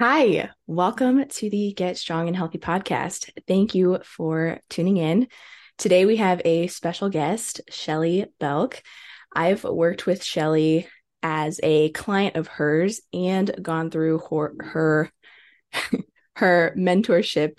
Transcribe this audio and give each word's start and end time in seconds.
Hi, 0.00 0.50
welcome 0.68 1.26
to 1.26 1.50
the 1.50 1.72
Get 1.72 1.96
Strong 1.96 2.28
and 2.28 2.36
Healthy 2.36 2.58
podcast. 2.58 3.30
Thank 3.48 3.74
you 3.74 3.98
for 4.04 4.60
tuning 4.70 4.96
in. 4.96 5.26
Today 5.76 6.06
we 6.06 6.18
have 6.18 6.40
a 6.44 6.68
special 6.68 7.08
guest, 7.08 7.62
Shelly 7.68 8.26
Belk. 8.38 8.80
I've 9.34 9.64
worked 9.64 10.06
with 10.06 10.22
Shelly 10.22 10.86
as 11.20 11.58
a 11.64 11.90
client 11.90 12.36
of 12.36 12.46
hers 12.46 13.00
and 13.12 13.50
gone 13.60 13.90
through 13.90 14.20
her 14.30 14.54
her, 14.60 15.10
her 16.36 16.74
mentorship 16.78 17.58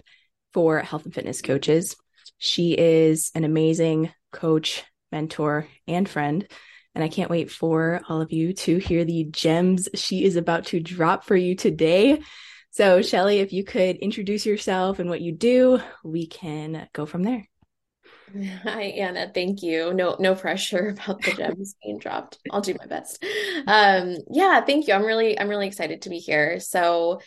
for 0.54 0.80
health 0.80 1.04
and 1.04 1.14
fitness 1.14 1.42
coaches. 1.42 1.98
She 2.38 2.72
is 2.72 3.32
an 3.36 3.44
amazing 3.44 4.14
coach, 4.32 4.86
mentor, 5.12 5.68
and 5.90 6.08
friend. 6.08 6.48
And 6.96 7.04
I 7.04 7.08
can't 7.08 7.30
wait 7.30 7.52
for 7.52 8.02
all 8.10 8.22
of 8.22 8.32
you 8.32 8.54
to 8.54 8.78
hear 8.78 9.06
the 9.06 9.26
gems 9.26 9.88
she 9.94 10.26
is 10.26 10.36
about 10.36 10.66
to 10.68 10.80
drop 10.80 11.24
for 11.24 11.36
you 11.36 11.56
today. 11.56 12.22
So, 12.72 13.02
Shelly, 13.02 13.40
if 13.40 13.54
you 13.54 13.64
could 13.64 13.98
introduce 13.98 14.46
yourself 14.46 15.00
and 15.00 15.10
what 15.10 15.22
you 15.22 15.32
do, 15.32 15.80
we 16.04 16.28
can 16.28 16.88
go 16.94 17.06
from 17.06 17.24
there. 17.24 17.48
Hi, 18.64 18.84
Anna. 18.84 19.32
Thank 19.34 19.64
you. 19.64 19.94
No, 19.94 20.16
no 20.20 20.36
pressure 20.36 20.90
about 21.08 21.22
the 21.22 21.34
gems 21.34 21.76
being 21.84 22.00
dropped. 22.00 22.38
I'll 22.52 22.62
do 22.62 22.76
my 22.78 22.86
best. 22.86 23.24
Um, 23.66 24.18
yeah, 24.30 24.62
thank 24.62 24.88
you. 24.88 24.94
I'm 24.94 25.06
really, 25.06 25.40
I'm 25.40 25.50
really 25.50 25.68
excited 25.68 26.04
to 26.04 26.10
be 26.10 26.18
here. 26.18 26.60
So, 26.60 27.22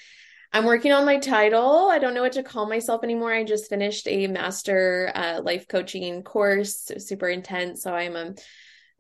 I'm 0.55 0.67
working 0.67 0.93
on 0.93 1.07
my 1.07 1.17
title. 1.17 1.89
I 1.91 1.99
don't 1.99 2.13
know 2.13 2.21
what 2.21 2.33
to 2.33 2.43
call 2.43 2.69
myself 2.69 3.03
anymore. 3.03 3.33
I 3.33 3.43
just 3.43 3.71
finished 3.71 4.07
a 4.07 4.27
master 4.27 5.11
uh, 5.15 5.41
life 5.43 5.67
coaching 5.67 6.23
course, 6.23 6.91
super 6.99 7.29
intense. 7.29 7.83
So 7.83 7.95
I'm 7.95 8.17
a 8.17 8.35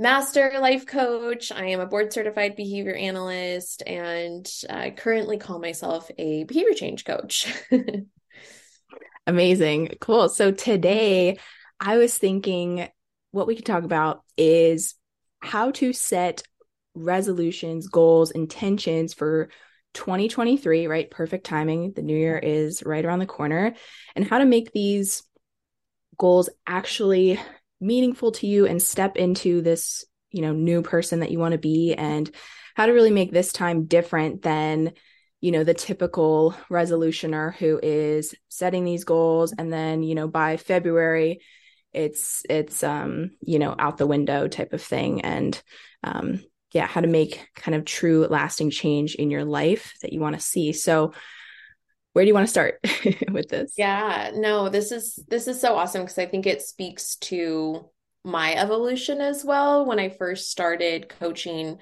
master 0.02 0.52
life 0.61 0.84
coach. 0.84 1.52
I 1.52 1.66
am 1.66 1.79
a 1.79 1.87
board 1.87 2.12
certified 2.12 2.56
behavior 2.56 2.95
analyst 2.95 3.84
and 3.87 4.51
I 4.69 4.91
currently 4.91 5.38
call 5.38 5.60
myself 5.60 6.10
a 6.19 6.43
behavior 6.43 6.74
change 6.74 7.05
coach. 7.05 7.52
Amazing. 9.29 9.95
Cool. 10.01 10.29
So 10.29 10.51
today 10.51 11.38
I 11.79 11.99
was 11.99 12.18
thinking 12.18 12.88
what 13.30 13.46
we 13.46 13.54
could 13.54 13.65
talk 13.65 13.85
about 13.85 14.24
is 14.37 14.96
how 15.40 15.71
to 15.71 15.93
set 15.93 16.43
resolutions, 16.96 17.87
goals, 17.87 18.32
intentions 18.32 19.15
for 19.15 19.51
2023, 19.95 20.88
right? 20.88 21.10
Perfect 21.10 21.46
timing. 21.46 21.93
The 21.93 22.02
new 22.02 22.16
year 22.16 22.38
is 22.38 22.82
right 22.84 23.05
around 23.05 23.21
the 23.21 23.27
corner, 23.27 23.74
and 24.16 24.27
how 24.27 24.38
to 24.38 24.45
make 24.45 24.73
these 24.73 25.23
goals 26.18 26.51
actually 26.66 27.38
meaningful 27.83 28.33
to 28.33 28.47
you 28.47 28.66
and 28.66 28.80
step 28.80 29.16
into 29.16 29.61
this, 29.61 30.05
you 30.30 30.43
know, 30.43 30.52
new 30.52 30.83
person 30.83 31.21
that 31.21 31.30
you 31.30 31.38
want 31.38 31.52
to 31.52 31.59
be 31.59 31.95
and 31.95 32.30
how 32.74 32.87
to 32.87 32.93
really 32.93 33.11
make 33.11 33.33
this 33.33 33.52
time 33.52 33.85
different 33.85 34.43
than 34.43 34.93
you 35.41 35.51
know 35.51 35.65
the 35.65 35.74
typical 35.74 36.55
resolutioner 36.71 37.52
who 37.55 37.80
is 37.83 38.33
setting 38.49 38.85
these 38.85 39.02
goals 39.02 39.52
and 39.52 39.73
then 39.73 40.05
you 40.05 40.15
know 40.15 40.29
by 40.29 40.57
february 40.57 41.41
it's 41.93 42.43
it's 42.49 42.83
um 42.83 43.33
you 43.41 43.59
know 43.59 43.74
out 43.79 43.99
the 43.99 44.07
window 44.07 44.49
type 44.49 44.73
of 44.73 44.83
thing. 44.83 45.21
And 45.23 45.61
um 46.02 46.43
yeah 46.73 46.87
how 46.87 47.01
to 47.01 47.07
make 47.07 47.46
kind 47.55 47.74
of 47.74 47.85
true 47.85 48.27
lasting 48.29 48.71
change 48.71 49.15
in 49.15 49.30
your 49.30 49.45
life 49.45 49.95
that 50.02 50.13
you 50.13 50.21
want 50.21 50.35
to 50.35 50.41
see. 50.41 50.73
So 50.73 51.13
where 52.13 52.24
do 52.24 52.29
you 52.29 52.35
want 52.35 52.46
to 52.46 52.51
start 52.51 52.79
with 53.30 53.49
this 53.49 53.73
yeah 53.77 54.30
no 54.35 54.68
this 54.68 54.93
is 54.93 55.18
this 55.29 55.49
is 55.49 55.60
so 55.60 55.74
awesome 55.74 56.02
because 56.02 56.18
i 56.18 56.27
think 56.27 56.46
it 56.46 56.63
speaks 56.63 57.16
to 57.16 57.88
my 58.24 58.55
evolution 58.55 59.21
as 59.21 59.45
well 59.45 59.85
when 59.85 59.99
i 59.99 60.09
first 60.09 60.51
started 60.51 61.09
coaching 61.09 61.79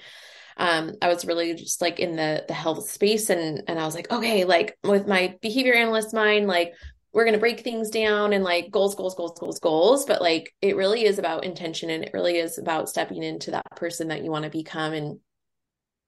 um, 0.57 0.93
I 1.01 1.09
was 1.09 1.25
really 1.25 1.55
just 1.55 1.81
like 1.81 1.99
in 1.99 2.17
the 2.17 2.45
the 2.47 2.53
health 2.53 2.91
space 2.91 3.31
and 3.31 3.63
and 3.67 3.79
I 3.79 3.87
was 3.87 3.95
like, 3.95 4.11
okay, 4.11 4.45
like 4.45 4.77
with 4.85 5.09
my 5.09 5.35
behavior 5.41 5.73
analyst 5.73 6.13
mind, 6.13 6.49
like 6.49 6.75
we're 7.13 7.25
going 7.25 7.35
to 7.35 7.41
break 7.41 7.61
things 7.61 7.89
down 7.89 8.35
and 8.35 8.45
like 8.45 8.71
goals, 8.71 8.95
goals, 8.95 9.15
goals, 9.15 9.39
goals, 9.39 9.59
goals. 9.59 10.05
But 10.05 10.21
like 10.21 10.55
it 10.61 10.77
really 10.77 11.05
is 11.05 11.19
about 11.19 11.45
intention 11.45 11.89
and 11.89 12.05
it 12.05 12.13
really 12.13 12.37
is 12.37 12.59
about 12.59 12.91
stepping 12.91 13.23
into 13.23 13.53
that 13.53 13.65
person 13.75 14.09
that 14.09 14.23
you 14.23 14.31
want 14.31 14.45
to 14.45 14.51
become. 14.51 14.93
And 14.93 15.21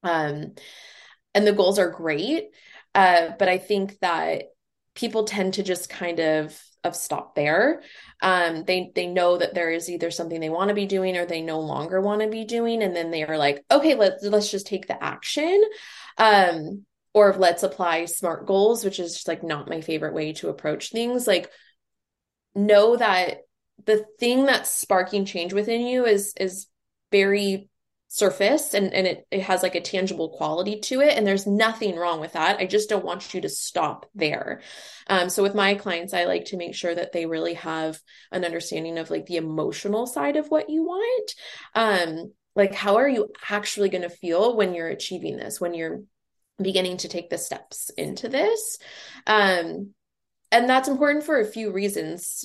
um 0.03 0.55
and 1.35 1.47
the 1.47 1.53
goals 1.53 1.79
are 1.79 1.91
great. 1.91 2.51
Uh, 2.95 3.31
but 3.39 3.49
I 3.49 3.59
think 3.59 3.99
that 4.01 4.45
people 4.95 5.25
tend 5.25 5.55
to 5.55 5.63
just 5.63 5.89
kind 5.89 6.21
of 6.21 6.61
of 6.85 6.97
stop 6.97 7.35
there. 7.35 7.83
Um, 8.21 8.65
they 8.65 8.91
they 8.95 9.07
know 9.07 9.39
that 9.39 9.55
there 9.55 9.71
is 9.71 9.89
either 9.89 10.11
something 10.11 10.41
they 10.41 10.51
want 10.51 10.69
to 10.69 10.75
be 10.75 10.87
doing 10.87 11.17
or 11.17 11.25
they 11.25 11.41
no 11.41 11.61
longer 11.61 12.01
want 12.01 12.23
to 12.23 12.29
be 12.29 12.45
doing, 12.45 12.83
and 12.83 12.95
then 12.95 13.11
they 13.11 13.23
are 13.23 13.39
like, 13.39 13.65
okay, 13.71 13.95
let's 13.95 14.25
let's 14.25 14.51
just 14.51 14.67
take 14.67 14.89
the 14.89 15.03
action. 15.03 15.63
Um, 16.19 16.85
or 17.15 17.35
let's 17.39 17.63
apply 17.63 18.07
smart 18.07 18.47
goals, 18.47 18.85
which 18.85 18.99
is 18.99 19.15
just 19.15 19.29
like 19.29 19.43
not 19.43 19.69
my 19.69 19.81
favorite 19.81 20.15
way 20.15 20.33
to 20.35 20.49
approach 20.49 20.91
things. 20.91 21.27
Like 21.27 21.51
know 22.55 22.97
that 22.97 23.39
the 23.85 24.05
thing 24.19 24.47
that's 24.47 24.71
sparking 24.71 25.25
change 25.25 25.53
within 25.53 25.87
you 25.87 26.05
is 26.05 26.35
is 26.39 26.67
very 27.11 27.69
surface 28.15 28.75
and, 28.75 28.93
and 28.93 29.07
it, 29.07 29.27
it 29.31 29.41
has 29.41 29.63
like 29.63 29.75
a 29.75 29.81
tangible 29.81 30.29
quality 30.37 30.79
to 30.81 31.01
it. 31.01 31.17
And 31.17 31.27
there's 31.27 31.47
nothing 31.47 31.97
wrong 31.97 32.21
with 32.21 32.35
that. 32.35 32.59
I 32.59 32.67
just 32.67 32.91
don't 32.91 33.07
want 33.07 33.33
you 33.33 33.41
to 33.41 33.49
stop 33.49 34.05
there. 34.15 34.61
Um, 35.07 35.31
so 35.31 35.43
with 35.43 35.55
my 35.55 35.77
clients, 35.77 36.13
I 36.13 36.27
like 36.27 36.45
to 36.47 36.59
make 36.59 36.75
sure 36.75 36.95
that 36.95 37.13
they 37.13 37.25
really 37.25 37.55
have 37.55 37.99
an 38.31 38.45
understanding 38.45 38.99
of 38.99 39.11
like 39.11 39.25
the 39.25 39.39
emotional 39.39 40.07
side 40.07 40.37
of 40.37 40.49
what 40.49 40.69
you 40.69 40.85
want. 40.85 41.35
Um, 41.75 42.35
like 42.55 42.75
how 42.75 42.97
are 42.97 43.09
you 43.09 43.31
actually 43.49 43.89
going 43.89 44.03
to 44.03 44.11
feel 44.11 44.59
when 44.59 44.75
you're 44.75 44.89
achieving 44.89 45.39
this, 45.39 45.59
when 45.59 45.73
you're 45.73 46.03
beginning 46.61 46.99
to 46.99 47.09
take 47.09 47.31
the 47.31 47.39
steps 47.39 47.89
into 47.97 48.29
this? 48.29 48.79
Um, 49.27 49.95
and 50.51 50.69
that's 50.69 50.89
important 50.89 51.25
for 51.25 51.41
a 51.41 51.47
few 51.47 51.73
reasons 51.73 52.45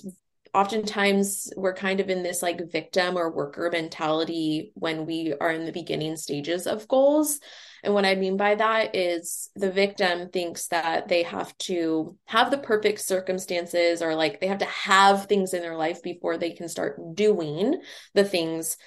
oftentimes 0.53 1.51
we're 1.55 1.73
kind 1.73 1.99
of 1.99 2.09
in 2.09 2.23
this 2.23 2.41
like 2.41 2.71
victim 2.71 3.17
or 3.17 3.31
worker 3.31 3.69
mentality 3.71 4.71
when 4.75 5.05
we 5.05 5.33
are 5.39 5.51
in 5.51 5.65
the 5.65 5.71
beginning 5.71 6.15
stages 6.15 6.67
of 6.67 6.87
goals. 6.87 7.39
And 7.83 7.93
what 7.93 8.05
I 8.05 8.15
mean 8.15 8.37
by 8.37 8.55
that 8.55 8.95
is 8.95 9.49
the 9.55 9.71
victim 9.71 10.29
thinks 10.29 10.67
that 10.67 11.07
they 11.07 11.23
have 11.23 11.57
to 11.59 12.17
have 12.25 12.51
the 12.51 12.57
perfect 12.57 13.01
circumstances 13.01 14.01
or 14.01 14.15
like 14.15 14.39
they 14.39 14.47
have 14.47 14.59
to 14.59 14.65
have 14.65 15.25
things 15.25 15.53
in 15.53 15.61
their 15.61 15.77
life 15.77 16.01
before 16.01 16.37
they 16.37 16.51
can 16.51 16.67
start 16.69 16.99
doing 17.15 17.81
the 18.13 18.23
things 18.23 18.77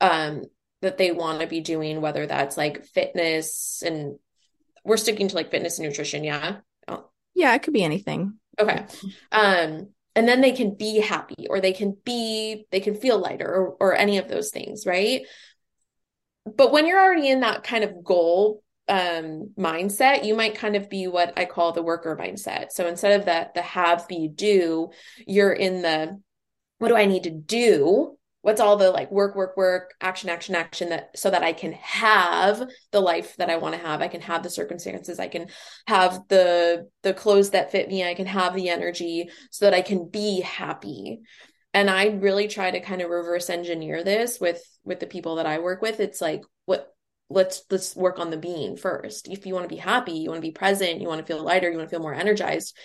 um, 0.00 0.44
that 0.80 0.98
they 0.98 1.12
want 1.12 1.40
to 1.40 1.46
be 1.46 1.60
doing, 1.60 2.00
whether 2.00 2.26
that's 2.26 2.56
like 2.56 2.84
fitness 2.84 3.82
and 3.84 4.18
we're 4.84 4.96
sticking 4.96 5.28
to 5.28 5.34
like 5.36 5.50
fitness 5.50 5.78
and 5.78 5.88
nutrition. 5.88 6.24
Yeah. 6.24 6.56
Yeah, 7.34 7.54
it 7.54 7.62
could 7.62 7.72
be 7.72 7.84
anything. 7.84 8.34
Okay. 8.58 8.84
Um, 9.30 9.88
and 10.14 10.28
then 10.28 10.40
they 10.40 10.52
can 10.52 10.74
be 10.74 11.00
happy 11.00 11.46
or 11.48 11.60
they 11.60 11.72
can 11.72 11.96
be 12.04 12.66
they 12.70 12.80
can 12.80 12.94
feel 12.94 13.18
lighter 13.18 13.48
or, 13.48 13.76
or 13.80 13.96
any 13.96 14.18
of 14.18 14.28
those 14.28 14.50
things 14.50 14.86
right? 14.86 15.22
But 16.56 16.72
when 16.72 16.86
you're 16.86 17.00
already 17.00 17.28
in 17.28 17.40
that 17.40 17.62
kind 17.64 17.84
of 17.84 18.04
goal 18.04 18.62
um 18.88 19.52
mindset 19.56 20.24
you 20.24 20.34
might 20.34 20.56
kind 20.56 20.74
of 20.74 20.90
be 20.90 21.06
what 21.06 21.32
i 21.36 21.44
call 21.44 21.72
the 21.72 21.82
worker 21.82 22.16
mindset. 22.20 22.72
So 22.72 22.88
instead 22.88 23.20
of 23.20 23.26
that 23.26 23.54
the 23.54 23.62
have 23.62 24.08
be 24.08 24.28
do 24.28 24.90
you're 25.26 25.52
in 25.52 25.82
the 25.82 26.20
what 26.78 26.88
do 26.88 26.96
i 26.96 27.04
need 27.04 27.22
to 27.24 27.30
do 27.30 28.18
what's 28.42 28.60
all 28.60 28.76
the 28.76 28.90
like 28.90 29.10
work 29.10 29.34
work 29.34 29.56
work 29.56 29.94
action 30.00 30.28
action 30.28 30.54
action 30.54 30.90
that 30.90 31.16
so 31.16 31.30
that 31.30 31.42
i 31.42 31.52
can 31.52 31.72
have 31.72 32.62
the 32.90 33.00
life 33.00 33.36
that 33.36 33.48
i 33.48 33.56
want 33.56 33.74
to 33.74 33.80
have. 33.80 34.02
I 34.02 34.08
can 34.08 34.20
have 34.20 34.42
the 34.42 34.50
circumstances. 34.50 35.18
I 35.18 35.28
can 35.28 35.46
have 35.86 36.20
the 36.28 36.88
the 37.02 37.14
clothes 37.14 37.50
that 37.50 37.72
fit 37.72 37.88
me. 37.88 38.04
I 38.04 38.14
can 38.14 38.26
have 38.26 38.54
the 38.54 38.68
energy 38.68 39.30
so 39.50 39.64
that 39.64 39.74
i 39.74 39.80
can 39.80 40.08
be 40.08 40.40
happy. 40.40 41.20
And 41.72 41.88
i 41.88 42.06
really 42.06 42.48
try 42.48 42.70
to 42.70 42.80
kind 42.80 43.00
of 43.00 43.08
reverse 43.08 43.48
engineer 43.48 44.04
this 44.04 44.38
with 44.40 44.62
with 44.84 45.00
the 45.00 45.06
people 45.06 45.36
that 45.36 45.46
i 45.46 45.58
work 45.58 45.80
with. 45.80 46.00
It's 46.00 46.20
like 46.20 46.42
what 46.66 46.92
let's 47.30 47.62
let's 47.70 47.96
work 47.96 48.18
on 48.18 48.30
the 48.30 48.36
being 48.36 48.76
first. 48.76 49.28
If 49.28 49.46
you 49.46 49.54
want 49.54 49.64
to 49.64 49.74
be 49.74 49.80
happy 49.80 50.12
you 50.12 50.28
want 50.28 50.42
to 50.42 50.48
be 50.48 50.52
present 50.52 51.00
you 51.00 51.08
want 51.08 51.20
to 51.20 51.26
feel 51.26 51.42
lighter 51.42 51.70
you 51.70 51.78
want 51.78 51.88
to 51.88 51.94
feel 51.94 52.02
more 52.02 52.14
energized 52.14 52.76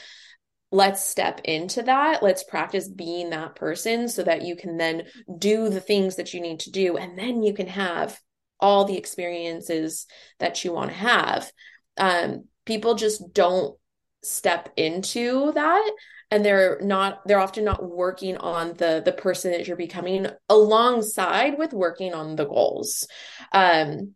let's 0.71 1.03
step 1.03 1.41
into 1.43 1.81
that. 1.83 2.21
Let's 2.21 2.43
practice 2.43 2.87
being 2.87 3.29
that 3.29 3.55
person 3.55 4.09
so 4.09 4.23
that 4.23 4.41
you 4.41 4.55
can 4.55 4.77
then 4.77 5.03
do 5.37 5.69
the 5.69 5.79
things 5.79 6.17
that 6.17 6.33
you 6.33 6.41
need 6.41 6.61
to 6.61 6.71
do. 6.71 6.97
And 6.97 7.17
then 7.17 7.41
you 7.43 7.53
can 7.53 7.67
have 7.67 8.19
all 8.59 8.85
the 8.85 8.97
experiences 8.97 10.07
that 10.39 10.65
you 10.65 10.73
want 10.73 10.91
to 10.91 10.97
have. 10.97 11.51
Um, 11.97 12.45
people 12.65 12.95
just 12.95 13.33
don't 13.33 13.77
step 14.23 14.73
into 14.75 15.51
that 15.53 15.91
and 16.31 16.43
they're 16.43 16.79
not 16.81 17.25
they're 17.25 17.39
often 17.39 17.63
not 17.63 17.87
working 17.87 18.37
on 18.37 18.73
the 18.73 19.01
the 19.03 19.11
person 19.11 19.51
that 19.51 19.67
you're 19.67 19.77
becoming 19.77 20.27
alongside 20.49 21.57
with 21.57 21.71
working 21.71 22.13
on 22.13 22.35
the 22.35 22.45
goals 22.45 23.07
um 23.53 24.13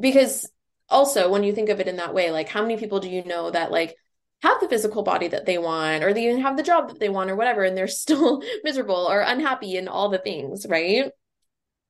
because 0.00 0.50
also 0.88 1.30
when 1.30 1.44
you 1.44 1.52
think 1.52 1.68
of 1.68 1.80
it 1.80 1.88
in 1.88 1.96
that 1.96 2.12
way 2.12 2.30
like 2.30 2.48
how 2.48 2.62
many 2.62 2.76
people 2.76 3.00
do 3.00 3.08
you 3.08 3.24
know 3.24 3.50
that 3.50 3.70
like 3.70 3.96
have 4.42 4.60
the 4.60 4.68
physical 4.68 5.02
body 5.02 5.28
that 5.28 5.46
they 5.46 5.58
want 5.58 6.02
or 6.02 6.12
they 6.12 6.24
even 6.24 6.40
have 6.40 6.56
the 6.56 6.62
job 6.62 6.88
that 6.88 6.98
they 6.98 7.08
want 7.08 7.30
or 7.30 7.36
whatever 7.36 7.62
and 7.62 7.76
they're 7.76 7.88
still 8.04 8.42
miserable 8.64 9.06
or 9.10 9.20
unhappy 9.20 9.76
and 9.76 9.88
all 9.88 10.08
the 10.08 10.18
things 10.18 10.66
right 10.68 11.10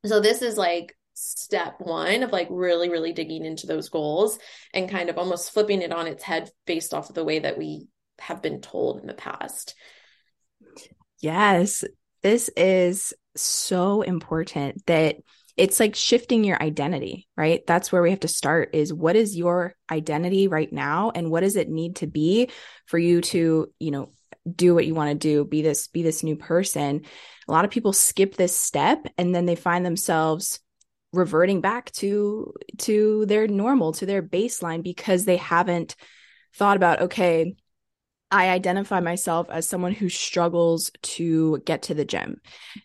so 0.04 0.20
this 0.20 0.42
is 0.42 0.56
like 0.56 0.96
step 1.14 1.76
one 1.78 2.22
of 2.22 2.32
like 2.32 2.48
really, 2.50 2.88
really 2.88 3.12
digging 3.12 3.44
into 3.44 3.66
those 3.66 3.88
goals 3.88 4.38
and 4.72 4.88
kind 4.88 5.10
of 5.10 5.18
almost 5.18 5.52
flipping 5.52 5.82
it 5.82 5.92
on 5.92 6.06
its 6.06 6.22
head 6.22 6.50
based 6.66 6.94
off 6.94 7.08
of 7.08 7.14
the 7.14 7.24
way 7.24 7.40
that 7.40 7.58
we 7.58 7.86
have 8.18 8.42
been 8.42 8.60
told 8.60 9.00
in 9.00 9.06
the 9.06 9.14
past. 9.14 9.74
Yes, 11.20 11.84
this 12.22 12.48
is 12.56 13.12
so 13.36 14.02
important 14.02 14.84
that 14.86 15.16
it's 15.56 15.80
like 15.80 15.94
shifting 15.94 16.44
your 16.44 16.62
identity, 16.62 17.28
right? 17.36 17.66
That's 17.66 17.92
where 17.92 18.02
we 18.02 18.10
have 18.10 18.20
to 18.20 18.28
start 18.28 18.74
is 18.74 18.92
what 18.92 19.16
is 19.16 19.36
your 19.36 19.74
identity 19.90 20.48
right 20.48 20.72
now 20.72 21.12
and 21.14 21.30
what 21.30 21.40
does 21.40 21.56
it 21.56 21.68
need 21.68 21.96
to 21.96 22.06
be 22.06 22.50
for 22.86 22.98
you 22.98 23.20
to, 23.20 23.72
you 23.78 23.90
know, 23.90 24.10
do 24.50 24.74
what 24.74 24.86
you 24.86 24.94
want 24.94 25.10
to 25.10 25.28
do, 25.28 25.44
be 25.44 25.62
this 25.62 25.88
be 25.88 26.02
this 26.02 26.22
new 26.22 26.36
person. 26.36 27.02
A 27.48 27.52
lot 27.52 27.64
of 27.64 27.70
people 27.70 27.92
skip 27.92 28.36
this 28.36 28.56
step 28.56 29.06
and 29.18 29.34
then 29.34 29.44
they 29.44 29.56
find 29.56 29.84
themselves 29.84 30.60
reverting 31.12 31.60
back 31.60 31.90
to 31.92 32.54
to 32.78 33.26
their 33.26 33.46
normal, 33.46 33.92
to 33.94 34.06
their 34.06 34.22
baseline 34.22 34.82
because 34.82 35.24
they 35.24 35.36
haven't 35.36 35.96
thought 36.54 36.76
about 36.76 37.02
okay, 37.02 37.54
I 38.30 38.50
identify 38.50 39.00
myself 39.00 39.48
as 39.50 39.68
someone 39.68 39.92
who 39.92 40.08
struggles 40.08 40.90
to 41.02 41.58
get 41.64 41.82
to 41.82 41.94
the 41.94 42.04
gym. 42.04 42.40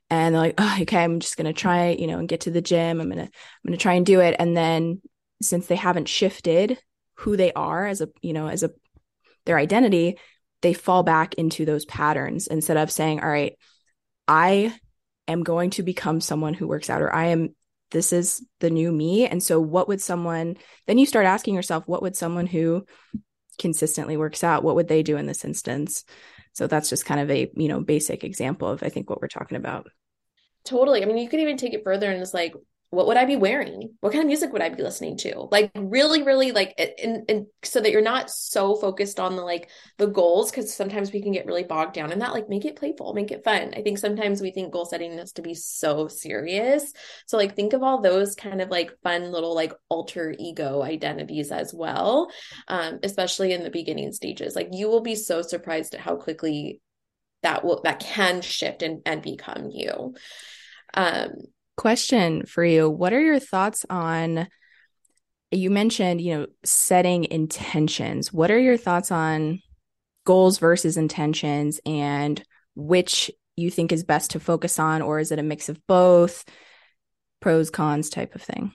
And 0.10 0.34
they're 0.34 0.42
like, 0.42 0.56
oh, 0.58 0.78
okay, 0.82 1.04
I'm 1.04 1.20
just 1.20 1.38
to 1.38 1.54
try, 1.54 1.90
you 1.90 2.08
know, 2.08 2.18
and 2.18 2.28
get 2.28 2.42
to 2.42 2.52
the 2.52 2.62
gym. 2.62 3.00
I'm 3.00 3.12
to, 3.12 3.22
I'm 3.22 3.72
to 3.72 3.78
try 3.78 3.94
and 3.94 4.06
do 4.06 4.22
it. 4.22 4.36
And 4.40 4.58
then 4.58 5.02
since 5.42 5.68
they 5.68 5.76
haven't 5.76 6.08
shifted 6.08 6.80
who 7.16 7.38
they 7.38 7.54
are 7.54 7.86
as 7.86 8.02
a, 8.02 8.10
you 8.22 8.34
know, 8.34 8.48
as 8.48 8.64
a, 8.64 8.72
their 9.46 9.58
identity, 9.58 10.18
they 10.62 10.74
fall 10.74 11.04
back 11.04 11.36
into 11.36 11.66
those 11.66 11.86
patterns 11.86 12.48
instead 12.48 12.78
of 12.78 12.92
saying, 12.92 13.22
all 13.22 13.30
right, 13.30 13.54
I 14.28 14.74
am 15.28 15.44
going 15.44 15.70
to 15.72 15.84
become 15.84 16.22
someone 16.22 16.56
who 16.56 16.68
works 16.68 16.90
out 16.90 17.04
or 17.04 17.14
I 17.14 17.28
am, 17.28 17.56
this 17.92 18.12
is 18.12 18.44
the 18.62 18.72
new 18.72 18.92
me. 18.92 19.28
And 19.28 19.44
so 19.44 19.60
what 19.60 19.88
would 19.88 20.02
someone, 20.02 20.58
then 20.88 20.98
you 20.98 21.06
start 21.06 21.28
asking 21.28 21.54
yourself, 21.54 21.84
what 21.86 22.02
would 22.02 22.16
someone 22.16 22.48
who 22.48 22.86
consistently 23.58 24.18
works 24.18 24.44
out 24.44 24.64
what 24.64 24.76
would 24.76 24.88
they 24.88 25.04
do 25.04 25.18
in 25.18 25.26
this 25.26 25.46
instance? 25.46 26.04
So 26.54 26.68
that's 26.68 26.90
just 26.90 27.06
kind 27.06 27.20
of 27.20 27.30
a 27.30 27.52
you 27.56 27.68
know 27.68 27.82
basic 27.82 28.24
example 28.24 28.68
of 28.68 28.82
i 28.82 28.90
think 28.90 29.10
what 29.10 29.22
we're 29.22 29.28
talking 29.28 29.58
about. 29.58 29.88
Totally. 30.64 31.04
I 31.04 31.06
mean 31.06 31.18
you 31.18 31.30
could 31.30 31.40
even 31.40 31.58
take 31.58 31.74
it 31.74 31.84
further 31.84 32.10
and 32.10 32.22
it's 32.22 32.34
like 32.34 32.56
what 32.92 33.08
would 33.08 33.18
I 33.18 33.26
be 33.26 33.36
wearing? 33.36 33.94
What 34.00 34.14
kind 34.14 34.22
of 34.22 34.28
music 34.28 34.54
would 34.54 34.62
I 34.62 34.70
be 34.70 34.84
listening 34.84 35.18
to? 35.18 35.48
Like 35.52 35.72
really, 35.76 36.24
really 36.24 36.52
like 36.52 36.74
and, 36.78 37.24
and 37.30 37.46
so 37.64 37.82
that 37.82 37.92
you're 37.92 38.02
not 38.02 38.30
so 38.30 38.76
focused 38.76 39.20
on 39.20 39.36
the 39.36 39.42
like 39.42 39.70
the 39.98 40.08
goals 40.08 40.52
because 40.52 40.74
sometimes 40.74 41.12
we 41.12 41.22
can 41.22 41.32
get 41.32 41.46
really 41.46 41.64
bogged 41.64 41.94
down 41.94 42.12
in 42.12 42.20
that. 42.20 42.34
Like 42.34 42.48
make 42.48 42.64
it 42.64 42.76
playful, 42.76 43.14
make 43.14 43.32
it 43.32 43.44
fun. 43.44 43.74
I 43.76 43.82
think 43.82 43.98
sometimes 43.98 44.42
we 44.42 44.52
think 44.52 44.72
goal 44.72 44.86
setting 44.86 45.12
is 45.14 45.34
to 45.34 45.42
be 45.42 45.54
so 45.54 46.08
serious. 46.08 46.94
So 47.26 47.38
like 47.38 47.56
think 47.56 47.74
of 47.74 47.84
all 47.84 48.02
those 48.02 48.36
kind 48.36 48.62
of 48.62 48.70
like 48.70 48.98
fun 49.04 49.32
little 49.32 49.56
like 49.56 49.74
alter 49.90 50.34
ego 50.38 50.82
identities 50.82 51.52
as 51.52 51.74
well. 51.74 52.32
Um, 52.68 53.00
especially 53.04 53.54
in 53.54 53.64
the 53.64 53.70
beginning 53.70 54.14
stages. 54.14 54.56
Like 54.56 54.70
you 54.72 54.88
will 54.88 55.02
be 55.02 55.16
so 55.16 55.42
surprised 55.42 55.96
at 55.96 56.02
how 56.02 56.16
quickly 56.16 56.82
that 57.44 57.66
will 57.66 57.82
that 57.84 58.00
can 58.00 58.42
shift 58.42 58.84
and, 58.84 59.02
and 59.06 59.22
become 59.22 59.70
you. 59.70 60.16
Um 60.94 61.32
question 61.78 62.46
for 62.46 62.64
you. 62.64 62.90
What 62.90 63.14
are 63.14 63.22
your 63.22 63.40
thoughts 63.40 63.86
on 63.90 64.48
you 65.52 65.70
mentioned, 65.70 66.22
you 66.22 66.36
know, 66.36 66.48
setting 66.64 67.26
intentions. 67.26 68.34
What 68.34 68.52
are 68.52 68.60
your 68.60 68.78
thoughts 68.78 69.12
on 69.12 69.62
goals 70.26 70.58
versus 70.58 70.98
intentions 70.98 71.80
and 71.86 72.44
which 72.76 73.32
you 73.56 73.72
think 73.72 73.92
is 73.92 74.04
best 74.04 74.32
to 74.32 74.40
focus 74.40 74.80
on 74.80 75.02
or 75.02 75.20
is 75.20 75.32
it 75.32 75.40
a 75.40 75.44
mix 75.44 75.70
of 75.70 75.80
both? 75.88 76.44
Pros 77.40 77.70
cons 77.70 78.10
type 78.10 78.36
of 78.36 78.42
thing. 78.42 78.74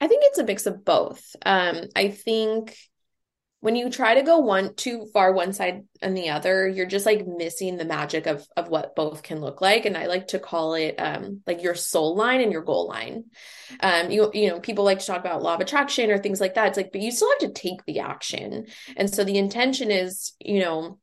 I 0.00 0.06
think 0.06 0.22
it's 0.26 0.38
a 0.38 0.44
mix 0.44 0.66
of 0.66 0.84
both. 0.84 1.34
Um 1.44 1.82
I 1.94 2.08
think 2.08 2.76
when 3.66 3.74
you 3.74 3.90
try 3.90 4.14
to 4.14 4.22
go 4.22 4.38
one 4.38 4.76
too 4.76 5.08
far 5.12 5.32
one 5.32 5.52
side 5.52 5.82
and 6.00 6.16
the 6.16 6.28
other 6.28 6.68
you're 6.68 6.86
just 6.86 7.04
like 7.04 7.26
missing 7.26 7.76
the 7.76 7.84
magic 7.84 8.28
of 8.28 8.46
of 8.56 8.68
what 8.68 8.94
both 8.94 9.24
can 9.24 9.40
look 9.40 9.60
like. 9.60 9.86
And 9.86 9.96
i 9.96 10.06
like 10.06 10.28
to 10.28 10.38
call 10.38 10.74
it 10.74 10.94
um 10.98 11.40
like 11.48 11.64
your 11.64 11.74
soul 11.74 12.14
line 12.14 12.40
and 12.40 12.52
your 12.52 12.62
goal 12.62 12.86
line. 12.86 13.24
Um 13.80 14.12
you 14.12 14.30
you 14.32 14.50
know 14.50 14.60
people 14.60 14.84
like 14.84 15.00
to 15.00 15.06
talk 15.06 15.18
about 15.18 15.42
law 15.42 15.56
of 15.56 15.60
attraction 15.60 16.12
or 16.12 16.18
things 16.18 16.40
like 16.40 16.54
that. 16.54 16.68
It's 16.68 16.76
like 16.76 16.92
but 16.92 17.00
you 17.00 17.10
still 17.10 17.28
have 17.28 17.52
to 17.52 17.60
take 17.60 17.84
the 17.86 17.98
action. 17.98 18.66
And 18.96 19.12
so 19.12 19.24
the 19.24 19.36
intention 19.36 19.90
is 19.90 20.34
you 20.38 20.60
know 20.60 21.00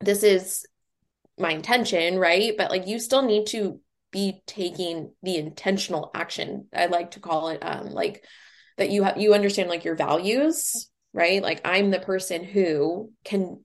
this 0.00 0.24
is 0.24 0.66
my 1.38 1.52
intention 1.52 2.18
right? 2.18 2.54
But 2.58 2.72
like 2.72 2.88
you 2.88 2.98
still 2.98 3.22
need 3.22 3.46
to 3.50 3.80
be 4.10 4.42
taking 4.48 5.12
the 5.22 5.36
intentional 5.36 6.10
action. 6.12 6.66
I 6.74 6.86
like 6.86 7.12
to 7.12 7.20
call 7.20 7.50
it 7.50 7.60
um 7.60 7.90
like 7.90 8.24
that 8.78 8.90
you 8.90 9.04
have 9.04 9.16
you 9.16 9.32
understand 9.32 9.68
like 9.70 9.84
your 9.84 9.94
values 9.94 10.90
right? 11.14 11.42
Like 11.42 11.62
I'm 11.64 11.90
the 11.90 12.00
person 12.00 12.44
who 12.44 13.10
can 13.24 13.64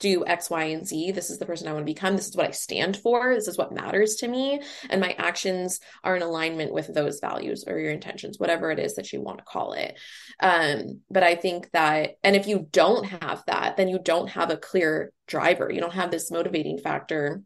do 0.00 0.24
X, 0.26 0.50
Y, 0.50 0.64
and 0.64 0.86
Z. 0.86 1.12
This 1.12 1.30
is 1.30 1.38
the 1.38 1.46
person 1.46 1.66
I 1.66 1.72
want 1.72 1.86
to 1.86 1.92
become. 1.92 2.16
This 2.16 2.28
is 2.28 2.36
what 2.36 2.46
I 2.46 2.52
stand 2.52 2.96
for. 2.96 3.34
This 3.34 3.48
is 3.48 3.58
what 3.58 3.72
matters 3.72 4.16
to 4.16 4.28
me. 4.28 4.60
And 4.90 5.00
my 5.00 5.14
actions 5.18 5.80
are 6.02 6.16
in 6.16 6.22
alignment 6.22 6.72
with 6.72 6.92
those 6.92 7.20
values 7.20 7.64
or 7.66 7.78
your 7.78 7.90
intentions, 7.90 8.38
whatever 8.38 8.70
it 8.70 8.78
is 8.78 8.94
that 8.94 9.12
you 9.12 9.20
want 9.20 9.38
to 9.38 9.44
call 9.44 9.72
it. 9.72 9.98
Um, 10.40 11.00
but 11.10 11.22
I 11.22 11.36
think 11.36 11.70
that, 11.72 12.16
and 12.22 12.36
if 12.36 12.46
you 12.46 12.66
don't 12.70 13.04
have 13.04 13.42
that, 13.46 13.76
then 13.76 13.88
you 13.88 13.98
don't 13.98 14.28
have 14.30 14.50
a 14.50 14.56
clear 14.56 15.12
driver. 15.26 15.70
You 15.72 15.80
don't 15.80 15.94
have 15.94 16.10
this 16.10 16.30
motivating 16.30 16.78
factor. 16.78 17.42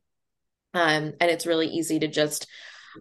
Um, 0.75 1.12
and 1.21 1.31
it's 1.31 1.47
really 1.47 1.69
easy 1.69 1.99
to 2.01 2.09
just 2.09 2.47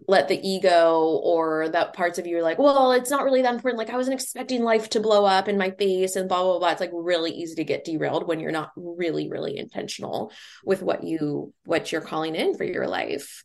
let 0.08 0.28
the 0.28 0.40
ego 0.48 1.20
or 1.24 1.70
that 1.70 1.94
parts 1.94 2.20
of 2.20 2.28
you 2.28 2.38
are 2.38 2.44
like, 2.44 2.60
well, 2.60 2.92
it's 2.92 3.10
not 3.10 3.24
really 3.24 3.42
that 3.42 3.54
important. 3.54 3.78
Like 3.78 3.90
I 3.90 3.98
wasn't 3.98 4.16
expecting 4.16 4.64
life 4.64 4.90
to 4.92 5.00
blow 5.00 5.26
up 5.26 5.48
in 5.48 5.58
my 5.58 5.72
face 5.72 6.16
and 6.16 6.28
blah, 6.28 6.44
blah, 6.44 6.60
blah. 6.60 6.72
It's 6.72 6.82
like 6.82 6.92
really 6.94 7.32
easy 7.32 7.56
to 7.56 7.64
get 7.64 7.86
derailed 7.86 8.28
when 8.28 8.40
you're 8.40 8.52
not 8.52 8.72
really, 8.76 9.30
really 9.30 9.58
intentional 9.58 10.32
with 10.66 10.82
what 10.82 11.04
you, 11.04 11.54
what 11.66 11.92
you're 11.92 12.02
calling 12.02 12.36
in 12.36 12.56
for 12.56 12.64
your 12.64 12.88
life. 12.88 13.44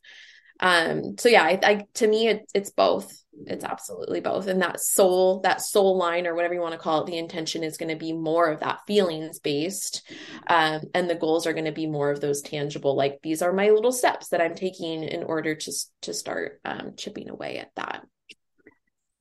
Um, 0.60 1.16
so 1.18 1.28
yeah, 1.28 1.42
I, 1.42 1.58
I 1.62 1.86
to 1.94 2.06
me, 2.06 2.28
it, 2.28 2.50
it's 2.54 2.70
both 2.70 3.21
it's 3.46 3.64
absolutely 3.64 4.20
both. 4.20 4.46
And 4.46 4.60
that 4.62 4.80
soul 4.80 5.40
that 5.40 5.60
soul 5.60 5.96
line 5.96 6.26
or 6.26 6.34
whatever 6.34 6.54
you 6.54 6.60
want 6.60 6.72
to 6.72 6.78
call 6.78 7.02
it 7.02 7.06
the 7.06 7.18
intention 7.18 7.64
is 7.64 7.76
going 7.76 7.88
to 7.88 7.96
be 7.96 8.12
more 8.12 8.50
of 8.50 8.60
that 8.60 8.80
feelings 8.86 9.38
based 9.38 10.02
um, 10.48 10.82
and 10.94 11.08
the 11.08 11.14
goals 11.14 11.46
are 11.46 11.52
going 11.52 11.64
to 11.64 11.72
be 11.72 11.86
more 11.86 12.10
of 12.10 12.20
those 12.20 12.42
tangible 12.42 12.94
like 12.94 13.20
these 13.22 13.42
are 13.42 13.52
my 13.52 13.70
little 13.70 13.92
steps 13.92 14.28
that 14.28 14.40
i'm 14.40 14.54
taking 14.54 15.02
in 15.04 15.22
order 15.22 15.54
to 15.54 15.72
to 16.02 16.14
start 16.14 16.60
um, 16.64 16.92
chipping 16.96 17.30
away 17.30 17.58
at 17.58 17.74
that. 17.76 18.06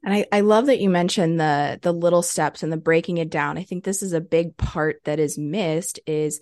And 0.03 0.13
I, 0.13 0.25
I 0.31 0.41
love 0.41 0.65
that 0.65 0.79
you 0.79 0.89
mentioned 0.89 1.39
the 1.39 1.79
the 1.81 1.93
little 1.93 2.23
steps 2.23 2.63
and 2.63 2.71
the 2.71 2.77
breaking 2.77 3.17
it 3.17 3.29
down. 3.29 3.57
I 3.57 3.63
think 3.63 3.83
this 3.83 4.01
is 4.01 4.13
a 4.13 4.21
big 4.21 4.57
part 4.57 5.01
that 5.05 5.19
is 5.19 5.37
missed 5.37 5.99
is 6.07 6.39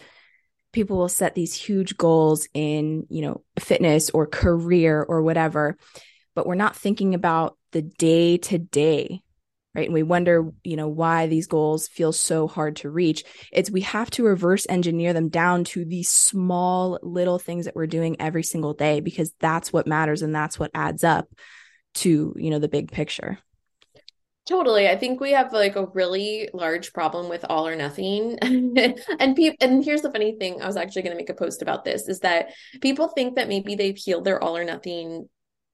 people 0.71 0.97
will 0.97 1.09
set 1.09 1.35
these 1.35 1.53
huge 1.53 1.97
goals 1.97 2.47
in 2.53 3.05
you 3.09 3.21
know 3.21 3.43
fitness 3.59 4.09
or 4.11 4.27
career 4.27 5.01
or 5.01 5.21
whatever 5.21 5.77
but 6.35 6.47
we're 6.47 6.55
not 6.55 6.75
thinking 6.75 7.15
about 7.15 7.57
the 7.71 7.81
day 7.81 8.37
to 8.37 8.57
day 8.57 9.21
right 9.75 9.85
and 9.85 9.93
we 9.93 10.03
wonder 10.03 10.51
you 10.63 10.75
know 10.75 10.87
why 10.87 11.27
these 11.27 11.47
goals 11.47 11.87
feel 11.87 12.11
so 12.11 12.47
hard 12.47 12.75
to 12.75 12.89
reach 12.89 13.23
it's 13.51 13.71
we 13.71 13.81
have 13.81 14.09
to 14.09 14.23
reverse 14.23 14.65
engineer 14.69 15.13
them 15.13 15.29
down 15.29 15.63
to 15.63 15.85
these 15.85 16.09
small 16.09 16.99
little 17.01 17.39
things 17.39 17.65
that 17.65 17.75
we're 17.75 17.87
doing 17.87 18.15
every 18.19 18.43
single 18.43 18.73
day 18.73 18.99
because 18.99 19.33
that's 19.39 19.71
what 19.71 19.87
matters 19.87 20.21
and 20.21 20.33
that's 20.33 20.59
what 20.59 20.71
adds 20.73 21.03
up 21.03 21.27
to 21.93 22.33
you 22.37 22.49
know 22.49 22.59
the 22.59 22.67
big 22.67 22.91
picture 22.91 23.39
Totally. 24.49 24.87
I 24.87 24.97
think 24.97 25.19
we 25.19 25.33
have 25.33 25.53
like 25.53 25.75
a 25.75 25.85
really 25.93 26.49
large 26.55 26.91
problem 26.91 27.29
with 27.29 27.45
all 27.47 27.67
or 27.67 27.75
nothing. 27.75 28.39
and 28.41 29.35
people 29.35 29.55
and 29.61 29.85
here's 29.85 30.01
the 30.01 30.11
funny 30.11 30.37
thing, 30.39 30.59
I 30.59 30.65
was 30.65 30.75
actually 30.75 31.03
going 31.03 31.11
to 31.11 31.21
make 31.21 31.29
a 31.29 31.35
post 31.35 31.61
about 31.61 31.85
this 31.85 32.07
is 32.07 32.21
that 32.21 32.47
people 32.81 33.09
think 33.09 33.35
that 33.35 33.47
maybe 33.47 33.75
they've 33.75 33.95
healed 33.95 34.23
their 34.23 34.43
all 34.43 34.57
or 34.57 34.65
nothing 34.65 35.29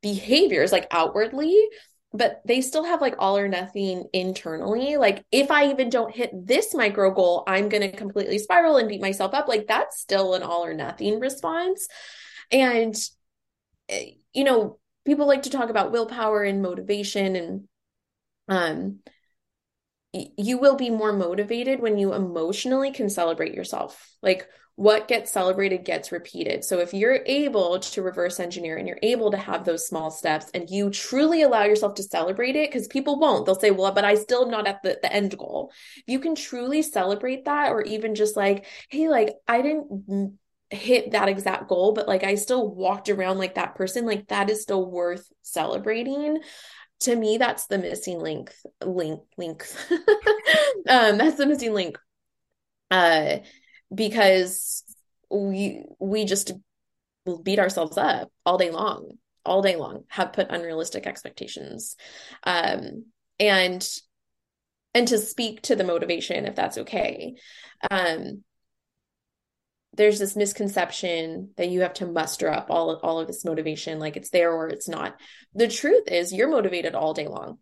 behaviors 0.06 0.72
like 0.72 0.88
outwardly 0.92 1.68
but 2.14 2.42
they 2.46 2.62
still 2.62 2.86
have 2.86 3.02
like 3.02 3.16
all 3.20 3.38
or 3.38 3.50
nothing 3.50 4.06
internally. 4.14 4.96
Like 4.98 5.26
if 5.32 5.50
i 5.50 5.72
even 5.72 5.90
don't 5.90 6.16
hit 6.16 6.30
this 6.48 6.74
micro 6.76 7.12
goal 7.12 7.44
i'm 7.48 7.68
going 7.70 7.82
to 7.82 7.98
completely 7.98 8.38
spiral 8.38 8.78
and 8.78 8.88
beat 8.88 9.02
myself 9.02 9.34
up. 9.34 9.48
Like 9.48 9.66
that's 9.68 10.00
still 10.00 10.36
an 10.36 10.44
all 10.44 10.64
or 10.64 10.76
nothing 10.76 11.20
response. 11.20 11.88
And 12.52 12.96
eh, 13.90 14.12
you 14.32 14.44
know 14.44 14.78
people 15.06 15.26
like 15.26 15.44
to 15.44 15.50
talk 15.50 15.70
about 15.72 15.92
willpower 15.92 16.44
and 16.44 16.62
motivation 16.62 17.36
and 17.36 17.68
um 18.48 19.00
you 20.38 20.60
will 20.60 20.76
be 20.76 20.90
more 20.90 21.12
motivated 21.12 21.80
when 21.82 21.98
you 21.98 22.14
emotionally 22.14 22.92
can 22.92 23.10
celebrate 23.10 23.54
yourself. 23.54 24.10
Like 24.22 24.48
what 24.78 25.08
gets 25.08 25.32
celebrated 25.32 25.86
gets 25.86 26.12
repeated. 26.12 26.66
So 26.66 26.80
if 26.80 26.94
you're 26.94 27.22
able 27.26 27.80
to 27.80 28.02
reverse 28.02 28.42
engineer 28.42 28.76
and 28.76 28.88
you're 28.88 29.00
able 29.02 29.32
to 29.32 29.38
have 29.38 29.64
those 29.64 29.88
small 29.88 30.12
steps 30.12 30.52
and 30.54 30.70
you 30.70 30.90
truly 30.90 31.44
allow 31.44 31.64
yourself 31.64 31.96
to 31.96 32.04
celebrate 32.04 32.58
it, 32.58 32.70
because 32.70 32.88
people 32.88 33.18
won't, 33.18 33.46
they'll 33.46 33.56
say, 33.60 33.72
well, 33.72 33.94
but 33.94 34.04
I 34.04 34.16
still 34.16 34.44
am 34.44 34.52
not 34.52 34.68
at 34.68 34.84
the, 34.84 35.00
the 35.02 35.12
end 35.12 35.38
goal. 35.38 35.72
If 35.98 36.04
you 36.08 36.20
can 36.20 36.36
truly 36.36 36.82
celebrate 36.82 37.46
that, 37.46 37.72
or 37.72 37.84
even 37.84 38.16
just 38.16 38.36
like, 38.36 38.66
hey, 38.90 39.08
like 39.08 39.36
I 39.48 39.62
didn't 39.62 40.40
hit 40.70 41.12
that 41.12 41.30
exact 41.30 41.70
goal, 41.70 41.94
but 41.94 42.08
like 42.08 42.24
I 42.26 42.36
still 42.36 42.70
walked 42.74 43.08
around 43.08 43.38
like 43.38 43.56
that 43.56 43.76
person, 43.76 44.06
like 44.06 44.28
that 44.28 44.50
is 44.50 44.62
still 44.62 44.86
worth 44.90 45.26
celebrating. 45.42 46.40
to 47.02 47.16
me 47.16 47.38
that's 47.38 47.68
the 47.68 47.78
missing 47.78 48.20
link 48.20 48.54
link 48.84 49.20
links 49.38 49.76
um 50.90 51.18
that's 51.18 51.36
the 51.38 51.46
missing 51.46 51.74
link 51.74 51.98
uh 52.90 53.38
because 53.96 54.84
we 55.30 55.84
we 56.00 56.26
just 56.26 56.52
beat 57.44 57.60
ourselves 57.60 57.98
up 57.98 58.32
all 58.46 58.58
day 58.58 58.70
long 58.70 59.18
all 59.46 59.62
day 59.62 59.76
long 59.76 60.04
have 60.10 60.34
put 60.34 60.50
unrealistic 60.50 61.08
expectations. 61.08 61.96
Um 62.44 63.06
and 63.40 63.88
and 64.94 65.08
to 65.08 65.18
speak 65.18 65.62
to 65.64 65.76
the 65.76 65.84
motivation 65.84 66.46
if 66.46 66.56
that's 66.56 66.78
okay 66.78 67.36
um 67.92 68.44
there's 69.96 70.20
this 70.20 70.36
misconception 70.36 71.52
that 71.58 71.70
you 71.70 71.82
have 71.82 71.94
to 71.94 72.06
muster 72.06 72.52
up 72.52 72.68
all 72.70 72.96
all 72.98 73.20
of 73.20 73.28
this 73.28 73.46
motivation 73.46 74.00
like 74.00 74.18
it's 74.18 74.30
there 74.30 74.52
or 74.52 74.68
it's 74.68 74.88
not. 74.88 75.20
The 75.54 75.68
truth 75.68 76.12
is 76.12 76.34
you're 76.34 76.50
motivated 76.50 76.96
all 76.96 77.14
day 77.14 77.28
long 77.28 77.60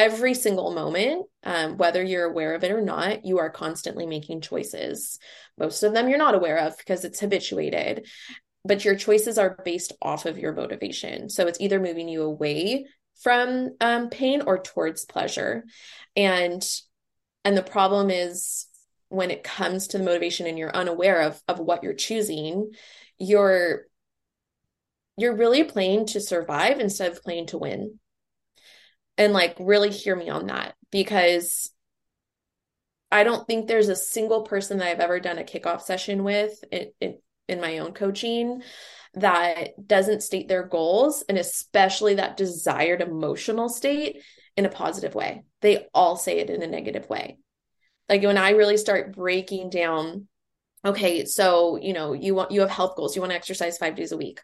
every 0.00 0.32
single 0.32 0.72
moment 0.72 1.26
um, 1.44 1.76
whether 1.76 2.02
you're 2.02 2.24
aware 2.24 2.54
of 2.54 2.64
it 2.64 2.70
or 2.70 2.80
not 2.80 3.26
you 3.26 3.38
are 3.38 3.50
constantly 3.50 4.06
making 4.06 4.40
choices. 4.40 5.18
Most 5.58 5.82
of 5.82 5.92
them 5.92 6.08
you're 6.08 6.16
not 6.16 6.34
aware 6.34 6.56
of 6.58 6.76
because 6.78 7.04
it's 7.04 7.20
habituated 7.20 8.08
but 8.64 8.84
your 8.84 8.94
choices 8.94 9.36
are 9.36 9.58
based 9.64 9.92
off 10.02 10.26
of 10.26 10.38
your 10.38 10.52
motivation. 10.52 11.28
So 11.28 11.46
it's 11.46 11.60
either 11.60 11.80
moving 11.80 12.08
you 12.08 12.22
away 12.22 12.86
from 13.22 13.70
um, 13.80 14.08
pain 14.10 14.42
or 14.42 14.62
towards 14.62 15.04
pleasure. 15.04 15.64
And 16.16 16.62
and 17.44 17.56
the 17.56 17.62
problem 17.62 18.10
is 18.10 18.66
when 19.08 19.30
it 19.30 19.44
comes 19.44 19.88
to 19.88 19.98
the 19.98 20.04
motivation 20.04 20.46
and 20.46 20.58
you're 20.58 20.74
unaware 20.74 21.22
of 21.22 21.42
of 21.46 21.58
what 21.58 21.82
you're 21.82 21.94
choosing 21.94 22.70
you're 23.18 23.82
you're 25.18 25.36
really 25.36 25.64
playing 25.64 26.06
to 26.06 26.20
survive 26.20 26.80
instead 26.80 27.12
of 27.12 27.22
playing 27.22 27.46
to 27.46 27.58
win 27.58 27.98
and 29.20 29.32
like 29.32 29.54
really 29.60 29.90
hear 29.90 30.16
me 30.16 30.28
on 30.28 30.48
that 30.48 30.74
because 30.90 31.70
i 33.12 33.22
don't 33.22 33.46
think 33.46 33.68
there's 33.68 33.88
a 33.88 33.96
single 33.96 34.42
person 34.42 34.78
that 34.78 34.88
i've 34.88 35.00
ever 35.00 35.20
done 35.20 35.38
a 35.38 35.44
kickoff 35.44 35.82
session 35.82 36.24
with 36.24 36.64
in, 36.72 36.90
in, 37.00 37.18
in 37.48 37.60
my 37.60 37.78
own 37.78 37.92
coaching 37.92 38.62
that 39.14 39.70
doesn't 39.86 40.22
state 40.22 40.48
their 40.48 40.66
goals 40.66 41.24
and 41.28 41.36
especially 41.36 42.14
that 42.14 42.36
desired 42.36 43.00
emotional 43.00 43.68
state 43.68 44.22
in 44.56 44.66
a 44.66 44.70
positive 44.70 45.14
way. 45.14 45.42
They 45.60 45.86
all 45.92 46.16
say 46.16 46.38
it 46.38 46.50
in 46.50 46.62
a 46.62 46.66
negative 46.66 47.08
way. 47.08 47.38
Like 48.08 48.22
when 48.22 48.38
i 48.38 48.50
really 48.50 48.76
start 48.76 49.14
breaking 49.14 49.70
down 49.70 50.26
okay 50.84 51.26
so 51.26 51.76
you 51.76 51.92
know 51.92 52.14
you 52.14 52.34
want 52.34 52.50
you 52.50 52.60
have 52.60 52.70
health 52.70 52.96
goals. 52.96 53.14
You 53.14 53.22
want 53.22 53.32
to 53.32 53.36
exercise 53.36 53.78
5 53.78 53.96
days 53.96 54.12
a 54.12 54.16
week 54.16 54.40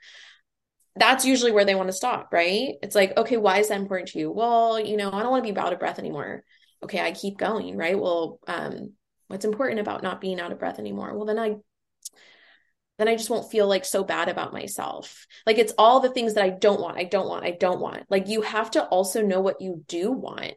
that's 0.97 1.25
usually 1.25 1.53
where 1.53 1.65
they 1.65 1.75
want 1.75 1.89
to 1.89 1.93
stop 1.93 2.33
right 2.33 2.75
it's 2.83 2.95
like 2.95 3.17
okay 3.17 3.37
why 3.37 3.59
is 3.59 3.69
that 3.69 3.81
important 3.81 4.09
to 4.09 4.19
you 4.19 4.31
well 4.31 4.79
you 4.79 4.97
know 4.97 5.11
i 5.13 5.23
don't 5.23 5.31
want 5.31 5.45
to 5.45 5.53
be 5.53 5.59
out 5.59 5.73
of 5.73 5.79
breath 5.79 5.99
anymore 5.99 6.43
okay 6.83 7.01
i 7.01 7.13
keep 7.13 7.39
going 7.39 7.77
right 7.77 7.99
well 7.99 8.39
um 8.47 8.93
what's 9.29 9.45
important 9.45 9.81
about 9.81 10.03
not 10.03 10.21
being 10.21 10.41
out 10.41 10.53
of 10.53 10.59
breath 10.59 10.79
anymore 10.79 11.15
well 11.15 11.27
then 11.27 11.39
i 11.39 11.57
then 12.99 13.09
I 13.09 13.17
just 13.17 13.31
won't 13.31 13.51
feel 13.51 13.69
like 13.69 13.85
so 13.85 14.05
bad 14.05 14.29
about 14.29 14.53
myself. 14.53 15.27
Like 15.45 15.59
it's 15.59 15.75
all 15.77 16.01
the 16.01 16.11
things 16.11 16.35
that 16.35 16.45
I 16.45 16.51
don't 16.51 16.81
want, 16.81 16.97
I 16.97 17.05
don't 17.05 17.29
want, 17.29 17.45
I 17.45 17.51
don't 17.51 17.81
want. 17.81 18.05
Like 18.09 18.29
you 18.29 18.41
have 18.43 18.71
to 18.73 18.85
also 18.85 19.23
know 19.23 19.41
what 19.41 19.61
you 19.61 19.85
do 19.87 20.11
want. 20.13 20.55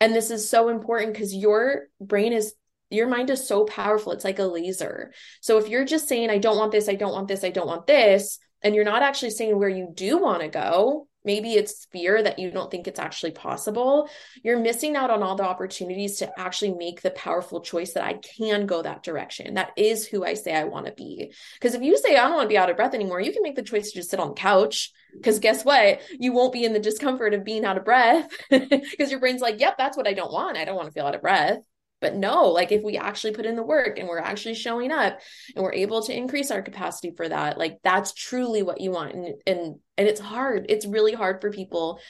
And 0.00 0.14
this 0.14 0.30
is 0.30 0.48
so 0.48 0.68
important 0.68 1.12
because 1.12 1.34
your 1.34 1.88
brain 2.00 2.32
is 2.32 2.54
your 2.90 3.06
mind 3.06 3.28
is 3.28 3.46
so 3.46 3.64
powerful. 3.64 4.12
It's 4.12 4.24
like 4.24 4.38
a 4.38 4.44
laser. 4.44 5.12
So 5.42 5.58
if 5.58 5.68
you're 5.68 5.84
just 5.84 6.08
saying, 6.08 6.30
I 6.30 6.38
don't 6.38 6.56
want 6.56 6.72
this, 6.72 6.88
I 6.88 6.94
don't 6.94 7.12
want 7.12 7.28
this, 7.28 7.44
I 7.44 7.50
don't 7.50 7.66
want 7.66 7.86
this, 7.86 8.38
and 8.62 8.74
you're 8.74 8.84
not 8.84 9.02
actually 9.02 9.30
saying 9.30 9.58
where 9.58 9.68
you 9.68 9.88
do 9.92 10.18
want 10.18 10.42
to 10.42 10.48
go, 10.48 11.08
maybe 11.24 11.54
it's 11.54 11.86
fear 11.92 12.22
that 12.22 12.38
you 12.38 12.50
don't 12.50 12.70
think 12.70 12.86
it's 12.86 12.98
actually 12.98 13.32
possible. 13.32 14.08
You're 14.42 14.58
missing 14.58 14.96
out 14.96 15.10
on 15.10 15.22
all 15.22 15.36
the 15.36 15.44
opportunities 15.44 16.16
to 16.16 16.40
actually 16.40 16.74
make 16.74 17.02
the 17.02 17.10
powerful 17.10 17.60
choice 17.60 17.92
that 17.92 18.04
I 18.04 18.14
can 18.14 18.66
go 18.66 18.82
that 18.82 19.02
direction. 19.02 19.54
That 19.54 19.72
is 19.76 20.06
who 20.06 20.24
I 20.24 20.34
say 20.34 20.54
I 20.54 20.64
want 20.64 20.86
to 20.86 20.92
be. 20.92 21.32
Because 21.54 21.74
if 21.74 21.82
you 21.82 21.98
say, 21.98 22.16
I 22.16 22.24
don't 22.24 22.34
want 22.34 22.46
to 22.46 22.54
be 22.54 22.58
out 22.58 22.70
of 22.70 22.76
breath 22.76 22.94
anymore, 22.94 23.20
you 23.20 23.32
can 23.32 23.42
make 23.42 23.56
the 23.56 23.62
choice 23.62 23.90
to 23.90 23.98
just 23.98 24.10
sit 24.10 24.20
on 24.20 24.28
the 24.28 24.34
couch. 24.34 24.90
Because 25.12 25.38
guess 25.38 25.64
what? 25.64 26.00
You 26.18 26.32
won't 26.32 26.52
be 26.52 26.64
in 26.64 26.72
the 26.72 26.78
discomfort 26.78 27.34
of 27.34 27.44
being 27.44 27.64
out 27.64 27.78
of 27.78 27.84
breath 27.84 28.30
because 28.50 29.10
your 29.10 29.20
brain's 29.20 29.42
like, 29.42 29.60
yep, 29.60 29.76
that's 29.76 29.96
what 29.96 30.08
I 30.08 30.14
don't 30.14 30.32
want. 30.32 30.56
I 30.56 30.64
don't 30.64 30.76
want 30.76 30.86
to 30.86 30.92
feel 30.92 31.06
out 31.06 31.14
of 31.14 31.22
breath. 31.22 31.58
But 32.00 32.14
no, 32.14 32.46
like 32.46 32.70
if 32.70 32.82
we 32.82 32.96
actually 32.96 33.32
put 33.32 33.46
in 33.46 33.56
the 33.56 33.62
work 33.62 33.98
and 33.98 34.08
we're 34.08 34.18
actually 34.18 34.54
showing 34.54 34.92
up 34.92 35.18
and 35.54 35.64
we're 35.64 35.72
able 35.72 36.02
to 36.02 36.16
increase 36.16 36.50
our 36.50 36.62
capacity 36.62 37.12
for 37.16 37.28
that, 37.28 37.58
like 37.58 37.78
that's 37.82 38.12
truly 38.12 38.62
what 38.62 38.80
you 38.80 38.90
want. 38.90 39.14
And 39.14 39.34
and 39.46 39.76
and 39.96 40.08
it's 40.08 40.20
hard. 40.20 40.66
It's 40.68 40.86
really 40.86 41.12
hard 41.12 41.40
for 41.40 41.50
people 41.50 42.00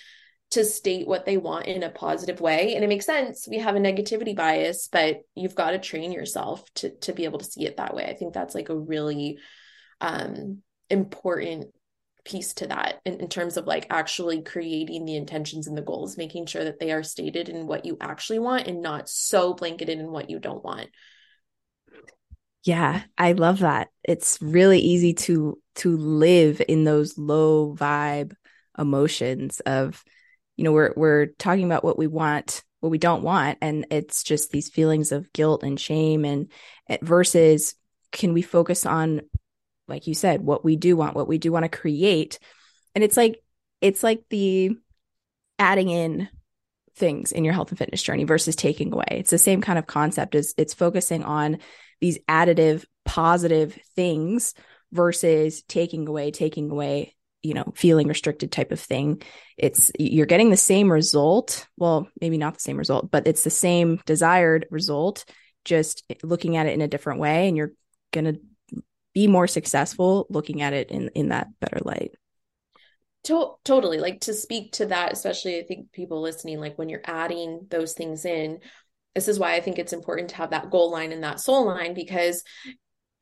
to 0.50 0.64
state 0.64 1.07
what 1.07 1.26
they 1.26 1.37
want 1.37 1.66
in 1.66 1.83
a 1.83 1.90
positive 1.90 2.40
way. 2.40 2.75
And 2.75 2.83
it 2.83 2.88
makes 2.88 3.07
sense. 3.07 3.47
We 3.49 3.59
have 3.59 3.76
a 3.76 3.80
negativity 3.80 4.35
bias, 4.35 4.88
but 4.90 5.18
you've 5.35 5.54
got 5.54 5.73
to 5.73 5.78
train 5.78 6.12
yourself 6.12 6.64
to 6.76 6.90
to 7.00 7.12
be 7.12 7.25
able 7.25 7.38
to 7.38 7.45
see 7.45 7.66
it 7.66 7.78
that 7.78 7.95
way. 7.95 8.04
I 8.04 8.14
think 8.14 8.35
that's 8.35 8.54
like 8.54 8.68
a 8.68 8.78
really 8.78 9.38
um 10.00 10.62
important 10.90 11.73
piece 12.25 12.52
to 12.54 12.66
that 12.66 13.00
in, 13.04 13.20
in 13.20 13.28
terms 13.28 13.56
of 13.56 13.66
like 13.66 13.87
actually 13.90 14.42
creating 14.42 15.04
the 15.04 15.16
intentions 15.16 15.66
and 15.66 15.76
the 15.76 15.82
goals, 15.82 16.16
making 16.16 16.46
sure 16.46 16.64
that 16.64 16.78
they 16.78 16.92
are 16.92 17.02
stated 17.02 17.48
in 17.48 17.66
what 17.66 17.84
you 17.84 17.96
actually 18.00 18.38
want 18.38 18.66
and 18.66 18.82
not 18.82 19.08
so 19.08 19.54
blanketed 19.54 19.98
in 19.98 20.10
what 20.10 20.30
you 20.30 20.38
don't 20.38 20.64
want. 20.64 20.88
Yeah, 22.64 23.02
I 23.16 23.32
love 23.32 23.60
that. 23.60 23.88
It's 24.04 24.38
really 24.42 24.80
easy 24.80 25.14
to 25.14 25.58
to 25.76 25.96
live 25.96 26.60
in 26.66 26.84
those 26.84 27.16
low 27.16 27.75
vibe 27.75 28.34
emotions 28.78 29.60
of 29.60 30.04
you 30.56 30.64
know 30.64 30.72
we're 30.72 30.92
we're 30.96 31.26
talking 31.38 31.64
about 31.64 31.84
what 31.84 31.98
we 31.98 32.06
want 32.06 32.62
what 32.80 32.90
we 32.90 32.98
don't 32.98 33.22
want 33.22 33.58
and 33.60 33.87
it's 33.90 34.22
just 34.22 34.50
these 34.50 34.68
feelings 34.68 35.10
of 35.12 35.32
guilt 35.32 35.62
and 35.62 35.80
shame 35.80 36.25
and 36.25 36.50
versus 37.02 37.75
can 38.12 38.32
we 38.32 38.42
focus 38.42 38.87
on 38.87 39.22
like 39.88 40.07
you 40.07 40.14
said, 40.14 40.40
what 40.40 40.64
we 40.64 40.76
do 40.76 40.97
want, 40.97 41.16
what 41.16 41.28
we 41.28 41.38
do 41.38 41.50
want 41.50 41.64
to 41.64 41.68
create. 41.78 42.38
And 42.95 43.02
it's 43.02 43.16
like, 43.16 43.42
it's 43.80 44.02
like 44.02 44.25
the 44.30 44.76
adding 45.59 45.88
in 45.88 46.28
things 46.97 47.33
in 47.33 47.45
your 47.45 47.54
health 47.54 47.71
and 47.71 47.78
fitness 47.78 48.02
journey 48.02 48.25
versus 48.25 48.57
taking 48.57 48.92
away. 48.92 49.07
It's 49.11 49.30
the 49.30 49.38
same 49.38 49.61
kind 49.61 49.78
of 49.78 49.87
concept 49.87 50.35
as 50.35 50.54
it's 50.57 50.75
focusing 50.75 51.25
on 51.25 51.59
these 52.00 52.18
additive 52.28 52.85
positive 53.04 53.78
things 53.97 54.54
versus 54.92 55.62
taking 55.62 56.07
away, 56.09 56.30
taking 56.30 56.71
away, 56.71 57.14
you 57.42 57.54
know, 57.54 57.73
feeling 57.75 58.09
restricted 58.09 58.50
type 58.50 58.73
of 58.73 58.80
thing. 58.80 59.23
It's 59.57 59.90
you're 59.99 60.26
getting 60.26 60.50
the 60.50 60.57
same 60.57 60.90
result. 60.90 61.66
Well, 61.76 62.09
maybe 62.21 62.38
not 62.38 62.54
the 62.54 62.61
same 62.61 62.76
result, 62.76 63.11
but 63.11 63.26
it's 63.26 63.45
the 63.45 63.50
same 63.50 64.00
desired 64.07 64.66
result, 64.71 65.25
just 65.64 66.04
looking 66.23 66.57
at 66.57 66.66
it 66.66 66.75
in 66.75 66.80
a 66.80 66.88
different 66.88 67.21
way. 67.21 67.49
And 67.49 67.57
you're 67.57 67.73
going 68.12 68.25
to 68.25 68.40
be 69.14 69.26
more 69.26 69.46
successful 69.46 70.26
looking 70.30 70.62
at 70.62 70.72
it 70.72 70.90
in 70.90 71.08
in 71.14 71.28
that 71.28 71.48
better 71.60 71.78
light. 71.82 72.12
To- 73.24 73.54
totally. 73.64 73.98
Like 73.98 74.20
to 74.22 74.34
speak 74.34 74.72
to 74.74 74.86
that 74.86 75.12
especially 75.12 75.58
i 75.58 75.62
think 75.62 75.92
people 75.92 76.20
listening 76.20 76.60
like 76.60 76.78
when 76.78 76.88
you're 76.88 77.00
adding 77.04 77.66
those 77.70 77.92
things 77.92 78.24
in 78.24 78.60
this 79.14 79.28
is 79.28 79.38
why 79.38 79.54
i 79.54 79.60
think 79.60 79.78
it's 79.78 79.92
important 79.92 80.30
to 80.30 80.36
have 80.36 80.50
that 80.50 80.70
goal 80.70 80.90
line 80.90 81.12
and 81.12 81.24
that 81.24 81.40
soul 81.40 81.66
line 81.66 81.94
because 81.94 82.42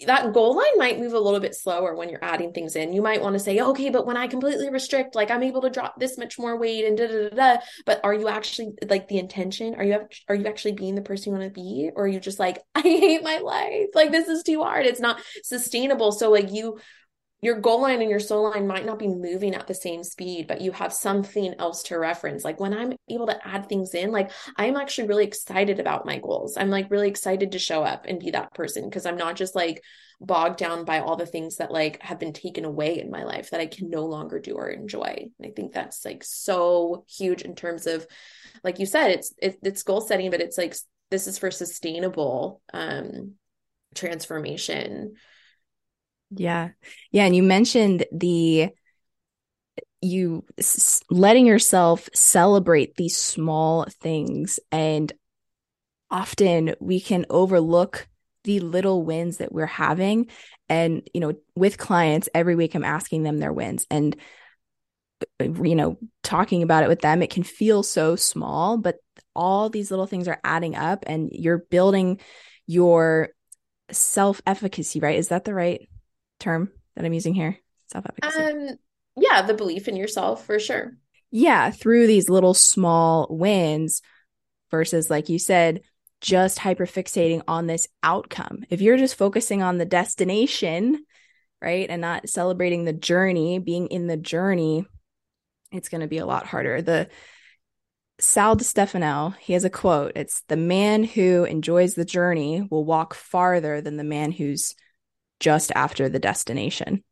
that 0.05 0.35
goal 0.35 0.57
line 0.57 0.77
might 0.77 0.99
move 0.99 1.15
a 1.15 1.19
little 1.19 1.41
bit 1.41 1.55
slower 1.55 1.95
when 1.95 2.11
you're 2.11 2.23
adding 2.23 2.53
things 2.53 2.77
in. 2.77 2.93
You 2.93 3.01
might 3.01 3.23
want 3.23 3.33
to 3.33 3.39
say, 3.39 3.61
okay, 3.61 3.89
but 3.89 4.07
when 4.07 4.17
I 4.17 4.27
completely 4.27 4.69
restrict, 4.69 5.15
like 5.15 5.31
I'm 5.31 5.43
able 5.43 5.63
to 5.63 5.71
drop 5.71 5.99
this 5.99 6.19
much 6.19 6.39
more 6.39 6.59
weight 6.59 6.85
and 6.85 6.99
da 6.99 7.07
da 7.07 7.29
da 7.29 7.37
da. 7.37 7.61
But 7.87 8.01
are 8.05 8.13
you 8.13 8.29
actually 8.29 8.73
like 8.89 9.09
the 9.09 9.19
intention? 9.19 9.75
Are 9.75 9.85
you 9.85 10.07
are 10.29 10.35
you 10.35 10.47
actually 10.47 10.73
being 10.73 10.97
the 10.97 11.03
person 11.03 11.33
you 11.33 11.39
want 11.39 11.55
to 11.55 11.61
be, 11.61 11.91
or 11.95 12.05
are 12.05 12.09
you 12.09 12.21
just 12.21 12.39
like 12.39 12.59
I 12.75 12.83
hate 12.83 13.23
my 13.23 13.39
life? 13.39 13.87
Like 13.95 14.11
this 14.11 14.29
is 14.29 14.43
too 14.43 14.63
hard. 14.63 14.85
It's 14.85 15.01
not 15.01 15.23
sustainable. 15.43 16.13
So 16.13 16.31
like 16.31 16.53
you 16.53 16.79
your 17.43 17.61
goal 17.61 17.83
line 17.83 18.01
and 18.01 18.11
your 18.11 18.21
soul 18.21 18.51
line 18.51 18.67
might 18.67 18.87
not 18.87 18.99
be 18.99 19.09
moving 19.09 19.55
at 19.55 19.67
the 19.67 19.75
same 19.75 20.03
speed, 20.03 20.47
but 20.47 20.63
you 20.63 20.73
have 20.73 20.93
something 20.93 21.55
else 21.59 21.83
to 21.85 21.99
reference. 21.99 22.45
Like 22.45 22.59
when 22.59 22.73
I'm 22.73 22.95
able 23.11 23.27
to 23.27 23.47
add 23.47 23.69
things 23.69 23.95
in, 23.95 24.11
like 24.11 24.31
I'm 24.57 24.77
actually 24.77 25.09
really 25.09 25.27
excited 25.27 25.79
about 25.79 26.07
my 26.07 26.19
goals. 26.19 26.57
I'm 26.57 26.71
like 26.71 26.91
really 26.91 27.09
excited 27.09 27.53
to 27.53 27.59
show 27.59 27.83
up 27.83 28.07
and 28.09 28.19
be 28.19 28.31
that 28.31 28.55
person 28.55 28.89
because 28.89 29.05
I'm 29.05 29.19
not 29.19 29.37
just 29.37 29.55
like 29.55 29.83
bogged 30.19 30.59
down 30.59 30.87
by 30.87 31.01
all 31.01 31.17
the 31.17 31.27
things 31.27 31.57
that 31.57 31.71
like 31.71 32.01
have 32.03 32.19
been 32.19 32.33
taken 32.33 32.65
away 32.65 32.99
in 32.99 33.11
my 33.11 33.25
life 33.25 33.51
that 33.51 33.61
I 33.61 33.67
can 33.67 33.91
no 33.91 34.07
longer 34.07 34.39
do 34.39 34.55
or 34.55 34.71
enjoy. 34.71 35.29
And 35.39 35.47
I 35.47 35.51
think 35.55 35.73
that's 35.73 36.07
like 36.07 36.25
so 36.25 37.05
huge 37.07 37.43
in 37.43 37.55
terms 37.55 37.87
of, 37.87 38.07
like 38.65 38.79
you 38.79 38.87
said, 38.87 39.11
it's 39.11 39.35
it, 39.43 39.59
it's 39.63 39.83
goal 39.83 40.01
setting, 40.01 40.31
but 40.31 40.41
it's 40.41 40.57
like 40.57 40.75
this 41.11 41.27
is 41.27 41.37
for 41.37 41.51
sustainable 41.51 42.63
um 42.73 43.35
transformation 43.95 45.17
yeah. 46.31 46.71
Yeah. 47.11 47.25
And 47.25 47.37
you 47.37 47.43
mentioned 47.43 48.05
the, 48.13 48.71
you 50.01 50.45
s- 50.59 51.03
letting 51.11 51.47
yourself 51.47 52.09
celebrate 52.15 52.97
these 52.97 53.17
small 53.17 53.87
things. 54.01 54.61
And 54.71 55.13
often 56.11 56.75
we 56.81 57.01
can 57.01 57.27
overlook 57.31 58.09
the 58.45 58.61
little 58.61 59.05
wins 59.05 59.39
that 59.39 59.53
we're 59.53 59.67
having. 59.67 60.29
And, 60.69 61.09
you 61.15 61.21
know, 61.21 61.35
with 61.55 61.79
clients, 61.79 62.29
every 62.35 62.55
week 62.57 62.75
I'm 62.75 62.85
asking 62.85 63.23
them 63.23 63.39
their 63.39 63.53
wins. 63.53 63.87
And 63.91 64.17
uh, 65.41 65.45
you 65.63 65.75
know, 65.75 65.99
talking 66.23 66.63
about 66.63 66.85
it 66.85 66.89
with 66.89 67.01
them, 67.01 67.23
it 67.23 67.31
can 67.31 67.43
feel 67.43 67.83
so 67.83 68.17
small, 68.17 68.77
but 68.77 68.97
all 69.35 69.69
these 69.71 69.91
little 69.91 70.07
things 70.07 70.29
are 70.29 70.41
adding 70.45 70.77
up 70.77 71.05
and 71.07 71.31
you're 71.33 71.59
building 71.71 72.21
your 72.67 73.31
self 73.91 74.41
efficacy, 74.47 75.01
right? 75.01 75.19
Is 75.19 75.29
that 75.29 75.45
the 75.45 75.55
right 75.55 75.89
term 76.39 76.71
that 76.95 77.05
I'm 77.05 77.13
using 77.13 77.35
here? 77.35 77.59
Self 77.91 78.07
efficacy. 78.07 78.43
Um, 78.43 78.79
yeah, 79.17 79.43
the 79.43 79.55
belief 79.55 79.89
in 79.89 79.97
yourself 79.97 80.45
for 80.45 80.59
sure. 80.59 80.93
Yeah, 81.31 81.71
through 81.71 82.07
these 82.07 82.29
little 82.29 82.55
small 82.55 83.27
wins 83.31 84.03
versus, 84.71 85.11
like 85.11 85.29
you 85.29 85.39
said, 85.39 85.83
just 86.21 86.59
hyperfixating 86.59 87.43
on 87.47 87.67
this 87.67 87.89
outcome. 88.03 88.65
If 88.71 88.81
you're 88.81 88.97
just 88.97 89.17
focusing 89.17 89.63
on 89.63 89.79
the 89.79 89.85
destination, 89.85 91.05
right, 91.61 91.89
and 91.89 92.01
not 92.01 92.29
celebrating 92.29 92.85
the 92.85 92.93
journey, 92.93 93.59
being 93.59 93.89
in 93.89 94.07
the 94.07 94.17
journey, 94.17 94.87
it's 95.73 95.89
going 95.89 96.01
to 96.01 96.07
be 96.07 96.19
a 96.19 96.27
lot 96.27 96.47
harder. 96.47 96.81
The 96.81 97.09
Sal 98.19 98.59
Stefano, 98.59 99.35
he 99.41 99.53
has 99.53 99.65
a 99.65 99.71
quote. 99.71 100.13
It's 100.17 100.43
the 100.49 100.57
man 100.57 101.05
who 101.05 101.45
enjoys 101.45 101.95
the 101.95 102.05
journey 102.05 102.67
will 102.71 102.85
walk 102.85 103.15
farther 103.15 103.81
than 103.81 103.97
the 103.97 104.05
man 104.05 104.33
who's 104.33 104.75
just 105.41 105.73
after 105.75 106.09
the 106.09 106.19
destination, 106.19 107.05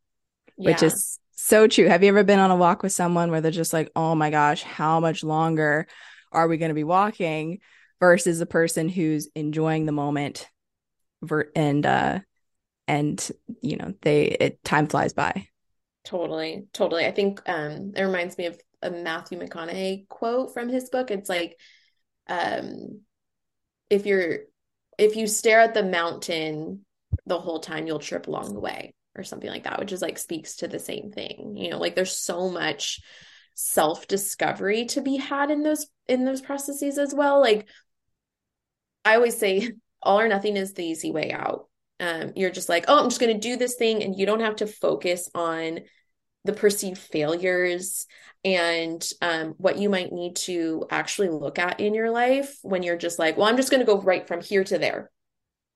yeah. 0.56 0.70
which 0.70 0.82
is 0.82 1.18
so 1.32 1.66
true. 1.66 1.88
Have 1.88 2.02
you 2.02 2.08
ever 2.08 2.24
been 2.24 2.38
on 2.38 2.50
a 2.50 2.56
walk 2.56 2.82
with 2.82 2.92
someone 2.92 3.30
where 3.30 3.40
they're 3.40 3.50
just 3.50 3.72
like, 3.72 3.90
oh 3.94 4.14
my 4.14 4.30
gosh, 4.30 4.62
how 4.62 5.00
much 5.00 5.22
longer 5.22 5.86
are 6.32 6.48
we 6.48 6.56
going 6.56 6.70
to 6.70 6.74
be 6.74 6.84
walking? 6.84 7.60
Versus 8.00 8.40
a 8.40 8.46
person 8.46 8.88
who's 8.88 9.28
enjoying 9.34 9.86
the 9.86 9.92
moment 9.92 10.48
ver- 11.22 11.50
and, 11.56 11.86
uh, 11.86 12.18
and 12.86 13.30
you 13.62 13.76
know, 13.76 13.94
they, 14.02 14.24
it 14.24 14.62
time 14.62 14.88
flies 14.88 15.14
by. 15.14 15.48
Totally. 16.04 16.66
Totally. 16.74 17.06
I 17.06 17.12
think, 17.12 17.40
um, 17.48 17.92
it 17.96 18.02
reminds 18.02 18.36
me 18.36 18.46
of 18.46 18.60
a 18.82 18.90
Matthew 18.90 19.38
McConaughey 19.38 20.06
quote 20.08 20.52
from 20.52 20.68
his 20.68 20.90
book. 20.90 21.10
It's 21.10 21.30
like, 21.30 21.56
um, 22.28 23.00
if 23.88 24.04
you're, 24.04 24.40
if 24.98 25.16
you 25.16 25.26
stare 25.26 25.60
at 25.60 25.72
the 25.72 25.82
mountain 25.82 26.84
the 27.26 27.38
whole 27.38 27.60
time, 27.60 27.86
you'll 27.86 27.98
trip 27.98 28.26
along 28.26 28.52
the 28.52 28.60
way 28.60 28.94
or 29.16 29.24
something 29.24 29.48
like 29.48 29.64
that, 29.64 29.78
which 29.78 29.92
is 29.92 30.02
like 30.02 30.18
speaks 30.18 30.56
to 30.56 30.68
the 30.68 30.78
same 30.78 31.10
thing. 31.12 31.56
You 31.56 31.70
know, 31.70 31.78
like 31.78 31.94
there's 31.94 32.16
so 32.16 32.48
much 32.50 33.00
self 33.54 34.08
discovery 34.08 34.86
to 34.86 35.00
be 35.00 35.16
had 35.16 35.50
in 35.50 35.62
those 35.62 35.86
in 36.08 36.24
those 36.24 36.40
processes 36.40 36.98
as 36.98 37.14
well. 37.14 37.40
Like 37.40 37.68
I 39.04 39.16
always 39.16 39.36
say, 39.36 39.72
all 40.02 40.20
or 40.20 40.28
nothing 40.28 40.56
is 40.56 40.74
the 40.74 40.84
easy 40.84 41.10
way 41.10 41.32
out. 41.32 41.68
Um, 42.00 42.32
you're 42.34 42.50
just 42.50 42.68
like, 42.68 42.86
oh, 42.88 43.02
I'm 43.02 43.08
just 43.08 43.20
going 43.20 43.32
to 43.32 43.48
do 43.48 43.56
this 43.56 43.76
thing, 43.76 44.02
and 44.02 44.18
you 44.18 44.26
don't 44.26 44.40
have 44.40 44.56
to 44.56 44.66
focus 44.66 45.30
on 45.34 45.80
the 46.44 46.52
perceived 46.52 46.98
failures 46.98 48.06
and 48.44 49.08
um, 49.22 49.54
what 49.56 49.78
you 49.78 49.88
might 49.88 50.12
need 50.12 50.36
to 50.36 50.86
actually 50.90 51.30
look 51.30 51.58
at 51.58 51.80
in 51.80 51.94
your 51.94 52.10
life 52.10 52.58
when 52.62 52.82
you're 52.82 52.98
just 52.98 53.18
like, 53.18 53.38
well, 53.38 53.46
I'm 53.46 53.56
just 53.56 53.70
going 53.70 53.80
to 53.80 53.86
go 53.86 54.00
right 54.02 54.28
from 54.28 54.42
here 54.42 54.62
to 54.64 54.76
there 54.76 55.10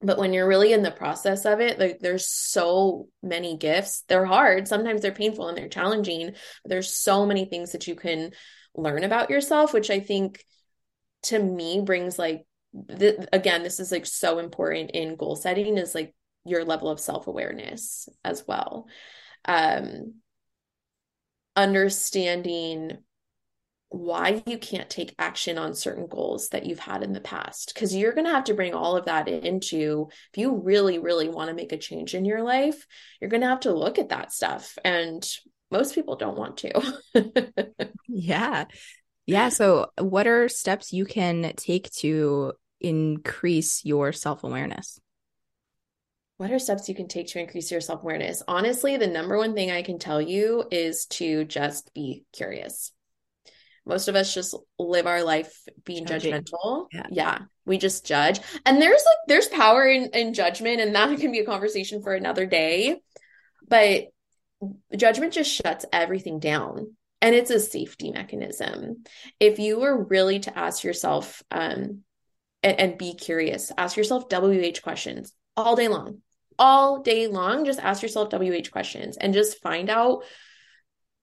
but 0.00 0.18
when 0.18 0.32
you're 0.32 0.48
really 0.48 0.72
in 0.72 0.82
the 0.82 0.90
process 0.90 1.44
of 1.44 1.60
it 1.60 1.78
like 1.78 1.98
there's 2.00 2.28
so 2.28 3.08
many 3.22 3.56
gifts. 3.56 4.04
They're 4.08 4.24
hard. 4.24 4.68
Sometimes 4.68 5.02
they're 5.02 5.12
painful 5.12 5.48
and 5.48 5.56
they're 5.58 5.68
challenging 5.68 6.34
there's 6.64 6.94
so 6.94 7.26
many 7.26 7.44
things 7.44 7.72
that 7.72 7.86
you 7.86 7.94
can 7.94 8.32
learn 8.74 9.02
about 9.02 9.30
yourself 9.30 9.72
which 9.72 9.90
i 9.90 9.98
think 9.98 10.44
to 11.22 11.38
me 11.38 11.80
brings 11.80 12.16
like 12.18 12.46
again 13.32 13.62
this 13.62 13.80
is 13.80 13.90
like 13.90 14.06
so 14.06 14.38
important 14.38 14.90
in 14.92 15.16
goal 15.16 15.34
setting 15.34 15.78
is 15.78 15.94
like 15.94 16.14
your 16.44 16.64
level 16.64 16.88
of 16.88 17.00
self-awareness 17.00 18.08
as 18.24 18.44
well. 18.46 18.86
Um 19.44 20.14
understanding 21.56 22.98
why 23.90 24.42
you 24.46 24.58
can't 24.58 24.90
take 24.90 25.14
action 25.18 25.56
on 25.56 25.74
certain 25.74 26.06
goals 26.06 26.50
that 26.50 26.66
you've 26.66 26.78
had 26.78 27.02
in 27.02 27.12
the 27.12 27.20
past. 27.20 27.72
Because 27.72 27.94
you're 27.94 28.12
going 28.12 28.26
to 28.26 28.32
have 28.32 28.44
to 28.44 28.54
bring 28.54 28.74
all 28.74 28.96
of 28.96 29.06
that 29.06 29.28
into 29.28 30.08
if 30.32 30.38
you 30.38 30.56
really 30.56 30.98
really 30.98 31.28
want 31.28 31.48
to 31.48 31.54
make 31.54 31.72
a 31.72 31.78
change 31.78 32.14
in 32.14 32.24
your 32.24 32.42
life 32.42 32.86
you're 33.20 33.30
going 33.30 33.40
to 33.40 33.48
have 33.48 33.60
to 33.60 33.72
look 33.72 33.98
at 33.98 34.10
that 34.10 34.32
stuff 34.32 34.78
and 34.84 35.26
most 35.70 35.94
people 35.94 36.16
don't 36.16 36.38
want 36.38 36.58
to. 36.58 36.92
Yeah. 38.10 38.64
Yeah 39.26 39.50
so 39.50 39.90
what 39.98 40.26
are 40.26 40.48
steps 40.48 40.92
you 40.92 41.04
can 41.04 41.52
take 41.56 41.90
to 41.98 42.54
increase 42.80 43.84
your 43.84 44.12
self-awareness? 44.12 44.98
What 46.38 46.50
are 46.52 46.58
steps 46.58 46.88
you 46.88 46.94
can 46.94 47.08
take 47.08 47.26
to 47.28 47.40
increase 47.40 47.70
your 47.70 47.82
self-awareness? 47.82 48.42
Honestly 48.48 48.96
the 48.96 49.06
number 49.06 49.36
one 49.36 49.54
thing 49.54 49.70
i 49.70 49.82
can 49.82 49.98
tell 49.98 50.22
you 50.22 50.64
is 50.70 51.06
to 51.06 51.44
just 51.44 51.92
be 51.94 52.24
curious 52.32 52.92
most 53.88 54.08
of 54.08 54.14
us 54.14 54.32
just 54.32 54.54
live 54.78 55.06
our 55.06 55.24
life 55.24 55.52
being 55.84 56.04
Judging. 56.06 56.34
judgmental. 56.34 56.86
Yeah. 56.92 57.06
yeah. 57.10 57.38
We 57.64 57.78
just 57.78 58.06
judge. 58.06 58.40
And 58.66 58.80
there's 58.80 59.02
like 59.04 59.16
there's 59.26 59.48
power 59.48 59.86
in, 59.88 60.10
in 60.12 60.34
judgment, 60.34 60.80
and 60.80 60.94
that 60.94 61.18
can 61.20 61.32
be 61.32 61.40
a 61.40 61.46
conversation 61.46 62.02
for 62.02 62.14
another 62.14 62.46
day. 62.46 63.00
But 63.66 64.08
judgment 64.96 65.32
just 65.32 65.50
shuts 65.50 65.86
everything 65.92 66.38
down. 66.38 66.94
And 67.20 67.34
it's 67.34 67.50
a 67.50 67.58
safety 67.58 68.12
mechanism. 68.12 69.04
If 69.40 69.58
you 69.58 69.80
were 69.80 70.04
really 70.04 70.38
to 70.40 70.56
ask 70.56 70.84
yourself 70.84 71.42
um, 71.50 72.02
and, 72.62 72.80
and 72.80 72.98
be 72.98 73.14
curious, 73.14 73.72
ask 73.76 73.96
yourself 73.96 74.28
WH 74.30 74.82
questions 74.82 75.32
all 75.56 75.74
day 75.74 75.88
long. 75.88 76.18
All 76.60 77.02
day 77.02 77.26
long, 77.26 77.64
just 77.64 77.80
ask 77.80 78.02
yourself 78.02 78.30
WH 78.32 78.70
questions 78.70 79.16
and 79.16 79.34
just 79.34 79.60
find 79.62 79.90
out 79.90 80.24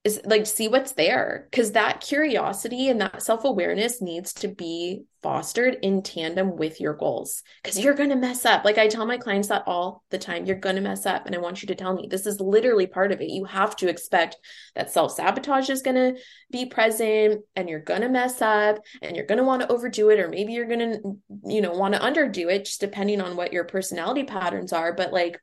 is 0.06 0.22
like 0.24 0.46
see 0.46 0.68
what's 0.68 0.92
there 0.92 1.48
because 1.50 1.72
that 1.72 2.00
curiosity 2.00 2.90
and 2.90 3.02
that 3.02 3.24
self-awareness 3.24 4.04
needs 4.04 4.34
to 4.34 4.48
be 4.48 5.02
fostered 5.24 5.78
in 5.82 6.04
tandem 6.04 6.56
with 6.56 6.80
your 6.80 6.94
goals 6.94 7.42
because 7.64 7.80
you're 7.80 7.96
going 7.96 8.12
to 8.12 8.16
mess 8.16 8.46
up. 8.46 8.64
Like 8.64 8.78
i 8.78 8.88
tell 8.88 9.08
my 9.08 9.18
clients 9.18 9.48
that 9.48 9.64
all 9.66 10.04
the 10.12 10.20
time 10.20 10.46
you're 10.46 10.58
going 10.58 10.76
to 10.76 10.82
mess 10.82 11.08
up 11.08 11.26
and 11.26 11.34
i 11.34 11.40
want 11.40 11.64
you 11.64 11.68
to 11.70 11.76
tell 11.76 11.96
me. 11.96 12.08
This 12.08 12.28
is 12.28 12.40
literally 12.40 12.86
part 12.86 13.12
of 13.12 13.20
it. 13.20 13.32
You 13.32 13.46
have 13.46 13.76
to 13.78 13.90
expect 13.90 14.38
that 14.76 14.92
self-sabotage 14.92 15.72
is 15.72 15.82
going 15.82 15.96
to 15.96 16.22
be 16.52 16.68
present 16.68 17.44
and 17.56 17.68
you're 17.68 17.80
going 17.80 18.02
to 18.02 18.10
mess 18.10 18.44
up 18.44 18.78
and 19.02 19.16
you're 19.16 19.26
going 19.26 19.40
to 19.40 19.44
want 19.44 19.64
to 19.64 19.72
overdo 19.72 20.12
it 20.12 20.20
or 20.20 20.30
maybe 20.30 20.54
you're 20.54 20.68
going 20.68 20.80
to 20.80 21.18
you 21.46 21.62
know 21.62 21.72
want 21.72 21.96
to 21.96 22.00
underdo 22.00 22.54
it 22.54 22.66
just 22.66 22.80
depending 22.80 23.22
on 23.22 23.36
what 23.36 23.54
your 23.54 23.64
personality 23.64 24.24
patterns 24.24 24.72
are. 24.72 24.94
But 24.94 25.12
like 25.12 25.42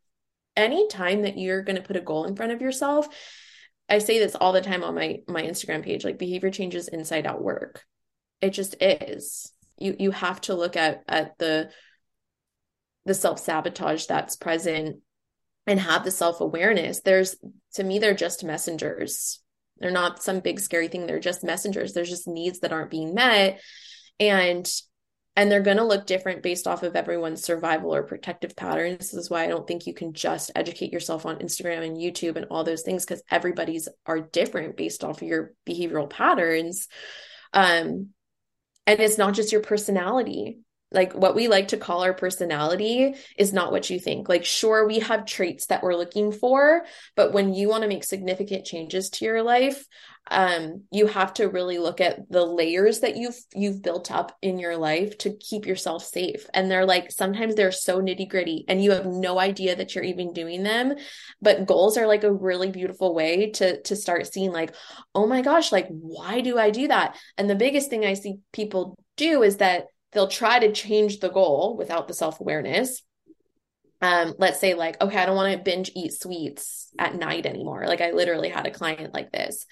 anytime 0.56 1.22
that 1.22 1.36
you're 1.36 1.62
going 1.62 1.76
to 1.76 1.82
put 1.82 1.96
a 1.96 2.00
goal 2.00 2.26
in 2.26 2.36
front 2.36 2.52
of 2.52 2.62
yourself 2.62 3.08
I 3.92 3.98
say 3.98 4.18
this 4.18 4.34
all 4.34 4.52
the 4.52 4.62
time 4.62 4.82
on 4.82 4.94
my 4.94 5.18
my 5.28 5.42
Instagram 5.42 5.84
page 5.84 6.02
like 6.02 6.18
behavior 6.18 6.50
changes 6.50 6.88
inside 6.88 7.26
out 7.26 7.42
work. 7.42 7.84
It 8.40 8.50
just 8.50 8.74
is. 8.80 9.52
You 9.78 9.94
you 9.98 10.10
have 10.12 10.40
to 10.42 10.54
look 10.54 10.76
at 10.76 11.02
at 11.06 11.36
the 11.36 11.70
the 13.04 13.12
self-sabotage 13.12 14.06
that's 14.06 14.36
present 14.36 15.00
and 15.66 15.78
have 15.78 16.04
the 16.04 16.10
self-awareness. 16.10 17.02
There's 17.02 17.36
to 17.74 17.84
me 17.84 17.98
they're 17.98 18.14
just 18.14 18.44
messengers. 18.44 19.42
They're 19.76 19.90
not 19.90 20.22
some 20.22 20.40
big 20.40 20.58
scary 20.60 20.88
thing. 20.88 21.06
They're 21.06 21.20
just 21.20 21.44
messengers. 21.44 21.92
There's 21.92 22.08
just 22.08 22.26
needs 22.26 22.60
that 22.60 22.72
aren't 22.72 22.90
being 22.90 23.12
met 23.12 23.60
and 24.18 24.66
and 25.34 25.50
they're 25.50 25.60
going 25.60 25.78
to 25.78 25.84
look 25.84 26.06
different 26.06 26.42
based 26.42 26.66
off 26.66 26.82
of 26.82 26.94
everyone's 26.94 27.42
survival 27.42 27.94
or 27.94 28.02
protective 28.02 28.54
patterns. 28.54 28.98
This 28.98 29.14
is 29.14 29.30
why 29.30 29.44
I 29.44 29.46
don't 29.46 29.66
think 29.66 29.86
you 29.86 29.94
can 29.94 30.12
just 30.12 30.50
educate 30.54 30.92
yourself 30.92 31.24
on 31.24 31.38
Instagram 31.38 31.86
and 31.86 31.96
YouTube 31.96 32.36
and 32.36 32.46
all 32.50 32.64
those 32.64 32.82
things 32.82 33.04
because 33.04 33.22
everybody's 33.30 33.88
are 34.04 34.20
different 34.20 34.76
based 34.76 35.04
off 35.04 35.22
of 35.22 35.28
your 35.28 35.52
behavioral 35.66 36.10
patterns. 36.10 36.88
Um, 37.54 38.08
and 38.86 39.00
it's 39.00 39.18
not 39.18 39.34
just 39.34 39.52
your 39.52 39.62
personality. 39.62 40.58
Like 40.90 41.14
what 41.14 41.34
we 41.34 41.48
like 41.48 41.68
to 41.68 41.78
call 41.78 42.02
our 42.02 42.12
personality 42.12 43.14
is 43.38 43.54
not 43.54 43.72
what 43.72 43.88
you 43.88 43.98
think. 43.98 44.28
Like, 44.28 44.44
sure, 44.44 44.86
we 44.86 44.98
have 44.98 45.24
traits 45.24 45.66
that 45.66 45.82
we're 45.82 45.96
looking 45.96 46.32
for, 46.32 46.84
but 47.16 47.32
when 47.32 47.54
you 47.54 47.70
want 47.70 47.82
to 47.82 47.88
make 47.88 48.04
significant 48.04 48.66
changes 48.66 49.08
to 49.10 49.24
your 49.24 49.42
life, 49.42 49.86
um, 50.30 50.84
you 50.92 51.06
have 51.08 51.34
to 51.34 51.48
really 51.48 51.78
look 51.78 52.00
at 52.00 52.30
the 52.30 52.44
layers 52.44 53.00
that 53.00 53.16
you've 53.16 53.38
you've 53.54 53.82
built 53.82 54.10
up 54.10 54.36
in 54.40 54.58
your 54.58 54.76
life 54.76 55.18
to 55.18 55.36
keep 55.36 55.66
yourself 55.66 56.04
safe. 56.04 56.46
And 56.54 56.70
they're 56.70 56.86
like 56.86 57.10
sometimes 57.10 57.54
they're 57.54 57.72
so 57.72 58.00
nitty 58.00 58.28
gritty, 58.28 58.64
and 58.68 58.82
you 58.82 58.92
have 58.92 59.06
no 59.06 59.38
idea 59.38 59.74
that 59.76 59.94
you're 59.94 60.04
even 60.04 60.32
doing 60.32 60.62
them. 60.62 60.94
But 61.40 61.66
goals 61.66 61.98
are 61.98 62.06
like 62.06 62.24
a 62.24 62.32
really 62.32 62.70
beautiful 62.70 63.14
way 63.14 63.50
to 63.52 63.82
to 63.82 63.96
start 63.96 64.32
seeing 64.32 64.52
like, 64.52 64.74
oh 65.14 65.26
my 65.26 65.42
gosh, 65.42 65.72
like 65.72 65.88
why 65.88 66.40
do 66.40 66.58
I 66.58 66.70
do 66.70 66.88
that? 66.88 67.16
And 67.36 67.50
the 67.50 67.54
biggest 67.54 67.90
thing 67.90 68.04
I 68.04 68.14
see 68.14 68.36
people 68.52 68.96
do 69.16 69.42
is 69.42 69.56
that 69.58 69.86
they'll 70.12 70.28
try 70.28 70.58
to 70.60 70.72
change 70.72 71.18
the 71.18 71.30
goal 71.30 71.76
without 71.76 72.06
the 72.06 72.14
self 72.14 72.40
awareness 72.40 73.02
um, 74.02 74.34
let's 74.38 74.60
say 74.60 74.74
like, 74.74 75.00
okay, 75.00 75.16
I 75.16 75.26
don't 75.26 75.36
want 75.36 75.52
to 75.56 75.62
binge 75.62 75.90
eat 75.94 76.12
sweets 76.12 76.90
at 76.98 77.14
night 77.14 77.46
anymore. 77.46 77.86
Like 77.86 78.00
I 78.00 78.10
literally 78.10 78.48
had 78.48 78.66
a 78.66 78.72
client 78.72 79.14
like 79.14 79.30
this. 79.30 79.64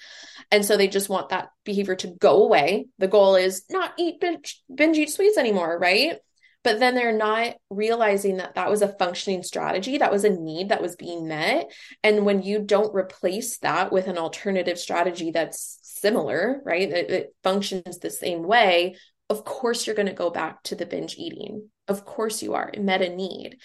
And 0.49 0.65
so 0.65 0.77
they 0.77 0.87
just 0.87 1.09
want 1.09 1.29
that 1.29 1.49
behavior 1.65 1.95
to 1.97 2.07
go 2.07 2.43
away. 2.43 2.87
The 2.97 3.07
goal 3.07 3.35
is 3.35 3.63
not 3.69 3.93
eat 3.99 4.21
binge, 4.21 4.61
binge 4.73 4.97
eat 4.97 5.11
sweets 5.11 5.37
anymore, 5.37 5.77
right? 5.77 6.17
but 6.63 6.79
then 6.79 6.93
they're 6.95 7.17
not 7.17 7.55
realizing 7.69 8.37
that 8.37 8.55
that 8.55 8.69
was 8.69 8.81
a 8.81 8.95
functioning 8.97 9.43
strategy 9.43 9.97
that 9.97 10.11
was 10.11 10.23
a 10.23 10.29
need 10.29 10.69
that 10.69 10.81
was 10.81 10.95
being 10.95 11.27
met 11.27 11.71
and 12.03 12.25
when 12.25 12.41
you 12.41 12.59
don't 12.59 12.93
replace 12.93 13.57
that 13.59 13.91
with 13.91 14.07
an 14.07 14.17
alternative 14.17 14.77
strategy 14.77 15.31
that's 15.31 15.79
similar 15.81 16.61
right 16.65 16.89
it, 16.89 17.09
it 17.09 17.35
functions 17.43 17.99
the 17.99 18.09
same 18.09 18.43
way 18.43 18.95
of 19.29 19.43
course 19.43 19.85
you're 19.85 19.95
going 19.95 20.07
to 20.07 20.13
go 20.13 20.29
back 20.29 20.61
to 20.63 20.75
the 20.75 20.85
binge 20.85 21.15
eating 21.17 21.69
of 21.91 22.05
course 22.05 22.41
you 22.41 22.55
are 22.55 22.71
it 22.73 22.81
met 22.81 23.01
a 23.01 23.09
need. 23.09 23.57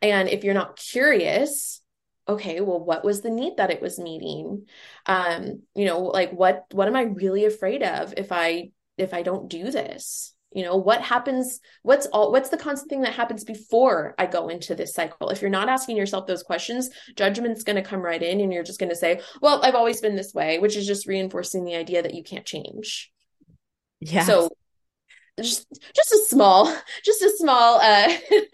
And 0.00 0.28
if 0.28 0.44
you're 0.44 0.54
not 0.54 0.76
curious 0.76 1.80
okay 2.28 2.60
well 2.60 2.78
what 2.78 3.04
was 3.04 3.22
the 3.22 3.30
need 3.30 3.56
that 3.56 3.70
it 3.70 3.82
was 3.82 3.98
meeting? 3.98 4.66
Um 5.06 5.62
you 5.74 5.86
know 5.86 6.02
like 6.02 6.30
what 6.30 6.66
what 6.72 6.86
am 6.86 6.94
i 6.94 7.02
really 7.02 7.44
afraid 7.44 7.82
of 7.82 8.14
if 8.16 8.30
i 8.30 8.70
if 8.96 9.12
i 9.12 9.22
don't 9.22 9.48
do 9.48 9.70
this? 9.70 10.34
You 10.52 10.64
know 10.64 10.76
what 10.76 11.00
happens 11.00 11.60
what's 11.82 12.06
all 12.06 12.30
what's 12.32 12.50
the 12.50 12.56
constant 12.56 12.90
thing 12.90 13.02
that 13.02 13.14
happens 13.14 13.44
before 13.44 14.14
i 14.18 14.26
go 14.26 14.48
into 14.48 14.74
this 14.74 14.94
cycle? 14.94 15.30
If 15.30 15.40
you're 15.40 15.50
not 15.50 15.68
asking 15.68 15.96
yourself 15.96 16.26
those 16.26 16.42
questions 16.42 16.90
judgment's 17.16 17.64
going 17.64 17.76
to 17.76 17.90
come 17.90 18.02
right 18.02 18.22
in 18.22 18.40
and 18.40 18.52
you're 18.52 18.64
just 18.64 18.80
going 18.80 18.90
to 18.90 18.96
say 18.96 19.20
well 19.40 19.60
i've 19.64 19.74
always 19.76 20.00
been 20.00 20.16
this 20.16 20.34
way 20.34 20.58
which 20.58 20.76
is 20.76 20.86
just 20.86 21.06
reinforcing 21.06 21.64
the 21.64 21.76
idea 21.76 22.02
that 22.02 22.14
you 22.14 22.22
can't 22.22 22.46
change. 22.46 23.10
Yeah 24.00 24.24
so 24.24 24.50
just 25.38 25.66
just 25.94 26.12
a 26.12 26.24
small 26.28 26.66
just 27.04 27.22
a 27.22 27.32
small 27.36 27.80
uh 27.80 28.12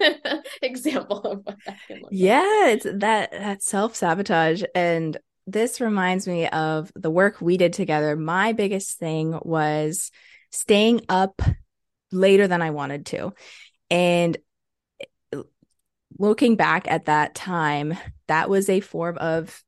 example 0.63 1.21
of 1.21 1.45
what 1.45 1.57
that 1.67 1.79
can 1.87 2.01
look 2.01 2.11
yeah 2.13 2.41
like. 2.41 2.77
it's 2.77 2.85
that 2.85 3.31
that 3.33 3.63
self-sabotage 3.63 4.63
and 4.75 5.17
this 5.47 5.81
reminds 5.81 6.27
me 6.27 6.49
of 6.49 6.93
the 6.95 7.11
work 7.11 7.41
we 7.41 7.57
did 7.57 7.73
together 7.73 8.17
my 8.17 8.53
biggest 8.53 8.99
thing 8.99 9.39
was 9.43 10.11
staying 10.51 11.03
up 11.09 11.41
later 12.13 12.49
than 12.49 12.63
I 12.63 12.71
wanted 12.71 13.07
to. 13.07 13.33
And 13.91 14.37
looking 16.19 16.57
back 16.57 16.91
at 16.91 17.07
that 17.07 17.35
time, 17.35 17.97
that 18.29 18.49
was 18.49 18.69
a 18.69 18.81
form 18.81 19.19
of 19.19 19.63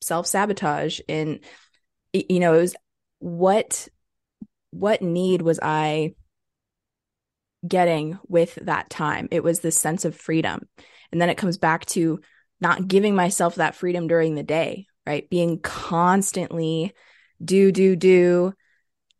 self 0.00 0.26
sabotage. 0.26 1.00
And, 1.08 1.40
you 2.12 2.40
know, 2.40 2.54
it 2.54 2.60
was 2.60 2.76
what, 3.20 3.88
what 4.70 5.02
need 5.02 5.42
was 5.42 5.58
I 5.62 6.14
getting 7.66 8.18
with 8.28 8.56
that 8.62 8.90
time? 8.90 9.28
It 9.30 9.42
was 9.42 9.60
this 9.60 9.78
sense 9.78 10.04
of 10.04 10.16
freedom. 10.16 10.68
And 11.12 11.20
then 11.20 11.30
it 11.30 11.38
comes 11.38 11.58
back 11.58 11.86
to 11.86 12.20
not 12.60 12.88
giving 12.88 13.14
myself 13.14 13.56
that 13.56 13.74
freedom 13.74 14.08
during 14.08 14.34
the 14.34 14.42
day, 14.42 14.86
right? 15.06 15.28
Being 15.30 15.60
constantly 15.60 16.92
do, 17.42 17.70
do, 17.72 17.96
do, 17.96 18.52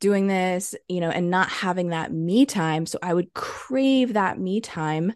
doing 0.01 0.27
this, 0.27 0.75
you 0.89 1.01
know, 1.01 1.11
and 1.11 1.31
not 1.31 1.49
having 1.49 1.89
that 1.89 2.13
me 2.13 2.47
time. 2.47 2.87
So 2.87 2.99
I 3.03 3.15
would 3.15 3.33
crave 3.35 4.15
that 4.15 4.39
me 4.39 4.61
time 4.61 5.13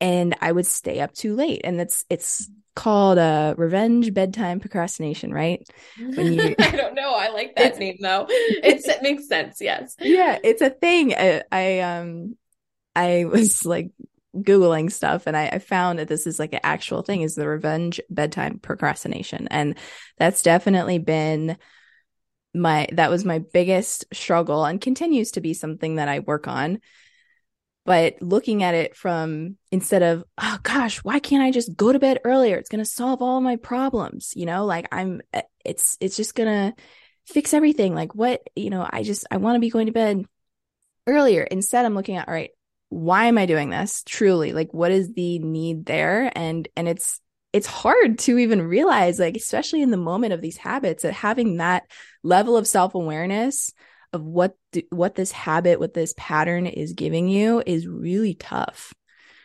and 0.00 0.36
I 0.40 0.52
would 0.52 0.66
stay 0.66 1.00
up 1.00 1.12
too 1.12 1.34
late. 1.34 1.62
And 1.64 1.80
it's 1.80 2.04
it's 2.08 2.48
called 2.78 3.18
a 3.18 3.20
uh, 3.20 3.54
revenge 3.56 4.14
bedtime 4.14 4.60
procrastination, 4.60 5.34
right? 5.34 5.68
When 5.98 6.32
you 6.32 6.54
I 6.60 6.70
don't 6.70 6.94
know, 6.94 7.12
I 7.12 7.28
like 7.30 7.56
that 7.56 7.76
name 7.78 7.96
though. 8.00 8.26
It's, 8.28 8.86
it 8.86 9.02
makes 9.02 9.26
sense, 9.26 9.60
yes. 9.60 9.96
Yeah, 10.00 10.38
it's 10.44 10.62
a 10.62 10.70
thing. 10.70 11.12
I, 11.12 11.42
I 11.50 11.80
um 11.80 12.36
I 12.94 13.24
was 13.24 13.66
like 13.66 13.90
googling 14.36 14.92
stuff 14.92 15.26
and 15.26 15.36
I, 15.36 15.48
I, 15.48 15.58
found 15.58 15.98
that 15.98 16.06
this 16.06 16.26
is 16.26 16.38
like 16.38 16.52
an 16.52 16.60
actual 16.62 17.02
thing 17.02 17.22
is 17.22 17.34
the 17.34 17.48
revenge 17.48 18.00
bedtime 18.08 18.60
procrastination 18.60 19.48
and 19.50 19.76
that's 20.18 20.42
definitely 20.42 20.98
been 20.98 21.56
my 22.54 22.86
that 22.92 23.10
was 23.10 23.24
my 23.24 23.38
biggest 23.38 24.04
struggle 24.12 24.64
and 24.64 24.80
continues 24.80 25.32
to 25.32 25.40
be 25.40 25.54
something 25.54 25.96
that 25.96 26.08
I 26.08 26.20
work 26.20 26.46
on. 26.46 26.80
But 27.88 28.20
looking 28.20 28.62
at 28.62 28.74
it 28.74 28.94
from 28.94 29.56
instead 29.72 30.02
of, 30.02 30.22
oh 30.36 30.58
gosh, 30.62 30.98
why 30.98 31.20
can't 31.20 31.42
I 31.42 31.50
just 31.50 31.74
go 31.74 31.90
to 31.90 31.98
bed 31.98 32.20
earlier? 32.22 32.58
It's 32.58 32.68
going 32.68 32.84
to 32.84 32.90
solve 32.90 33.22
all 33.22 33.40
my 33.40 33.56
problems, 33.56 34.34
you 34.36 34.44
know? 34.44 34.66
Like 34.66 34.88
I'm 34.92 35.22
eh, 35.32 35.40
it's 35.64 35.96
it's 35.98 36.14
just 36.14 36.34
going 36.34 36.50
to 36.50 36.82
fix 37.24 37.54
everything. 37.54 37.94
Like 37.94 38.14
what, 38.14 38.42
you 38.54 38.68
know, 38.68 38.86
I 38.86 39.04
just 39.04 39.24
I 39.30 39.38
want 39.38 39.56
to 39.56 39.60
be 39.60 39.70
going 39.70 39.86
to 39.86 39.92
bed 39.92 40.22
earlier. 41.06 41.44
Instead, 41.44 41.86
I'm 41.86 41.94
looking 41.94 42.16
at, 42.16 42.28
all 42.28 42.34
right, 42.34 42.50
why 42.90 43.24
am 43.24 43.38
I 43.38 43.46
doing 43.46 43.70
this? 43.70 44.02
Truly, 44.04 44.52
like 44.52 44.74
what 44.74 44.92
is 44.92 45.14
the 45.14 45.38
need 45.38 45.86
there? 45.86 46.30
And 46.36 46.68
and 46.76 46.90
it's 46.90 47.22
it's 47.54 47.66
hard 47.66 48.18
to 48.18 48.36
even 48.36 48.60
realize 48.60 49.18
like 49.18 49.34
especially 49.34 49.80
in 49.80 49.90
the 49.90 49.96
moment 49.96 50.34
of 50.34 50.42
these 50.42 50.58
habits 50.58 51.04
that 51.04 51.14
having 51.14 51.56
that 51.56 51.84
level 52.22 52.58
of 52.58 52.66
self-awareness 52.66 53.72
of 54.12 54.22
what 54.22 54.56
what 54.90 55.14
this 55.14 55.32
habit 55.32 55.78
what 55.80 55.94
this 55.94 56.14
pattern 56.16 56.66
is 56.66 56.92
giving 56.92 57.28
you 57.28 57.62
is 57.66 57.86
really 57.86 58.34
tough 58.34 58.94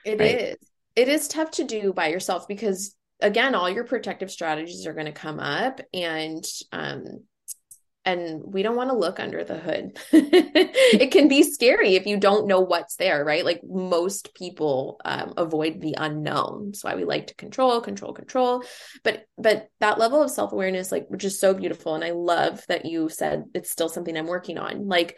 It 0.05 0.19
right? 0.19 0.39
is. 0.39 0.55
it 0.95 1.07
is 1.07 1.27
tough 1.27 1.51
to 1.51 1.63
do 1.63 1.93
by 1.93 2.07
yourself 2.07 2.47
because 2.47 2.95
again 3.21 3.55
all 3.55 3.69
your 3.69 3.83
protective 3.83 4.31
strategies 4.31 4.85
are 4.87 4.93
going 4.93 5.05
to 5.05 5.11
come 5.11 5.39
up 5.39 5.81
and 5.93 6.43
um 6.71 7.03
and 8.05 8.41
we 8.43 8.63
don't 8.63 8.75
want 8.75 8.89
to 8.89 8.97
look 8.97 9.19
under 9.19 9.43
the 9.43 9.57
hood. 9.57 9.97
it 10.11 11.11
can 11.11 11.27
be 11.29 11.41
scary 11.41 11.95
if 11.95 12.05
you 12.05 12.17
don't 12.17 12.47
know 12.47 12.59
what's 12.59 12.97
there, 12.97 13.23
right? 13.23 13.45
Like 13.45 13.61
most 13.63 14.33
people 14.35 14.99
um, 15.05 15.33
avoid 15.37 15.79
the 15.79 15.95
unknown. 15.97 16.67
That's 16.67 16.83
why 16.83 16.95
we 16.95 17.05
like 17.05 17.27
to 17.27 17.35
control, 17.35 17.79
control, 17.79 18.13
control. 18.13 18.63
But 19.03 19.25
but 19.37 19.69
that 19.79 19.99
level 19.99 20.21
of 20.21 20.31
self 20.31 20.51
awareness, 20.51 20.91
like, 20.91 21.07
which 21.07 21.23
is 21.23 21.39
so 21.39 21.53
beautiful, 21.53 21.95
and 21.95 22.03
I 22.03 22.11
love 22.11 22.65
that 22.67 22.85
you 22.85 23.07
said 23.07 23.45
it's 23.53 23.71
still 23.71 23.89
something 23.89 24.17
I'm 24.17 24.27
working 24.27 24.57
on. 24.57 24.87
Like, 24.87 25.17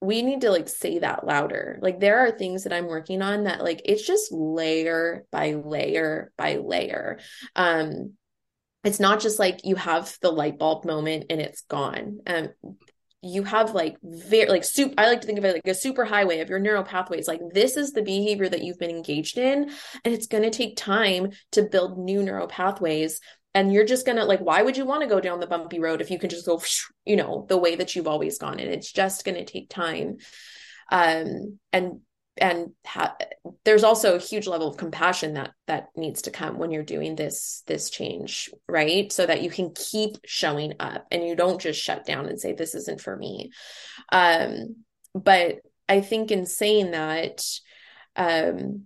we 0.00 0.20
need 0.20 0.42
to 0.42 0.50
like 0.50 0.68
say 0.68 0.98
that 0.98 1.26
louder. 1.26 1.78
Like, 1.80 2.00
there 2.00 2.18
are 2.18 2.30
things 2.30 2.64
that 2.64 2.72
I'm 2.74 2.86
working 2.86 3.22
on 3.22 3.44
that 3.44 3.64
like 3.64 3.80
it's 3.86 4.06
just 4.06 4.30
layer 4.30 5.24
by 5.32 5.54
layer 5.54 6.32
by 6.36 6.56
layer. 6.56 7.18
Um, 7.56 8.17
it's 8.88 8.98
not 8.98 9.20
just 9.20 9.38
like 9.38 9.60
you 9.64 9.76
have 9.76 10.16
the 10.22 10.30
light 10.30 10.58
bulb 10.58 10.86
moment 10.86 11.26
and 11.28 11.42
it's 11.42 11.60
gone. 11.60 12.20
Um, 12.26 12.48
you 13.20 13.42
have 13.42 13.74
like 13.74 13.96
very 14.00 14.48
like 14.48 14.62
soup 14.62 14.94
i 14.96 15.08
like 15.08 15.20
to 15.20 15.26
think 15.26 15.40
of 15.40 15.44
it 15.44 15.52
like 15.52 15.66
a 15.66 15.74
super 15.74 16.04
highway 16.04 16.38
of 16.38 16.48
your 16.48 16.60
neural 16.60 16.84
pathways 16.84 17.26
like 17.26 17.40
this 17.52 17.76
is 17.76 17.90
the 17.90 18.00
behavior 18.00 18.48
that 18.48 18.62
you've 18.62 18.78
been 18.78 18.90
engaged 18.90 19.38
in 19.38 19.68
and 20.04 20.14
it's 20.14 20.28
going 20.28 20.44
to 20.44 20.50
take 20.50 20.76
time 20.76 21.32
to 21.50 21.64
build 21.64 21.98
new 21.98 22.22
neural 22.22 22.46
pathways 22.46 23.20
and 23.54 23.72
you're 23.72 23.84
just 23.84 24.06
going 24.06 24.18
to 24.18 24.24
like 24.24 24.38
why 24.38 24.62
would 24.62 24.76
you 24.76 24.84
want 24.84 25.02
to 25.02 25.08
go 25.08 25.20
down 25.20 25.40
the 25.40 25.48
bumpy 25.48 25.80
road 25.80 26.00
if 26.00 26.12
you 26.12 26.18
can 26.20 26.30
just 26.30 26.46
go 26.46 26.62
you 27.04 27.16
know 27.16 27.44
the 27.48 27.58
way 27.58 27.74
that 27.74 27.96
you've 27.96 28.06
always 28.06 28.38
gone 28.38 28.60
and 28.60 28.70
it's 28.70 28.92
just 28.92 29.24
going 29.24 29.34
to 29.36 29.44
take 29.44 29.68
time 29.68 30.18
um 30.92 31.58
and 31.72 32.00
and 32.40 32.72
ha- 32.86 33.16
there's 33.64 33.84
also 33.84 34.16
a 34.16 34.20
huge 34.20 34.46
level 34.46 34.68
of 34.68 34.76
compassion 34.76 35.34
that 35.34 35.52
that 35.66 35.88
needs 35.96 36.22
to 36.22 36.30
come 36.30 36.58
when 36.58 36.70
you're 36.70 36.82
doing 36.82 37.16
this 37.16 37.62
this 37.66 37.90
change 37.90 38.50
right? 38.68 39.12
So 39.12 39.26
that 39.26 39.42
you 39.42 39.50
can 39.50 39.72
keep 39.74 40.16
showing 40.24 40.74
up 40.80 41.06
and 41.10 41.26
you 41.26 41.36
don't 41.36 41.60
just 41.60 41.80
shut 41.80 42.04
down 42.04 42.26
and 42.26 42.40
say 42.40 42.52
this 42.52 42.74
isn't 42.74 43.00
for 43.00 43.16
me. 43.16 43.50
Um 44.10 44.76
but 45.14 45.56
i 45.88 46.00
think 46.00 46.30
in 46.30 46.46
saying 46.46 46.92
that 46.92 47.42
um 48.16 48.84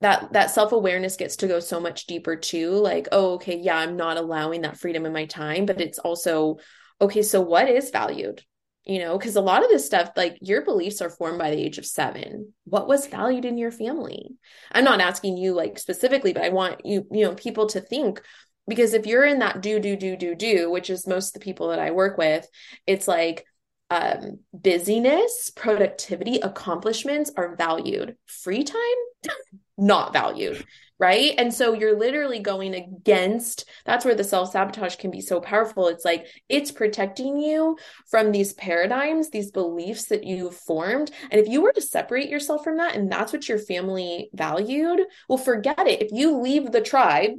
that 0.00 0.32
that 0.32 0.50
self-awareness 0.50 1.16
gets 1.16 1.36
to 1.36 1.48
go 1.48 1.60
so 1.60 1.80
much 1.80 2.06
deeper 2.06 2.36
too 2.36 2.70
like 2.70 3.08
oh 3.12 3.34
okay 3.34 3.58
yeah 3.58 3.76
i'm 3.76 3.96
not 3.96 4.16
allowing 4.16 4.62
that 4.62 4.78
freedom 4.78 5.06
in 5.06 5.12
my 5.12 5.26
time 5.26 5.66
but 5.66 5.80
it's 5.80 5.98
also 5.98 6.56
okay 7.00 7.22
so 7.22 7.40
what 7.40 7.68
is 7.68 7.90
valued 7.90 8.42
you 8.84 8.98
know 8.98 9.18
because 9.18 9.36
a 9.36 9.40
lot 9.40 9.62
of 9.62 9.70
this 9.70 9.86
stuff 9.86 10.10
like 10.16 10.38
your 10.40 10.64
beliefs 10.64 11.00
are 11.00 11.10
formed 11.10 11.38
by 11.38 11.50
the 11.50 11.60
age 11.60 11.78
of 11.78 11.86
seven. 11.86 12.52
What 12.64 12.88
was 12.88 13.06
valued 13.06 13.44
in 13.44 13.58
your 13.58 13.70
family? 13.70 14.30
I'm 14.72 14.84
not 14.84 15.00
asking 15.00 15.36
you 15.36 15.52
like 15.52 15.78
specifically 15.78 16.32
but 16.32 16.44
i 16.44 16.48
want 16.48 16.84
you 16.84 17.06
you 17.10 17.24
know 17.24 17.34
people 17.34 17.66
to 17.68 17.80
think 17.80 18.20
because 18.68 18.94
if 18.94 19.06
you're 19.06 19.24
in 19.24 19.40
that 19.40 19.60
do 19.60 19.80
do 19.80 19.96
do 19.96 20.16
do 20.16 20.34
do 20.34 20.70
which 20.70 20.90
is 20.90 21.06
most 21.06 21.28
of 21.28 21.34
the 21.34 21.44
people 21.44 21.68
that 21.68 21.78
i 21.78 21.90
work 21.90 22.16
with 22.18 22.46
it's 22.86 23.08
like 23.08 23.44
um 23.90 24.38
busyness 24.52 25.50
productivity 25.54 26.36
accomplishments 26.36 27.32
are 27.36 27.56
valued. 27.56 28.16
Free 28.26 28.64
time? 28.64 28.78
Not 29.78 30.12
valued 30.12 30.64
right? 31.00 31.32
And 31.38 31.52
so 31.52 31.72
you're 31.72 31.98
literally 31.98 32.40
going 32.40 32.74
against 32.74 33.64
that's 33.86 34.04
where 34.04 34.14
the 34.14 34.22
self 34.22 34.52
sabotage 34.52 34.96
can 34.96 35.10
be 35.10 35.22
so 35.22 35.40
powerful. 35.40 35.88
It's 35.88 36.04
like 36.04 36.26
it's 36.48 36.70
protecting 36.70 37.38
you 37.38 37.78
from 38.08 38.30
these 38.30 38.52
paradigms, 38.52 39.30
these 39.30 39.50
beliefs 39.50 40.04
that 40.06 40.24
you've 40.24 40.54
formed. 40.54 41.10
And 41.30 41.40
if 41.40 41.48
you 41.48 41.62
were 41.62 41.72
to 41.72 41.80
separate 41.80 42.28
yourself 42.28 42.62
from 42.62 42.76
that 42.76 42.94
and 42.94 43.10
that's 43.10 43.32
what 43.32 43.48
your 43.48 43.58
family 43.58 44.28
valued, 44.34 45.00
well, 45.26 45.38
forget 45.38 45.86
it. 45.86 46.02
If 46.02 46.10
you 46.12 46.38
leave 46.38 46.70
the 46.70 46.82
tribe, 46.82 47.30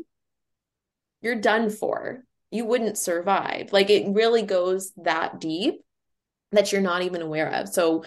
you're 1.21 1.35
done 1.35 1.69
for. 1.69 2.23
You 2.49 2.65
wouldn't 2.65 2.97
survive. 2.97 3.71
Like 3.71 3.91
it 3.91 4.13
really 4.13 4.41
goes 4.41 4.91
that 4.97 5.39
deep 5.39 5.75
that 6.51 6.71
you're 6.71 6.81
not 6.81 7.03
even 7.03 7.21
aware 7.21 7.49
of. 7.53 7.69
So 7.69 8.03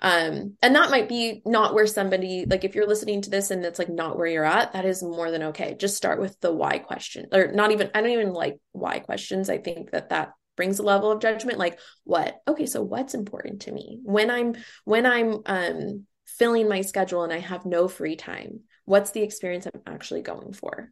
um 0.00 0.54
and 0.62 0.74
that 0.74 0.90
might 0.90 1.08
be 1.08 1.42
not 1.44 1.74
where 1.74 1.86
somebody 1.86 2.44
like 2.48 2.64
if 2.64 2.74
you're 2.74 2.86
listening 2.86 3.20
to 3.20 3.30
this 3.30 3.50
and 3.50 3.64
it's 3.64 3.78
like 3.78 3.88
not 3.88 4.16
where 4.16 4.26
you're 4.26 4.44
at 4.44 4.72
that 4.72 4.84
is 4.84 5.02
more 5.02 5.30
than 5.30 5.44
okay 5.44 5.74
just 5.78 5.96
start 5.96 6.20
with 6.20 6.38
the 6.40 6.52
why 6.52 6.78
question 6.78 7.26
or 7.32 7.52
not 7.52 7.70
even 7.70 7.90
i 7.94 8.00
don't 8.00 8.10
even 8.10 8.32
like 8.32 8.58
why 8.72 8.98
questions 8.98 9.50
i 9.50 9.58
think 9.58 9.90
that 9.90 10.10
that 10.10 10.32
brings 10.56 10.78
a 10.78 10.82
level 10.82 11.10
of 11.10 11.20
judgment 11.20 11.58
like 11.58 11.78
what 12.04 12.40
okay 12.46 12.66
so 12.66 12.82
what's 12.82 13.14
important 13.14 13.62
to 13.62 13.72
me 13.72 13.98
when 14.02 14.30
i'm 14.30 14.54
when 14.84 15.06
i'm 15.06 15.38
um 15.46 16.06
filling 16.38 16.68
my 16.68 16.80
schedule 16.80 17.22
and 17.22 17.32
I 17.32 17.38
have 17.38 17.66
no 17.66 17.88
free 17.88 18.16
time. 18.16 18.60
What's 18.84 19.10
the 19.10 19.22
experience 19.22 19.66
I'm 19.66 19.82
actually 19.86 20.22
going 20.22 20.52
for? 20.52 20.90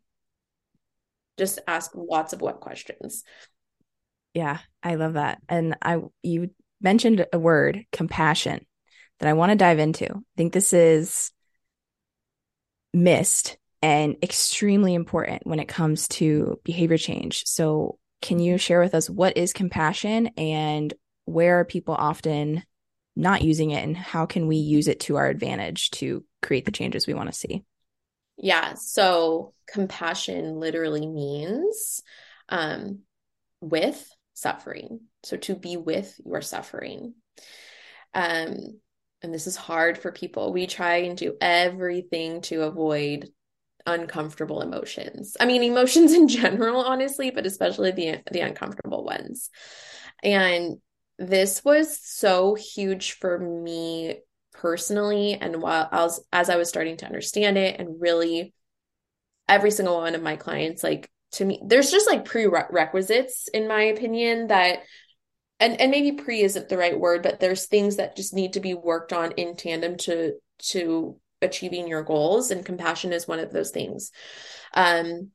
Just 1.39 1.61
ask 1.67 1.93
lots 1.95 2.33
of 2.33 2.41
what 2.41 2.61
questions. 2.61 3.25
Yeah, 4.35 4.59
I 4.83 4.97
love 4.97 5.15
that. 5.15 5.41
And 5.49 5.77
I 5.81 6.01
you 6.23 6.51
mentioned 6.81 7.25
a 7.33 7.39
word, 7.39 7.85
compassion, 7.93 8.67
that 9.19 9.29
I 9.29 9.33
want 9.35 9.51
to 9.51 9.57
dive 9.57 9.79
into. 9.79 10.07
I 10.07 10.37
think 10.37 10.53
this 10.53 10.73
is 10.73 11.31
missed 12.93 13.57
and 13.83 14.17
extremely 14.23 14.95
important 14.95 15.47
when 15.47 15.61
it 15.61 15.69
comes 15.69 16.09
to 16.09 16.61
behavior 16.65 16.99
change. 16.99 17.45
So, 17.47 17.99
can 18.21 18.41
you 18.41 18.59
share 18.59 18.81
with 18.81 18.97
us 18.97 19.09
what 19.09 19.37
is 19.37 19.53
compassion 19.53 20.29
and 20.37 20.93
where 21.25 21.61
are 21.61 21.65
people 21.65 21.95
often 21.95 22.65
not 23.15 23.43
using 23.43 23.71
it 23.71 23.85
and 23.85 23.97
how 23.97 24.27
can 24.27 24.49
we 24.49 24.57
use 24.57 24.89
it 24.89 25.01
to 25.01 25.17
our 25.17 25.29
advantage 25.29 25.91
to 25.91 26.25
create 26.43 26.65
the 26.65 26.73
changes 26.73 27.07
we 27.07 27.15
want 27.15 27.31
to 27.31 27.39
see? 27.39 27.65
Yeah, 28.37 28.75
so 28.75 29.55
compassion 29.67 30.59
literally 30.59 31.07
means 31.07 32.03
um, 32.49 33.01
with 33.61 34.09
suffering. 34.35 35.01
So 35.25 35.37
to 35.37 35.57
be 35.57 35.77
with 35.77 36.15
your 36.25 36.41
suffering. 36.41 37.15
Um, 38.15 38.81
and 39.23 39.33
this 39.33 39.47
is 39.47 39.57
hard 39.57 39.99
for 39.99 40.13
people. 40.13 40.53
We 40.53 40.67
try 40.67 40.97
and 40.99 41.17
do 41.17 41.37
everything 41.41 42.41
to 42.43 42.63
avoid 42.63 43.29
uncomfortable 43.87 44.61
emotions. 44.61 45.37
I 45.41 45.47
mean, 45.47 45.63
emotions 45.63 46.13
in 46.15 46.29
general, 46.29 46.83
honestly, 46.83 47.31
but 47.31 47.47
especially 47.47 47.91
the 47.91 48.19
the 48.31 48.41
uncomfortable 48.41 49.05
ones. 49.05 49.51
And 50.23 50.79
this 51.19 51.65
was 51.65 51.99
so 52.01 52.55
huge 52.55 53.13
for 53.13 53.39
me 53.39 54.21
personally 54.53 55.35
and 55.35 55.63
while 55.63 55.89
I 55.91 56.03
was 56.03 56.21
as 56.33 56.51
I 56.51 56.57
was 56.57 56.69
starting 56.69 56.97
to 56.99 57.07
understand 57.07 57.57
it 57.59 57.79
and 57.79 58.01
really 58.01 58.55
every 59.49 59.71
single 59.71 59.97
one 59.97 60.15
of 60.15 60.23
my 60.23 60.37
clients 60.37 60.83
like 60.83 61.09
to 61.33 61.45
me 61.45 61.61
there's 61.65 61.91
just 61.91 62.09
like 62.09 62.25
prerequisites 62.25 63.49
in 63.49 63.69
my 63.69 63.83
opinion 63.83 64.49
that 64.49 64.81
and 65.61 65.81
and 65.81 65.91
maybe 65.91 66.13
pre 66.13 66.43
isn't 66.43 66.69
the 66.69 66.79
right 66.79 66.99
word 66.99 67.23
but 67.23 67.41
there's 67.41 67.67
things 67.67 67.97
that 67.97 68.17
just 68.17 68.35
need 68.35 68.53
to 68.53 68.61
be 68.61 68.75
worked 68.75 69.13
on 69.13 69.33
in 69.33 69.57
tandem 69.57 69.97
to 69.97 70.35
to 70.59 71.19
achieving 71.43 71.87
your 71.87 72.03
goals 72.03 72.51
and 72.51 72.65
compassion 72.65 73.13
is 73.13 73.29
one 73.29 73.39
of 73.39 73.53
those 73.53 73.71
things. 73.71 74.11
Um 74.75 75.31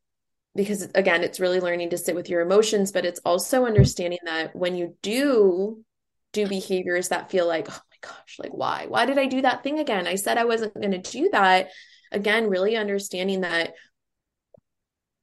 because 0.56 0.84
again 0.94 1.24
it's 1.24 1.40
really 1.40 1.60
learning 1.60 1.90
to 1.90 1.98
sit 1.98 2.16
with 2.16 2.30
your 2.30 2.42
emotions 2.42 2.92
but 2.92 3.06
it's 3.06 3.22
also 3.26 3.66
understanding 3.66 4.20
that 4.26 4.56
when 4.56 4.76
you 4.76 4.96
do 5.02 5.84
do 6.32 6.48
behaviors 6.48 7.10
that 7.10 7.32
feel 7.32 7.48
like 7.48 7.68
oh 7.70 7.74
my 7.74 8.10
gosh 8.10 8.38
like 8.40 8.54
why? 8.54 8.86
Why 8.88 9.06
did 9.06 9.18
i 9.18 9.26
do 9.26 9.42
that 9.42 9.64
thing 9.64 9.80
again? 9.80 10.08
I 10.08 10.16
said 10.16 10.38
i 10.38 10.46
wasn't 10.46 10.76
going 10.76 10.92
to 10.92 11.12
do 11.12 11.30
that. 11.32 11.70
Again 12.12 12.50
really 12.50 12.76
understanding 12.76 13.42
that 13.42 13.74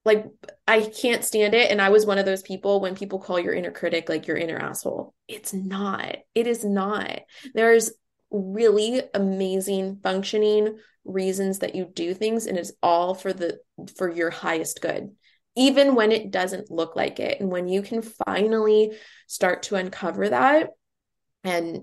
like 0.05 0.27
I 0.67 0.83
can't 0.83 1.25
stand 1.25 1.55
it. 1.55 1.71
And 1.71 1.81
I 1.81 1.91
was 1.91 2.07
one 2.07 2.19
of 2.19 2.25
those 2.25 2.43
people 2.43 2.81
when 2.81 2.95
people 2.95 3.19
call 3.19 3.39
your 3.39 3.55
inner 3.55 3.71
critic 3.71 4.09
like 4.09 4.27
your 4.27 4.37
inner 4.37 4.57
asshole. 4.57 5.15
It's 5.29 5.53
not. 5.53 6.17
It 6.35 6.47
is 6.47 6.65
not. 6.65 7.21
There's 7.55 7.93
really 8.31 9.03
amazing 9.15 10.01
functioning 10.03 10.79
reasons 11.05 11.61
that 11.61 11.75
you 11.75 11.85
do 11.85 12.15
things 12.15 12.47
and 12.47 12.57
it's 12.57 12.73
all 12.83 13.15
for 13.15 13.33
the 13.33 13.59
for 13.97 14.09
your 14.11 14.31
highest 14.31 14.81
good 14.83 15.11
even 15.57 15.95
when 15.95 16.13
it 16.13 16.31
doesn't 16.31 16.71
look 16.71 16.95
like 16.95 17.19
it 17.19 17.41
and 17.41 17.51
when 17.51 17.69
you 17.69 17.83
can 17.83 18.03
finally 18.03 18.93
start 19.27 19.65
to 19.65 19.75
uncover 19.75 20.29
that 20.29 20.71
and 21.43 21.81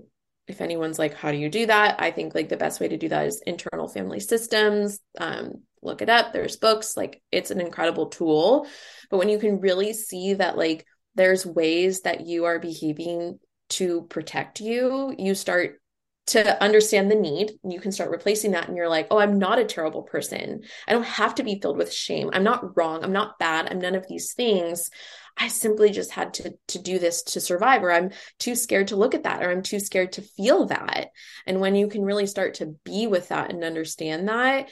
if 0.48 0.60
anyone's 0.60 0.98
like 0.98 1.14
how 1.14 1.30
do 1.30 1.38
you 1.38 1.48
do 1.48 1.66
that? 1.66 1.96
I 2.00 2.10
think 2.10 2.34
like 2.34 2.48
the 2.48 2.56
best 2.56 2.80
way 2.80 2.88
to 2.88 2.96
do 2.96 3.08
that 3.08 3.26
is 3.26 3.42
internal 3.46 3.88
family 3.88 4.20
systems 4.20 4.98
um, 5.18 5.62
look 5.82 6.02
it 6.02 6.08
up. 6.08 6.32
There's 6.32 6.56
books 6.56 6.96
like 6.96 7.22
it's 7.30 7.50
an 7.50 7.60
incredible 7.60 8.06
tool. 8.06 8.66
But 9.10 9.18
when 9.18 9.28
you 9.28 9.38
can 9.38 9.60
really 9.60 9.92
see 9.92 10.34
that 10.34 10.56
like 10.56 10.86
there's 11.14 11.46
ways 11.46 12.02
that 12.02 12.26
you 12.26 12.46
are 12.46 12.58
behaving 12.58 13.38
to 13.70 14.02
protect 14.08 14.60
you 14.60 15.14
you 15.18 15.34
start 15.34 15.80
to 16.28 16.62
understand 16.62 17.10
the 17.10 17.14
need. 17.14 17.52
You 17.64 17.80
can 17.80 17.90
start 17.92 18.10
replacing 18.10 18.50
that 18.50 18.68
and 18.68 18.76
you're 18.76 18.88
like 18.88 19.08
oh 19.10 19.18
i'm 19.18 19.38
not 19.38 19.58
a 19.58 19.64
terrible 19.64 20.02
person. 20.02 20.62
I 20.86 20.92
don't 20.92 21.04
have 21.04 21.34
to 21.36 21.42
be 21.42 21.60
filled 21.60 21.78
with 21.78 21.92
shame. 21.92 22.30
I'm 22.32 22.44
not 22.44 22.76
wrong. 22.76 23.02
I'm 23.02 23.12
not 23.12 23.38
bad. 23.38 23.68
I'm 23.70 23.80
none 23.80 23.94
of 23.94 24.06
these 24.08 24.32
things 24.32 24.90
i 25.38 25.48
simply 25.48 25.90
just 25.90 26.10
had 26.10 26.34
to 26.34 26.52
to 26.66 26.78
do 26.78 26.98
this 26.98 27.22
to 27.22 27.40
survive 27.40 27.82
or 27.82 27.92
i'm 27.92 28.10
too 28.38 28.54
scared 28.54 28.88
to 28.88 28.96
look 28.96 29.14
at 29.14 29.22
that 29.22 29.42
or 29.42 29.50
i'm 29.50 29.62
too 29.62 29.80
scared 29.80 30.12
to 30.12 30.22
feel 30.22 30.66
that. 30.66 31.10
And 31.46 31.60
when 31.60 31.74
you 31.74 31.88
can 31.88 32.02
really 32.02 32.26
start 32.26 32.54
to 32.54 32.76
be 32.84 33.06
with 33.06 33.28
that 33.28 33.50
and 33.50 33.64
understand 33.64 34.28
that 34.28 34.68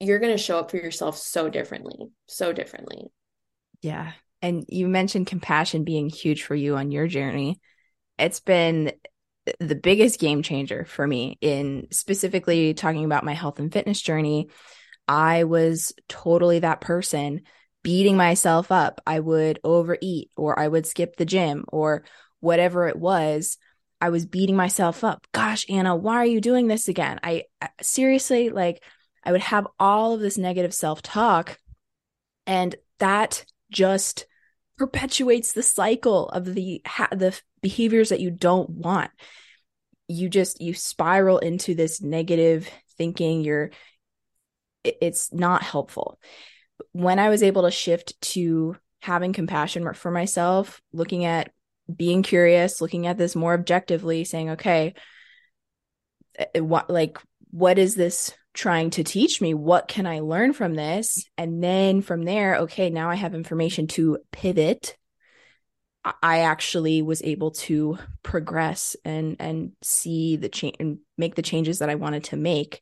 you're 0.00 0.18
going 0.18 0.36
to 0.36 0.42
show 0.42 0.58
up 0.58 0.70
for 0.70 0.76
yourself 0.76 1.16
so 1.16 1.48
differently 1.48 2.08
so 2.26 2.52
differently. 2.52 3.06
Yeah. 3.82 4.12
And 4.42 4.64
you 4.68 4.88
mentioned 4.88 5.26
compassion 5.26 5.84
being 5.84 6.10
huge 6.10 6.42
for 6.42 6.54
you 6.54 6.76
on 6.76 6.90
your 6.90 7.08
journey. 7.08 7.60
It's 8.18 8.40
been 8.40 8.92
the 9.60 9.74
biggest 9.74 10.20
game 10.20 10.42
changer 10.42 10.84
for 10.84 11.06
me 11.06 11.38
in 11.40 11.88
specifically 11.90 12.74
talking 12.74 13.04
about 13.04 13.24
my 13.24 13.34
health 13.34 13.58
and 13.58 13.72
fitness 13.72 14.02
journey. 14.02 14.50
I 15.08 15.44
was 15.44 15.92
totally 16.08 16.58
that 16.58 16.80
person 16.80 17.42
beating 17.86 18.16
myself 18.16 18.72
up. 18.72 19.00
I 19.06 19.20
would 19.20 19.60
overeat 19.62 20.32
or 20.36 20.58
I 20.58 20.66
would 20.66 20.86
skip 20.86 21.14
the 21.14 21.24
gym 21.24 21.64
or 21.68 22.02
whatever 22.40 22.88
it 22.88 22.96
was. 22.96 23.58
I 24.00 24.08
was 24.08 24.26
beating 24.26 24.56
myself 24.56 25.04
up. 25.04 25.24
Gosh, 25.30 25.64
Anna, 25.70 25.94
why 25.94 26.16
are 26.16 26.26
you 26.26 26.40
doing 26.40 26.66
this 26.66 26.88
again? 26.88 27.20
I, 27.22 27.44
seriously 27.80 28.50
like 28.50 28.82
I 29.22 29.30
would 29.30 29.40
have 29.40 29.68
all 29.78 30.14
of 30.14 30.20
this 30.20 30.36
negative 30.36 30.74
self-talk 30.74 31.60
and 32.44 32.74
that 32.98 33.44
just 33.70 34.26
perpetuates 34.76 35.52
the 35.52 35.62
cycle 35.62 36.28
of 36.30 36.44
the 36.56 36.82
the 37.12 37.40
behaviors 37.62 38.08
that 38.08 38.20
you 38.20 38.32
don't 38.32 38.68
want 38.68 39.12
you 40.08 40.28
just 40.28 40.60
you 40.60 40.74
spiral 40.74 41.38
into 41.38 41.74
this 41.76 42.02
negative 42.02 42.68
thinking 42.98 43.42
you're 43.42 43.70
it's 44.84 45.32
not 45.32 45.62
helpful 45.62 46.18
when 46.92 47.18
i 47.18 47.28
was 47.28 47.42
able 47.42 47.62
to 47.62 47.70
shift 47.70 48.20
to 48.20 48.76
having 49.00 49.32
compassion 49.32 49.92
for 49.94 50.10
myself 50.10 50.80
looking 50.92 51.24
at 51.24 51.50
being 51.94 52.22
curious 52.22 52.80
looking 52.80 53.06
at 53.06 53.18
this 53.18 53.36
more 53.36 53.54
objectively 53.54 54.24
saying 54.24 54.50
okay 54.50 54.94
eh, 56.38 56.44
eh, 56.54 56.60
what 56.60 56.90
like 56.90 57.18
what 57.50 57.78
is 57.78 57.94
this 57.94 58.34
trying 58.52 58.90
to 58.90 59.04
teach 59.04 59.40
me? 59.40 59.54
What 59.54 59.86
can 59.86 60.06
i 60.06 60.20
learn 60.20 60.52
from 60.52 60.74
this? 60.74 61.24
And 61.38 61.62
then 61.62 62.02
from 62.02 62.24
there 62.24 62.56
okay 62.56 62.90
now 62.90 63.10
i 63.10 63.14
have 63.14 63.34
information 63.34 63.86
to 63.88 64.18
pivot. 64.32 64.96
I 66.22 66.40
actually 66.40 67.02
was 67.02 67.20
able 67.22 67.50
to 67.52 67.98
progress 68.22 68.94
and 69.04 69.36
and 69.40 69.72
see 69.82 70.36
the 70.36 70.48
change 70.48 70.76
and 70.78 70.98
make 71.18 71.34
the 71.34 71.42
changes 71.42 71.80
that 71.80 71.90
I 71.90 71.96
wanted 71.96 72.24
to 72.24 72.36
make 72.36 72.80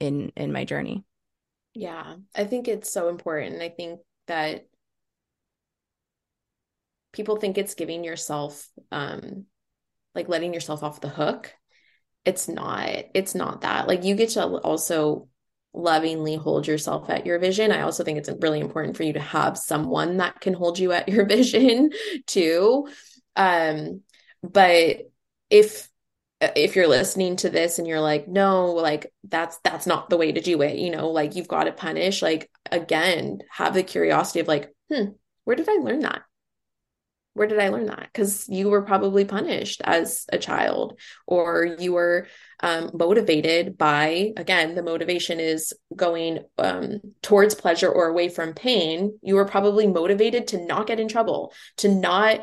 in 0.00 0.32
in 0.36 0.52
my 0.52 0.64
journey. 0.64 1.04
Yeah, 1.76 2.16
I 2.34 2.44
think 2.44 2.68
it's 2.68 2.90
so 2.90 3.08
important. 3.10 3.60
I 3.60 3.68
think 3.68 4.00
that 4.28 4.66
people 7.12 7.36
think 7.36 7.58
it's 7.58 7.74
giving 7.74 8.04
yourself 8.04 8.68
um 8.92 9.44
like 10.14 10.28
letting 10.28 10.54
yourself 10.54 10.82
off 10.82 11.00
the 11.00 11.08
hook. 11.08 11.54
It's 12.24 12.48
not. 12.48 12.88
It's 13.14 13.34
not 13.34 13.62
that. 13.62 13.88
Like 13.88 14.04
you 14.04 14.16
get 14.16 14.30
to 14.30 14.44
also 14.44 15.28
lovingly 15.74 16.36
hold 16.36 16.66
yourself 16.66 17.10
at 17.10 17.26
your 17.26 17.38
vision. 17.38 17.72
I 17.72 17.82
also 17.82 18.04
think 18.04 18.18
it's 18.18 18.30
really 18.40 18.60
important 18.60 18.96
for 18.96 19.04
you 19.04 19.14
to 19.14 19.20
have 19.20 19.58
someone 19.58 20.18
that 20.18 20.40
can 20.40 20.54
hold 20.54 20.78
you 20.78 20.92
at 20.92 21.08
your 21.08 21.26
vision 21.28 21.90
too. 22.26 22.88
Um, 23.36 24.02
but 24.42 25.10
if 25.50 25.88
if 26.40 26.76
you're 26.76 26.88
listening 26.88 27.36
to 27.36 27.48
this 27.48 27.78
and 27.78 27.88
you're 27.88 28.00
like 28.00 28.28
no 28.28 28.72
like 28.72 29.10
that's 29.24 29.58
that's 29.64 29.86
not 29.86 30.10
the 30.10 30.18
way 30.18 30.32
to 30.32 30.40
do 30.40 30.60
it 30.62 30.76
you 30.76 30.90
know 30.90 31.08
like 31.08 31.34
you've 31.34 31.48
got 31.48 31.64
to 31.64 31.72
punish 31.72 32.20
like 32.20 32.50
again 32.70 33.38
have 33.50 33.72
the 33.72 33.82
curiosity 33.82 34.40
of 34.40 34.48
like 34.48 34.70
hmm 34.92 35.06
where 35.44 35.56
did 35.56 35.68
i 35.68 35.76
learn 35.76 36.00
that 36.00 36.22
where 37.36 37.46
did 37.46 37.58
I 37.58 37.68
learn 37.68 37.84
that? 37.84 38.08
Because 38.10 38.48
you 38.48 38.70
were 38.70 38.80
probably 38.80 39.26
punished 39.26 39.82
as 39.84 40.24
a 40.32 40.38
child, 40.38 40.98
or 41.26 41.76
you 41.78 41.92
were 41.92 42.28
um, 42.60 42.90
motivated 42.94 43.76
by, 43.76 44.32
again, 44.38 44.74
the 44.74 44.82
motivation 44.82 45.38
is 45.38 45.74
going 45.94 46.44
um, 46.56 47.00
towards 47.20 47.54
pleasure 47.54 47.90
or 47.90 48.08
away 48.08 48.30
from 48.30 48.54
pain. 48.54 49.18
You 49.22 49.34
were 49.34 49.44
probably 49.44 49.86
motivated 49.86 50.48
to 50.48 50.64
not 50.64 50.86
get 50.86 50.98
in 50.98 51.08
trouble, 51.08 51.52
to 51.76 51.90
not 51.90 52.40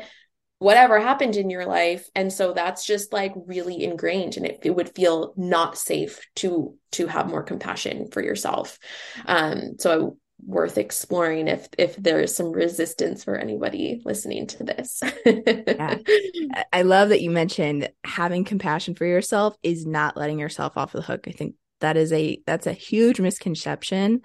whatever 0.64 0.98
happened 0.98 1.36
in 1.36 1.50
your 1.50 1.66
life 1.66 2.08
and 2.14 2.32
so 2.32 2.54
that's 2.54 2.86
just 2.86 3.12
like 3.12 3.34
really 3.46 3.84
ingrained 3.84 4.38
and 4.38 4.46
it, 4.46 4.60
it 4.62 4.70
would 4.70 4.94
feel 4.94 5.34
not 5.36 5.76
safe 5.76 6.26
to 6.34 6.74
to 6.90 7.06
have 7.06 7.28
more 7.28 7.42
compassion 7.42 8.08
for 8.10 8.22
yourself 8.22 8.78
um 9.26 9.74
so 9.78 10.16
worth 10.46 10.78
exploring 10.78 11.48
if 11.48 11.68
if 11.78 11.96
there 11.96 12.20
is 12.20 12.34
some 12.34 12.50
resistance 12.50 13.24
for 13.24 13.36
anybody 13.36 14.02
listening 14.04 14.46
to 14.46 14.64
this. 14.64 15.02
yeah. 15.24 15.98
I 16.72 16.82
love 16.82 17.10
that 17.10 17.22
you 17.22 17.30
mentioned 17.30 17.88
having 18.04 18.44
compassion 18.44 18.94
for 18.94 19.06
yourself 19.06 19.56
is 19.62 19.86
not 19.86 20.16
letting 20.16 20.38
yourself 20.38 20.76
off 20.76 20.92
the 20.92 21.02
hook. 21.02 21.26
I 21.28 21.32
think 21.32 21.54
that 21.80 21.96
is 21.96 22.12
a 22.12 22.40
that's 22.46 22.66
a 22.66 22.72
huge 22.72 23.20
misconception 23.20 24.22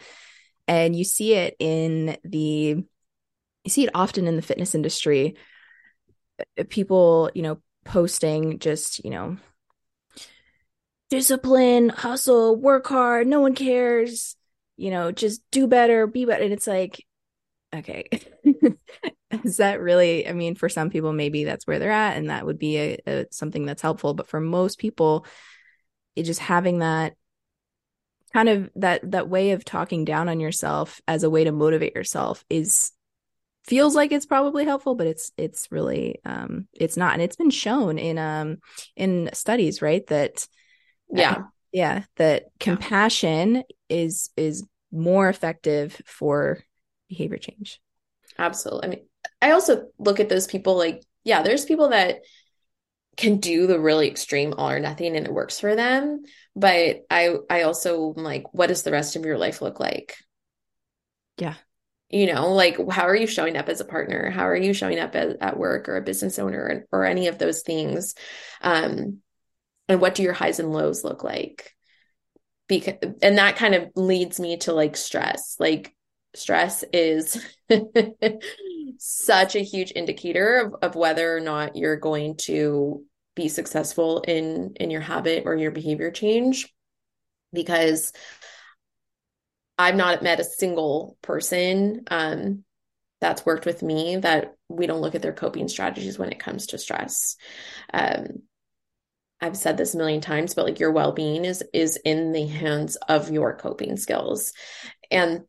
and 0.67 0.95
you 0.95 1.04
see 1.04 1.34
it 1.34 1.56
in 1.60 2.17
the 2.23 2.84
you 3.63 3.69
see 3.69 3.84
it 3.84 3.91
often 3.93 4.28
in 4.28 4.36
the 4.36 4.41
fitness 4.41 4.75
industry 4.75 5.36
Uh, 6.39 6.63
people 6.69 7.30
you 7.34 7.41
know 7.41 7.60
posting 7.86 8.60
just 8.60 9.04
you 9.04 9.10
know 9.10 9.38
discipline 11.10 11.89
hustle 11.89 12.56
work 12.56 12.88
hard 12.88 13.25
no 13.25 13.39
one 13.39 13.56
cares 13.56 14.36
you 14.78 14.91
know 14.91 15.12
just 15.12 15.41
do 15.52 15.67
better 15.67 16.08
be 16.08 16.25
better. 16.25 16.43
And 16.43 16.54
it's 16.54 16.67
like 16.67 17.06
okay. 17.75 18.08
Is 19.43 19.58
that 19.58 19.80
really 19.80 20.28
i 20.28 20.34
mean 20.34 20.56
for 20.56 20.69
some 20.69 20.89
people 20.89 21.13
maybe 21.13 21.43
that's 21.43 21.67
where 21.67 21.78
they're 21.78 21.91
at 21.91 22.17
and 22.17 22.32
that 22.32 22.45
would 22.47 22.58
be 22.58 22.78
a, 22.78 22.97
a 23.06 23.25
something 23.32 23.65
that's 23.65 23.82
helpful. 23.82 24.13
But 24.13 24.28
for 24.28 24.39
most 24.39 24.80
people 24.80 25.25
it 26.15 26.23
just 26.23 26.39
having 26.39 26.80
that 26.80 27.13
kind 28.34 28.49
of 28.49 28.69
that 28.75 29.12
that 29.12 29.30
way 29.30 29.52
of 29.52 29.65
talking 29.65 30.06
down 30.06 30.30
on 30.30 30.39
yourself 30.39 31.02
as 31.08 31.23
a 31.23 31.30
way 31.30 31.43
to 31.43 31.52
motivate 31.52 31.95
yourself 31.95 32.43
is 32.49 32.91
feels 33.65 33.95
like 33.95 34.12
it's 34.12 34.26
probably 34.26 34.65
helpful 34.65 34.95
but 34.95 35.08
it's 35.08 35.32
it's 35.38 35.67
really 35.72 36.19
um 36.26 36.67
it's 36.74 36.98
not. 36.98 37.13
And 37.13 37.22
it's 37.22 37.36
been 37.36 37.50
shown 37.50 37.98
in 37.98 38.17
um 38.17 38.58
in 38.95 39.30
studies 39.34 39.82
right 39.82 40.06
that 40.08 40.48
yeah 41.12 41.32
uh, 41.32 41.41
yeah. 41.72 42.04
that 42.17 42.45
compassion 42.60 43.63
is 43.89 44.30
is 44.36 44.65
more 44.91 45.30
effective 45.30 46.02
for 46.06 46.63
behavior 47.08 47.38
change. 47.38 47.80
Absolutely. 48.38 48.88
I 48.88 48.89
mean 48.89 49.06
i 49.41 49.52
also 49.52 49.88
look 49.98 50.19
at 50.19 50.30
those 50.30 50.48
people 50.48 50.78
like 50.78 51.04
yeah 51.24 51.41
there's 51.41 51.65
people 51.65 51.89
that 51.89 52.19
can 53.17 53.38
do 53.38 53.67
the 53.67 53.80
really 53.80 54.08
extreme 54.08 54.54
all 54.54 54.69
or 54.69 54.80
nothing 54.80 55.15
and 55.15 55.26
it 55.26 55.34
works 55.34 55.60
for 55.60 55.76
them 55.76 56.24
but 56.56 57.02
i 57.10 57.36
i 57.50 57.63
also 57.63 58.13
like 58.15 58.54
what 58.54 58.67
does 58.67 58.84
the 58.84 58.91
rest 58.91 59.15
of 59.15 59.26
your 59.26 59.38
life 59.38 59.62
look 59.62 59.80
like? 59.80 60.15
Yeah 61.38 61.56
you 62.10 62.26
know 62.32 62.54
like 62.54 62.78
how 62.89 63.04
are 63.04 63.15
you 63.15 63.28
showing 63.28 63.58
up 63.58 63.69
as 63.69 63.82
a 63.82 63.86
partner? 63.86 64.30
How 64.30 64.48
are 64.48 64.56
you 64.56 64.74
showing 64.74 65.00
up 65.00 65.15
at 65.15 65.58
work 65.58 65.88
or 65.88 65.98
a 65.98 66.02
business 66.02 66.39
owner 66.39 66.86
or, 66.91 67.00
or 67.00 67.06
any 67.06 67.28
of 67.28 67.38
those 67.38 67.62
things? 67.62 68.15
Um 68.62 69.19
and 69.88 70.02
what 70.02 70.15
do 70.15 70.24
your 70.24 70.34
highs 70.34 70.60
and 70.60 70.72
lows 70.72 71.04
look 71.04 71.24
like? 71.24 71.76
Because 72.67 72.95
and 73.22 73.38
that 73.38 73.56
kind 73.56 73.76
of 73.76 73.89
leads 73.95 74.39
me 74.39 74.58
to 74.58 74.74
like 74.74 74.95
stress. 74.95 75.56
Like 75.60 75.95
stress 76.36 76.84
is 76.93 77.43
such 78.98 79.56
a 79.56 79.63
huge 79.63 79.91
indicator 79.95 80.58
of, 80.58 80.76
of 80.82 80.95
whether 80.95 81.36
or 81.36 81.39
not 81.39 81.76
you're 81.76 81.98
going 81.98 82.36
to 82.38 83.04
be 83.36 83.48
successful 83.48 84.22
in 84.22 84.74
in 84.76 84.91
your 84.91 85.02
habit 85.02 85.43
or 85.45 85.56
your 85.56 85.72
behavior 85.72 86.12
change 86.12 86.74
because 87.54 88.13
I've 89.80 89.96
not 89.96 90.22
met 90.22 90.42
a 90.42 90.44
single 90.44 91.18
person 91.22 92.04
um, 92.12 92.65
that's 93.22 93.46
worked 93.46 93.65
with 93.65 93.82
me 93.82 94.18
that 94.18 94.56
we 94.68 94.88
don't 94.88 95.00
look 95.00 95.15
at 95.15 95.22
their 95.22 95.34
coping 95.34 95.70
strategies 95.70 96.20
when 96.20 96.34
it 96.34 96.39
comes 96.39 96.68
to 96.68 96.78
stress. 96.78 97.38
Um, 97.94 98.44
I've 99.39 99.56
said 99.56 99.78
this 99.78 99.94
a 99.94 99.98
million 99.98 100.20
times, 100.20 100.54
but 100.54 100.65
like 100.65 100.82
your 100.82 100.92
well-being 100.92 101.46
is 101.46 101.63
is 101.74 101.98
in 102.04 102.34
the 102.34 102.46
hands 102.46 102.98
of 103.08 103.32
your 103.32 103.56
coping 103.56 103.96
skills. 103.96 104.52
And 105.10 105.46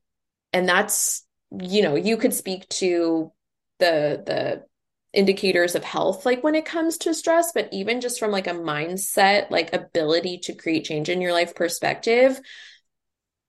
and 0.53 0.69
that's 0.69 1.27
you 1.61 1.83
know, 1.83 1.97
you 1.97 2.16
could 2.16 2.33
speak 2.33 2.69
to 2.69 3.33
the 3.81 4.23
the 4.25 4.64
indicators 5.12 5.75
of 5.75 5.83
health 5.83 6.25
like 6.25 6.45
when 6.45 6.55
it 6.55 6.64
comes 6.64 6.97
to 6.97 7.12
stress 7.12 7.51
but 7.51 7.69
even 7.73 8.01
just 8.01 8.21
from 8.21 8.31
like 8.31 8.47
a 8.47 8.51
mindset 8.51 9.51
like 9.51 9.73
ability 9.73 10.38
to 10.38 10.55
create 10.55 10.85
change 10.85 11.09
in 11.09 11.21
your 11.21 11.33
life 11.33 11.53
perspective 11.53 12.40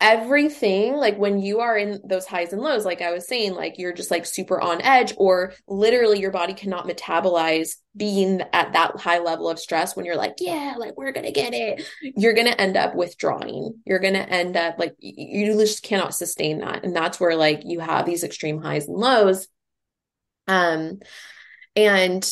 everything 0.02 0.96
like 0.96 1.18
when 1.18 1.40
you 1.40 1.60
are 1.60 1.78
in 1.78 2.02
those 2.04 2.26
highs 2.26 2.52
and 2.52 2.62
lows 2.62 2.86
like 2.86 3.02
i 3.02 3.12
was 3.12 3.28
saying 3.28 3.54
like 3.54 3.78
you're 3.78 3.94
just 3.94 4.12
like 4.12 4.26
super 4.26 4.60
on 4.60 4.82
edge 4.82 5.14
or 5.18 5.54
literally 5.68 6.20
your 6.20 6.32
body 6.32 6.54
cannot 6.54 6.88
metabolize 6.88 7.76
being 7.96 8.42
at 8.54 8.74
that 8.74 8.98
high 9.00 9.20
level 9.20 9.50
of 9.50 9.60
stress 9.60 9.96
when 9.96 10.06
you're 10.06 10.16
like 10.16 10.34
yeah 10.40 10.74
like 10.78 10.98
we're 10.98 11.12
gonna 11.12 11.32
get 11.32 11.54
it. 11.54 11.88
You're 12.02 12.34
gonna 12.34 12.50
end 12.52 12.78
up 12.78 12.96
withdrawing. 12.96 13.76
You're 13.86 14.00
gonna 14.00 14.20
end 14.20 14.58
up 14.58 14.78
like 14.78 14.96
you 15.00 15.54
just 15.54 15.84
cannot 15.84 16.16
sustain 16.16 16.60
that 16.60 16.84
and 16.84 16.96
that's 16.96 17.20
where 17.20 17.36
like 17.36 17.62
you 17.64 17.80
have 17.80 18.06
these 18.06 18.24
extreme 18.24 18.62
highs 18.62 18.88
and 18.88 18.98
lows. 18.98 19.48
Um 20.48 21.00
and 21.76 22.30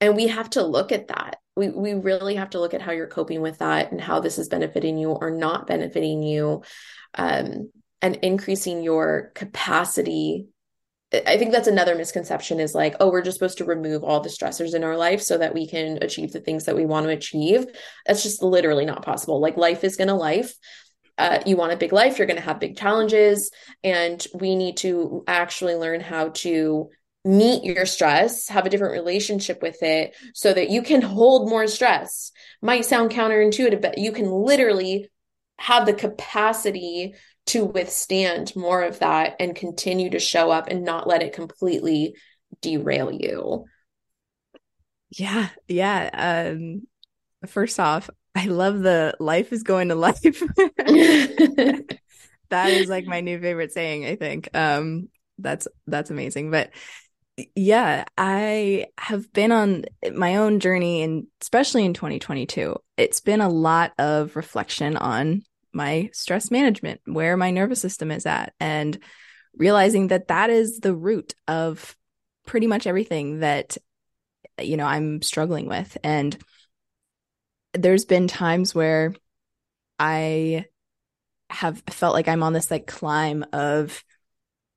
and 0.00 0.16
we 0.16 0.28
have 0.28 0.50
to 0.50 0.64
look 0.64 0.92
at 0.92 1.08
that 1.08 1.36
we 1.58 1.68
we 1.68 1.94
really 1.94 2.36
have 2.36 2.50
to 2.50 2.60
look 2.60 2.72
at 2.72 2.80
how 2.80 2.92
you're 2.92 3.06
coping 3.08 3.40
with 3.40 3.58
that 3.58 3.90
and 3.90 4.00
how 4.00 4.20
this 4.20 4.38
is 4.38 4.48
benefiting 4.48 4.96
you 4.96 5.10
or 5.10 5.30
not 5.30 5.66
benefiting 5.66 6.22
you 6.22 6.62
um, 7.14 7.70
and 8.00 8.16
increasing 8.22 8.82
your 8.82 9.32
capacity 9.34 10.46
I 11.10 11.38
think 11.38 11.52
that's 11.52 11.68
another 11.68 11.94
misconception 11.94 12.60
is 12.60 12.74
like, 12.74 12.94
oh, 13.00 13.10
we're 13.10 13.22
just 13.22 13.38
supposed 13.38 13.56
to 13.58 13.64
remove 13.64 14.04
all 14.04 14.20
the 14.20 14.28
stressors 14.28 14.74
in 14.74 14.84
our 14.84 14.94
life 14.94 15.22
so 15.22 15.38
that 15.38 15.54
we 15.54 15.66
can 15.66 15.98
achieve 16.02 16.32
the 16.32 16.40
things 16.40 16.66
that 16.66 16.76
we 16.76 16.84
want 16.84 17.06
to 17.06 17.12
achieve. 17.12 17.64
That's 18.04 18.22
just 18.22 18.42
literally 18.42 18.84
not 18.84 19.06
possible. 19.06 19.40
Like, 19.40 19.56
life 19.56 19.84
is 19.84 19.96
going 19.96 20.08
to 20.08 20.14
life. 20.14 20.52
Uh, 21.16 21.42
you 21.46 21.56
want 21.56 21.72
a 21.72 21.78
big 21.78 21.94
life, 21.94 22.18
you're 22.18 22.26
going 22.26 22.38
to 22.38 22.44
have 22.44 22.60
big 22.60 22.76
challenges. 22.76 23.50
And 23.82 24.24
we 24.34 24.54
need 24.54 24.76
to 24.78 25.24
actually 25.26 25.76
learn 25.76 26.00
how 26.00 26.28
to 26.28 26.90
meet 27.28 27.62
your 27.62 27.84
stress, 27.84 28.48
have 28.48 28.64
a 28.64 28.70
different 28.70 28.94
relationship 28.94 29.60
with 29.60 29.82
it 29.82 30.16
so 30.32 30.50
that 30.52 30.70
you 30.70 30.82
can 30.82 31.02
hold 31.02 31.50
more 31.50 31.66
stress. 31.66 32.32
Might 32.62 32.86
sound 32.86 33.10
counterintuitive, 33.10 33.82
but 33.82 33.98
you 33.98 34.12
can 34.12 34.30
literally 34.30 35.10
have 35.58 35.84
the 35.84 35.92
capacity 35.92 37.14
to 37.46 37.66
withstand 37.66 38.56
more 38.56 38.82
of 38.82 39.00
that 39.00 39.36
and 39.40 39.54
continue 39.54 40.08
to 40.10 40.18
show 40.18 40.50
up 40.50 40.68
and 40.68 40.84
not 40.84 41.06
let 41.06 41.22
it 41.22 41.34
completely 41.34 42.14
derail 42.62 43.12
you. 43.12 43.66
Yeah, 45.10 45.50
yeah. 45.66 46.54
Um 46.54 46.86
first 47.46 47.78
off, 47.78 48.08
I 48.34 48.46
love 48.46 48.80
the 48.80 49.14
life 49.20 49.52
is 49.52 49.64
going 49.64 49.88
to 49.88 49.94
life. 49.94 50.16
that 52.48 52.70
is 52.70 52.88
like 52.88 53.04
my 53.04 53.20
new 53.20 53.38
favorite 53.38 53.72
saying, 53.72 54.06
I 54.06 54.16
think. 54.16 54.48
Um 54.54 55.10
that's 55.38 55.68
that's 55.86 56.10
amazing. 56.10 56.50
But 56.50 56.70
yeah, 57.54 58.04
I 58.16 58.86
have 58.98 59.32
been 59.32 59.52
on 59.52 59.84
my 60.12 60.36
own 60.36 60.60
journey 60.60 61.02
and 61.02 61.26
especially 61.40 61.84
in 61.84 61.94
2022. 61.94 62.76
It's 62.96 63.20
been 63.20 63.40
a 63.40 63.48
lot 63.48 63.92
of 63.98 64.36
reflection 64.36 64.96
on 64.96 65.42
my 65.72 66.10
stress 66.12 66.50
management, 66.50 67.00
where 67.04 67.36
my 67.36 67.50
nervous 67.50 67.80
system 67.80 68.10
is 68.10 68.26
at 68.26 68.54
and 68.58 68.98
realizing 69.54 70.08
that 70.08 70.28
that 70.28 70.50
is 70.50 70.80
the 70.80 70.94
root 70.94 71.34
of 71.46 71.96
pretty 72.46 72.66
much 72.66 72.86
everything 72.86 73.40
that 73.40 73.76
you 74.60 74.76
know 74.76 74.86
I'm 74.86 75.22
struggling 75.22 75.66
with 75.66 75.96
and 76.02 76.36
there's 77.74 78.04
been 78.06 78.26
times 78.26 78.74
where 78.74 79.14
I 79.98 80.64
have 81.50 81.82
felt 81.90 82.14
like 82.14 82.28
I'm 82.28 82.42
on 82.42 82.52
this 82.52 82.70
like 82.70 82.86
climb 82.86 83.44
of 83.52 84.02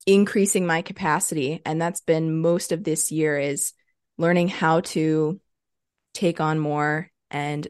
increasing 0.05 0.65
my 0.65 0.81
capacity 0.81 1.61
and 1.65 1.81
that's 1.81 2.01
been 2.01 2.41
most 2.41 2.71
of 2.71 2.83
this 2.83 3.11
year 3.11 3.37
is 3.37 3.73
learning 4.17 4.47
how 4.47 4.79
to 4.81 5.39
take 6.13 6.41
on 6.41 6.59
more 6.59 7.09
and 7.29 7.67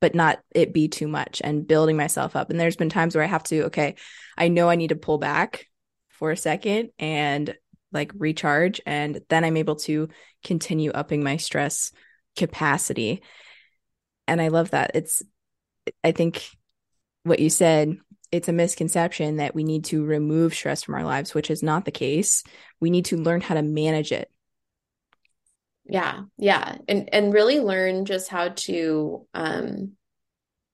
but 0.00 0.14
not 0.14 0.40
it 0.54 0.72
be 0.72 0.88
too 0.88 1.06
much 1.06 1.42
and 1.44 1.66
building 1.66 1.96
myself 1.96 2.34
up. 2.34 2.48
And 2.48 2.58
there's 2.58 2.76
been 2.76 2.88
times 2.88 3.14
where 3.14 3.24
i 3.24 3.28
have 3.28 3.42
to 3.44 3.64
okay 3.64 3.96
i 4.38 4.48
know 4.48 4.68
i 4.68 4.76
need 4.76 4.88
to 4.88 4.96
pull 4.96 5.18
back 5.18 5.66
for 6.08 6.30
a 6.30 6.36
second 6.36 6.90
and 6.98 7.54
like 7.92 8.12
recharge 8.16 8.80
and 8.86 9.20
then 9.28 9.44
i'm 9.44 9.56
able 9.56 9.76
to 9.76 10.08
continue 10.42 10.90
upping 10.90 11.22
my 11.22 11.36
stress 11.36 11.92
capacity. 12.36 13.22
And 14.26 14.40
i 14.40 14.48
love 14.48 14.70
that. 14.70 14.92
It's 14.94 15.22
i 16.02 16.12
think 16.12 16.48
what 17.24 17.40
you 17.40 17.50
said 17.50 17.98
it's 18.32 18.48
a 18.48 18.52
misconception 18.52 19.36
that 19.36 19.54
we 19.54 19.64
need 19.64 19.84
to 19.86 20.04
remove 20.04 20.54
stress 20.54 20.82
from 20.82 20.94
our 20.94 21.04
lives, 21.04 21.34
which 21.34 21.50
is 21.50 21.62
not 21.62 21.84
the 21.84 21.90
case. 21.90 22.44
We 22.78 22.90
need 22.90 23.06
to 23.06 23.16
learn 23.16 23.40
how 23.40 23.54
to 23.54 23.62
manage 23.62 24.12
it. 24.12 24.30
Yeah. 25.84 26.22
Yeah. 26.38 26.76
And 26.86 27.12
and 27.12 27.32
really 27.32 27.58
learn 27.58 28.04
just 28.04 28.28
how 28.28 28.50
to 28.50 29.26
um 29.34 29.92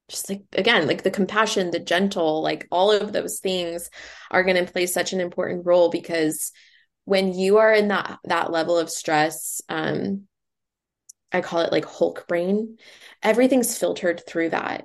just 0.09 0.29
like 0.29 0.43
again 0.53 0.87
like 0.87 1.03
the 1.03 1.11
compassion 1.11 1.71
the 1.71 1.81
gentle 1.81 2.43
like 2.43 2.67
all 2.71 2.93
of 2.93 3.13
those 3.13 3.41
things 3.41 3.91
are 4.31 4.45
going 4.45 4.65
to 4.65 4.71
play 4.71 4.87
such 4.87 5.13
an 5.13 5.21
important 5.21 5.67
role 5.67 5.91
because 5.91 6.53
when 7.05 7.35
you 7.35 7.59
are 7.59 7.73
in 7.73 7.89
that 7.89 8.19
that 8.25 8.53
level 8.53 8.79
of 8.79 8.91
stress 8.91 9.61
um 9.69 10.23
i 11.33 11.41
call 11.41 11.61
it 11.61 11.73
like 11.73 11.85
hulk 11.85 12.27
brain 12.29 12.79
everything's 13.23 13.77
filtered 13.77 14.25
through 14.27 14.51
that 14.51 14.85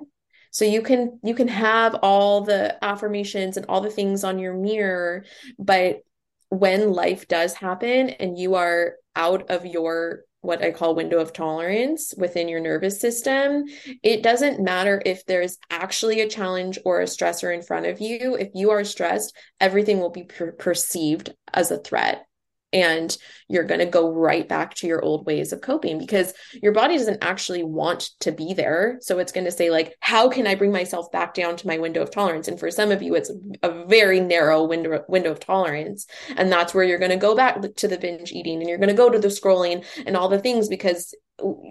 So 0.52 0.64
you 0.64 0.82
can 0.82 1.18
you 1.24 1.34
can 1.34 1.48
have 1.48 1.96
all 2.02 2.42
the 2.42 2.82
affirmations 2.84 3.56
and 3.56 3.66
all 3.68 3.80
the 3.80 3.90
things 3.90 4.22
on 4.22 4.38
your 4.38 4.54
mirror, 4.54 5.24
but 5.58 6.02
when 6.50 6.92
life 6.92 7.26
does 7.26 7.54
happen 7.54 8.10
and 8.10 8.38
you 8.38 8.54
are 8.54 8.96
out 9.16 9.50
of 9.50 9.64
your 9.64 10.24
what 10.42 10.62
I 10.62 10.72
call 10.72 10.94
window 10.94 11.20
of 11.20 11.32
tolerance 11.32 12.12
within 12.18 12.48
your 12.48 12.60
nervous 12.60 13.00
system, 13.00 13.64
it 14.02 14.22
doesn't 14.22 14.60
matter 14.60 15.00
if 15.06 15.24
there's 15.24 15.56
actually 15.70 16.20
a 16.20 16.28
challenge 16.28 16.78
or 16.84 17.00
a 17.00 17.04
stressor 17.04 17.54
in 17.54 17.62
front 17.62 17.86
of 17.86 18.00
you. 18.00 18.34
If 18.34 18.50
you 18.54 18.70
are 18.70 18.84
stressed, 18.84 19.36
everything 19.60 20.00
will 20.00 20.10
be 20.10 20.24
per- 20.24 20.52
perceived 20.52 21.32
as 21.54 21.70
a 21.70 21.78
threat 21.78 22.26
and 22.72 23.16
you're 23.48 23.64
going 23.64 23.80
to 23.80 23.86
go 23.86 24.10
right 24.10 24.48
back 24.48 24.74
to 24.74 24.86
your 24.86 25.02
old 25.02 25.26
ways 25.26 25.52
of 25.52 25.60
coping 25.60 25.98
because 25.98 26.32
your 26.62 26.72
body 26.72 26.96
doesn't 26.96 27.22
actually 27.22 27.62
want 27.62 28.08
to 28.20 28.32
be 28.32 28.54
there. 28.54 28.98
So 29.02 29.18
it's 29.18 29.32
going 29.32 29.44
to 29.44 29.50
say 29.50 29.70
like 29.70 29.94
how 30.00 30.28
can 30.28 30.46
i 30.46 30.54
bring 30.54 30.72
myself 30.72 31.12
back 31.12 31.34
down 31.34 31.56
to 31.56 31.66
my 31.66 31.78
window 31.78 32.02
of 32.02 32.10
tolerance? 32.10 32.48
And 32.48 32.58
for 32.58 32.70
some 32.70 32.90
of 32.90 33.02
you 33.02 33.14
it's 33.14 33.30
a 33.62 33.84
very 33.86 34.20
narrow 34.20 34.64
window 34.64 35.04
window 35.08 35.32
of 35.32 35.40
tolerance. 35.40 36.06
And 36.36 36.50
that's 36.50 36.72
where 36.72 36.84
you're 36.84 36.98
going 36.98 37.10
to 37.10 37.16
go 37.16 37.36
back 37.36 37.60
to 37.76 37.88
the 37.88 37.98
binge 37.98 38.32
eating 38.32 38.60
and 38.60 38.68
you're 38.68 38.78
going 38.78 38.88
to 38.88 38.94
go 38.94 39.10
to 39.10 39.18
the 39.18 39.28
scrolling 39.28 39.84
and 40.06 40.16
all 40.16 40.28
the 40.28 40.38
things 40.38 40.68
because 40.68 41.14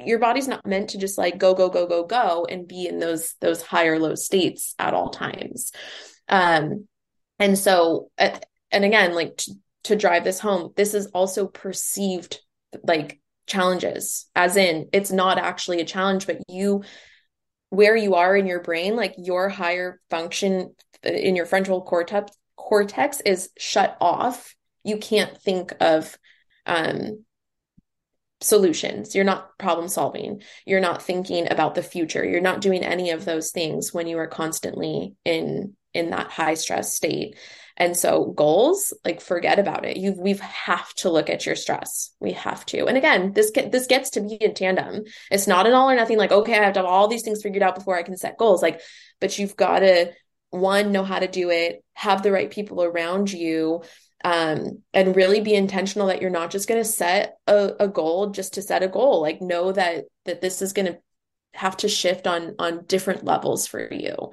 your 0.05 0.19
body's 0.19 0.47
not 0.47 0.65
meant 0.65 0.89
to 0.89 0.97
just 0.97 1.17
like 1.17 1.37
go 1.37 1.53
go 1.53 1.69
go 1.69 1.87
go 1.87 2.05
go 2.05 2.45
and 2.49 2.67
be 2.67 2.87
in 2.87 2.99
those 2.99 3.35
those 3.41 3.61
higher 3.61 3.97
low 3.97 4.15
states 4.15 4.75
at 4.77 4.93
all 4.93 5.09
times. 5.09 5.71
Um 6.29 6.87
and 7.39 7.57
so 7.57 8.11
uh, 8.19 8.37
and 8.71 8.85
again 8.85 9.15
like 9.15 9.41
to 9.83 9.95
drive 9.95 10.23
this 10.23 10.39
home. 10.39 10.73
This 10.75 10.93
is 10.93 11.07
also 11.07 11.47
perceived 11.47 12.39
like 12.83 13.19
challenges 13.47 14.29
as 14.33 14.55
in 14.55 14.87
it's 14.93 15.11
not 15.11 15.37
actually 15.37 15.81
a 15.81 15.85
challenge 15.85 16.25
but 16.25 16.37
you 16.47 16.83
where 17.69 17.97
you 17.97 18.15
are 18.15 18.33
in 18.37 18.45
your 18.45 18.61
brain 18.61 18.95
like 18.95 19.13
your 19.17 19.49
higher 19.49 19.99
function 20.09 20.73
in 21.03 21.35
your 21.35 21.45
frontal 21.45 21.81
cortex 21.81 22.31
cortex 22.61 23.19
is 23.21 23.49
shut 23.57 23.97
off. 23.99 24.55
You 24.83 24.97
can't 24.97 25.37
think 25.37 25.73
of 25.81 26.17
um 26.65 27.25
solutions. 28.39 29.13
You're 29.13 29.25
not 29.25 29.57
problem 29.57 29.87
solving. 29.87 30.41
You're 30.65 30.79
not 30.79 31.01
thinking 31.01 31.51
about 31.51 31.75
the 31.75 31.83
future. 31.83 32.23
You're 32.23 32.41
not 32.41 32.61
doing 32.61 32.83
any 32.83 33.11
of 33.11 33.25
those 33.25 33.51
things 33.51 33.93
when 33.93 34.07
you 34.07 34.17
are 34.19 34.27
constantly 34.27 35.15
in 35.25 35.75
in 35.93 36.11
that 36.11 36.31
high 36.31 36.53
stress 36.53 36.93
state 36.95 37.35
and 37.81 37.97
so 37.97 38.25
goals, 38.25 38.93
like 39.03 39.21
forget 39.21 39.57
about 39.57 39.85
it. 39.85 39.97
You 39.97 40.13
we 40.13 40.33
have 40.33 40.93
to 40.97 41.09
look 41.09 41.31
at 41.31 41.47
your 41.47 41.55
stress. 41.55 42.11
We 42.19 42.33
have 42.33 42.63
to. 42.67 42.85
And 42.85 42.95
again, 42.95 43.33
this 43.33 43.51
this 43.51 43.87
gets 43.87 44.11
to 44.11 44.21
be 44.21 44.35
in 44.35 44.53
tandem. 44.53 45.05
It's 45.31 45.47
not 45.47 45.65
an 45.65 45.73
all 45.73 45.89
or 45.89 45.95
nothing 45.95 46.19
like 46.19 46.31
okay, 46.31 46.59
I 46.59 46.63
have 46.63 46.73
to 46.73 46.81
have 46.81 46.85
all 46.85 47.07
these 47.07 47.23
things 47.23 47.41
figured 47.41 47.63
out 47.63 47.73
before 47.73 47.97
I 47.97 48.03
can 48.03 48.15
set 48.17 48.37
goals. 48.37 48.61
Like 48.61 48.81
but 49.19 49.39
you've 49.39 49.55
got 49.55 49.79
to 49.79 50.11
one 50.51 50.91
know 50.91 51.03
how 51.03 51.17
to 51.17 51.27
do 51.27 51.49
it, 51.49 51.83
have 51.93 52.21
the 52.21 52.31
right 52.31 52.51
people 52.51 52.83
around 52.83 53.31
you 53.31 53.81
um, 54.23 54.83
and 54.93 55.15
really 55.15 55.41
be 55.41 55.55
intentional 55.55 56.07
that 56.07 56.21
you're 56.21 56.29
not 56.29 56.51
just 56.51 56.67
going 56.67 56.79
to 56.79 56.87
set 56.87 57.37
a, 57.47 57.71
a 57.79 57.87
goal 57.87 58.29
just 58.29 58.53
to 58.53 58.61
set 58.61 58.83
a 58.83 58.87
goal. 58.87 59.21
Like 59.21 59.41
know 59.41 59.71
that 59.71 60.05
that 60.25 60.39
this 60.39 60.61
is 60.61 60.73
going 60.73 60.85
to 60.85 60.99
have 61.55 61.77
to 61.77 61.89
shift 61.89 62.27
on 62.27 62.53
on 62.59 62.85
different 62.85 63.25
levels 63.25 63.65
for 63.65 63.91
you. 63.91 64.29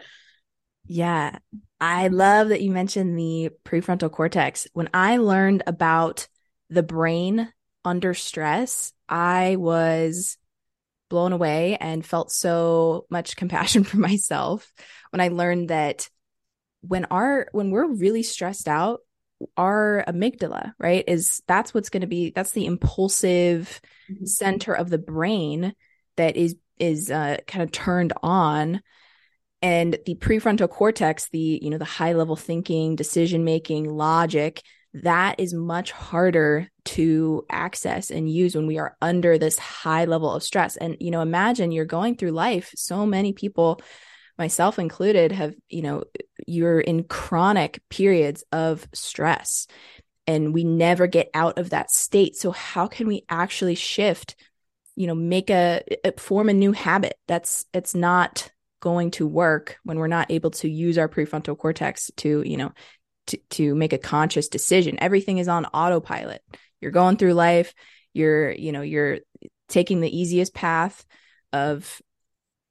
Yeah. 0.85 1.39
I 1.81 2.09
love 2.09 2.49
that 2.49 2.61
you 2.61 2.71
mentioned 2.71 3.19
the 3.19 3.51
prefrontal 3.65 4.11
cortex. 4.11 4.67
When 4.73 4.89
I 4.93 5.19
learned 5.19 5.63
about 5.67 6.27
the 6.71 6.83
brain 6.83 7.53
under 7.85 8.15
stress, 8.15 8.93
I 9.09 9.57
was 9.57 10.37
blown 11.09 11.33
away 11.33 11.77
and 11.81 12.05
felt 12.05 12.31
so 12.31 13.07
much 13.11 13.37
compassion 13.37 13.85
for 13.85 13.99
myself 13.99 14.73
when 15.11 15.21
I 15.21 15.29
learned 15.29 15.71
that 15.71 16.09
when 16.81 17.07
our 17.07 17.49
when 17.53 17.71
we're 17.71 17.87
really 17.87 18.23
stressed 18.23 18.69
out, 18.69 19.01
our 19.57 20.05
amygdala, 20.07 20.73
right, 20.79 21.05
is 21.07 21.43
that's 21.47 21.73
what's 21.73 21.91
going 21.91 22.01
to 22.03 22.07
be 22.07 22.31
that's 22.31 22.53
the 22.53 22.67
impulsive 22.67 23.81
mm-hmm. 24.11 24.25
center 24.25 24.75
of 24.75 24.91
the 24.91 24.99
brain 24.99 25.75
that 26.17 26.37
is 26.37 26.57
is 26.79 27.11
uh, 27.11 27.39
kind 27.47 27.63
of 27.63 27.73
turned 27.73 28.13
on 28.23 28.81
and 29.61 29.99
the 30.07 30.15
prefrontal 30.15 30.71
cortex 30.71 31.29
the 31.31 31.59
you 31.63 31.71
know 31.71 31.79
the 31.79 31.85
high 31.85 32.13
level 32.13 32.37
thinking 32.37 32.97
decision 32.97 33.45
making 33.45 33.89
logic 33.89 34.63
that 34.95 35.39
is 35.39 35.53
much 35.53 35.93
harder 35.93 36.69
to 36.85 37.45
access 37.51 38.11
and 38.11 38.31
use 38.31 38.55
when 38.55 38.67
we 38.67 38.79
are 38.79 38.97
under 39.03 39.37
this 39.37 39.59
high 39.59 40.07
level 40.07 40.33
of 40.33 40.43
stress. 40.43 40.77
And 40.77 40.97
you 41.01 41.11
know 41.11 41.21
imagine 41.21 41.73
you're 41.73 41.85
going 41.85 42.17
through 42.17 42.33
life. 42.33 42.73
So 42.75 43.07
many 43.07 43.33
people 43.33 43.81
myself 44.39 44.79
included 44.79 45.33
have 45.33 45.55
you 45.69 45.83
know 45.83 46.05
you're 46.47 46.81
in 46.81 47.05
chronic 47.05 47.83
periods 47.91 48.45
of 48.53 48.87
stress 48.95 49.67
and 50.27 50.55
we 50.55 50.65
never 50.65 51.07
get 51.07 51.31
out 51.35 51.59
of 51.59 51.71
that 51.71 51.91
state. 51.91 52.37
So 52.37 52.51
how 52.51 52.87
can 52.87 53.07
we 53.07 53.25
actually 53.29 53.75
shift 53.75 54.37
you 54.97 55.07
know 55.07 55.15
make 55.15 55.51
a 55.51 55.83
form 56.17 56.49
a 56.49 56.55
new 56.55 56.73
habit? 56.73 57.15
That's 57.27 57.67
it's 57.75 57.95
not 57.95 58.51
going 58.81 59.11
to 59.13 59.27
work 59.27 59.79
when 59.85 59.99
we're 59.99 60.07
not 60.07 60.31
able 60.31 60.51
to 60.51 60.69
use 60.69 60.99
our 60.99 61.09
prefrontal 61.09 61.57
cortex 61.57 62.11
to 62.17 62.43
you 62.45 62.57
know 62.57 62.73
to, 63.29 63.39
to 63.51 63.75
make 63.75 63.93
a 63.93 63.99
conscious 63.99 64.49
decision. 64.49 64.99
Everything 65.01 65.39
is 65.39 65.49
on 65.49 65.67
autopilot. 65.67 66.43
You're 66.81 66.91
going 66.91 67.17
through 67.17 67.35
life. 67.35 67.75
You're 68.13 68.53
you 68.53 68.73
know 68.73 68.83
you're 68.83 69.19
taking 69.69 70.01
the 70.01 70.17
easiest 70.17 70.55
path 70.55 71.05
of 71.53 72.01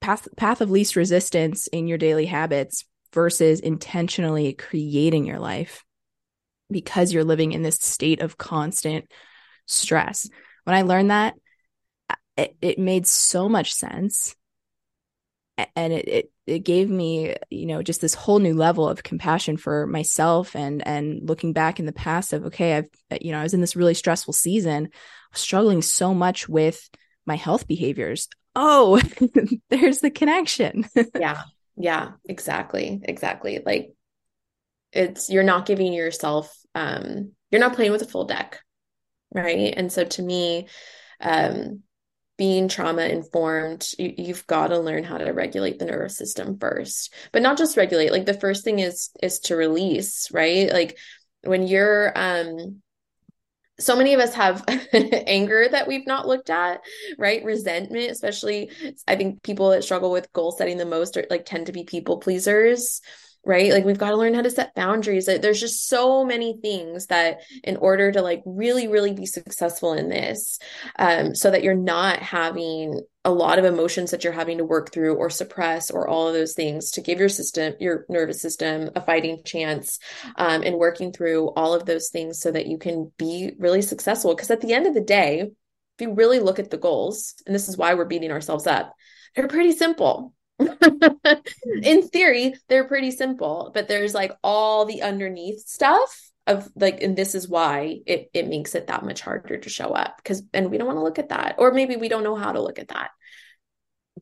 path 0.01 0.27
path 0.35 0.61
of 0.61 0.71
least 0.71 0.95
resistance 0.95 1.67
in 1.67 1.87
your 1.87 1.97
daily 1.97 2.25
habits 2.25 2.85
versus 3.13 3.59
intentionally 3.59 4.53
creating 4.53 5.25
your 5.25 5.39
life 5.39 5.83
because 6.69 7.13
you're 7.13 7.23
living 7.23 7.53
in 7.53 7.61
this 7.61 7.77
state 7.77 8.21
of 8.21 8.37
constant 8.37 9.11
stress. 9.65 10.29
When 10.63 10.75
i 10.75 10.81
learned 10.81 11.11
that 11.11 11.35
it, 12.35 12.55
it 12.61 12.79
made 12.79 13.07
so 13.07 13.49
much 13.49 13.73
sense 13.73 14.35
and 15.75 15.93
it, 15.93 16.07
it 16.07 16.31
it 16.45 16.59
gave 16.59 16.89
me 16.89 17.35
you 17.49 17.65
know 17.65 17.81
just 17.81 18.01
this 18.01 18.13
whole 18.13 18.39
new 18.39 18.53
level 18.53 18.87
of 18.87 19.03
compassion 19.03 19.57
for 19.57 19.87
myself 19.87 20.55
and 20.55 20.85
and 20.87 21.27
looking 21.27 21.53
back 21.53 21.79
in 21.79 21.85
the 21.85 21.91
past 21.91 22.33
of 22.33 22.45
okay 22.45 22.75
i've 22.75 22.89
you 23.21 23.31
know 23.31 23.39
i 23.39 23.43
was 23.43 23.53
in 23.53 23.61
this 23.61 23.75
really 23.75 23.93
stressful 23.93 24.33
season. 24.33 24.89
Struggling 25.33 25.81
so 25.81 26.13
much 26.13 26.47
with 26.47 26.89
my 27.25 27.35
health 27.35 27.67
behaviors. 27.67 28.27
Oh 28.55 28.99
there's 29.69 29.99
the 29.99 30.09
connection. 30.09 30.87
Yeah. 31.19 31.43
Yeah 31.75 32.11
exactly. 32.27 33.01
Exactly. 33.03 33.61
Like 33.63 33.93
it's 34.91 35.29
you're 35.29 35.43
not 35.43 35.65
giving 35.65 35.93
yourself 35.93 36.55
um 36.73 37.33
you're 37.51 37.61
not 37.61 37.73
playing 37.73 37.91
with 37.91 38.01
a 38.01 38.07
full 38.07 38.25
deck 38.25 38.61
right? 39.33 39.73
And 39.75 39.91
so 39.91 40.05
to 40.05 40.21
me 40.21 40.67
um 41.19 41.83
being 42.38 42.67
trauma 42.67 43.03
informed 43.03 43.89
you, 43.97 44.27
have 44.27 44.47
got 44.47 44.67
to 44.67 44.79
learn 44.79 45.03
how 45.03 45.17
to 45.17 45.31
regulate 45.31 45.79
the 45.79 45.85
nervous 45.85 46.17
system 46.17 46.57
first. 46.59 47.13
But 47.31 47.41
not 47.41 47.57
just 47.57 47.77
regulate 47.77 48.11
like 48.11 48.25
the 48.25 48.33
first 48.33 48.63
thing 48.63 48.79
is 48.79 49.09
is 49.21 49.39
to 49.41 49.55
release 49.55 50.29
right? 50.31 50.71
Like 50.71 50.97
when 51.41 51.67
you're 51.67 52.11
um 52.15 52.81
so 53.79 53.95
many 53.95 54.13
of 54.15 54.19
us 54.19 54.33
have 54.33 54.63
anger 54.93 55.67
that 55.69 55.88
we've 55.88 56.07
not 56.07 56.27
looked 56.27 56.49
at 56.49 56.81
right? 57.17 57.43
Resentment 57.43 58.11
especially 58.11 58.71
i 59.07 59.15
think 59.15 59.43
people 59.43 59.69
that 59.69 59.83
struggle 59.83 60.11
with 60.11 60.33
goal 60.33 60.51
setting 60.51 60.77
the 60.77 60.85
most 60.85 61.17
are 61.17 61.25
like 61.29 61.45
tend 61.45 61.67
to 61.67 61.71
be 61.71 61.83
people 61.83 62.17
pleasers 62.17 63.01
right? 63.47 63.71
Like 63.71 63.85
we've 63.85 63.97
got 63.97 64.09
to 64.09 64.17
learn 64.17 64.33
how 64.33 64.41
to 64.41 64.51
set 64.51 64.75
boundaries. 64.75 65.25
There's 65.25 65.59
just 65.59 65.87
so 65.87 66.25
many 66.25 66.57
things 66.61 67.07
that 67.07 67.39
in 67.63 67.77
order 67.77 68.11
to 68.11 68.21
like 68.21 68.43
really 68.45 68.87
really 68.87 69.13
be 69.13 69.25
successful 69.25 69.93
in 69.93 70.09
this 70.09 70.59
um, 70.99 71.33
so 71.33 71.49
that 71.49 71.63
you're 71.63 71.73
not 71.73 72.19
having 72.19 73.01
a 73.23 73.31
lot 73.31 73.57
of 73.57 73.65
emotions 73.65 74.11
that 74.11 74.23
you're 74.23 74.33
having 74.33 74.57
to 74.57 74.65
work 74.65 74.91
through 74.91 75.15
or 75.15 75.29
suppress 75.29 75.89
or 75.89 76.07
all 76.07 76.27
of 76.27 76.33
those 76.33 76.53
things 76.53 76.91
to 76.91 77.01
give 77.01 77.19
your 77.19 77.29
system 77.29 77.73
your 77.79 78.05
nervous 78.09 78.41
system 78.41 78.89
a 78.95 79.01
fighting 79.01 79.41
chance 79.45 79.99
um, 80.35 80.61
and 80.63 80.75
working 80.75 81.13
through 81.13 81.49
all 81.55 81.73
of 81.73 81.85
those 81.85 82.09
things 82.09 82.39
so 82.39 82.51
that 82.51 82.67
you 82.67 82.77
can 82.77 83.11
be 83.17 83.53
really 83.57 83.81
successful. 83.81 84.35
Because 84.35 84.51
at 84.51 84.61
the 84.61 84.73
end 84.73 84.87
of 84.87 84.93
the 84.93 85.01
day 85.01 85.39
if 85.41 86.01
you 86.01 86.13
really 86.13 86.39
look 86.39 86.59
at 86.59 86.69
the 86.69 86.77
goals 86.77 87.33
and 87.45 87.55
this 87.55 87.69
is 87.69 87.77
why 87.77 87.93
we're 87.93 88.05
beating 88.05 88.31
ourselves 88.31 88.67
up 88.67 88.93
they're 89.35 89.47
pretty 89.47 89.71
simple 89.71 90.33
in 91.83 92.07
theory, 92.07 92.55
they're 92.67 92.87
pretty 92.87 93.11
simple, 93.11 93.71
but 93.73 93.87
there's 93.87 94.13
like 94.13 94.31
all 94.43 94.85
the 94.85 95.01
underneath 95.01 95.67
stuff 95.67 96.31
of 96.47 96.69
like, 96.75 97.01
and 97.01 97.15
this 97.15 97.35
is 97.35 97.47
why 97.47 97.99
it 98.05 98.29
it 98.33 98.47
makes 98.47 98.73
it 98.73 98.87
that 98.87 99.05
much 99.05 99.21
harder 99.21 99.57
to 99.57 99.69
show 99.69 99.89
up 99.89 100.17
because, 100.17 100.43
and 100.53 100.71
we 100.71 100.77
don't 100.77 100.87
want 100.87 100.97
to 100.97 101.03
look 101.03 101.19
at 101.19 101.29
that, 101.29 101.55
or 101.57 101.71
maybe 101.71 101.95
we 101.95 102.09
don't 102.09 102.23
know 102.23 102.35
how 102.35 102.51
to 102.51 102.61
look 102.61 102.79
at 102.79 102.87
that. 102.87 103.11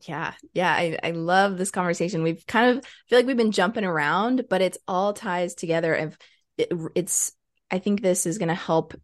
Yeah, 0.02 0.34
yeah, 0.52 0.72
I, 0.72 0.98
I 1.02 1.10
love 1.12 1.56
this 1.56 1.70
conversation. 1.70 2.22
We've 2.22 2.46
kind 2.46 2.76
of 2.76 2.84
feel 3.08 3.18
like 3.18 3.26
we've 3.26 3.36
been 3.36 3.52
jumping 3.52 3.84
around, 3.84 4.46
but 4.50 4.60
it's 4.60 4.78
all 4.86 5.12
ties 5.14 5.54
together. 5.54 5.94
Of 5.94 6.18
it, 6.58 6.70
it's, 6.94 7.32
I 7.70 7.78
think 7.78 8.02
this 8.02 8.26
is 8.26 8.36
going 8.38 8.48
to 8.48 8.54
help 8.54 8.94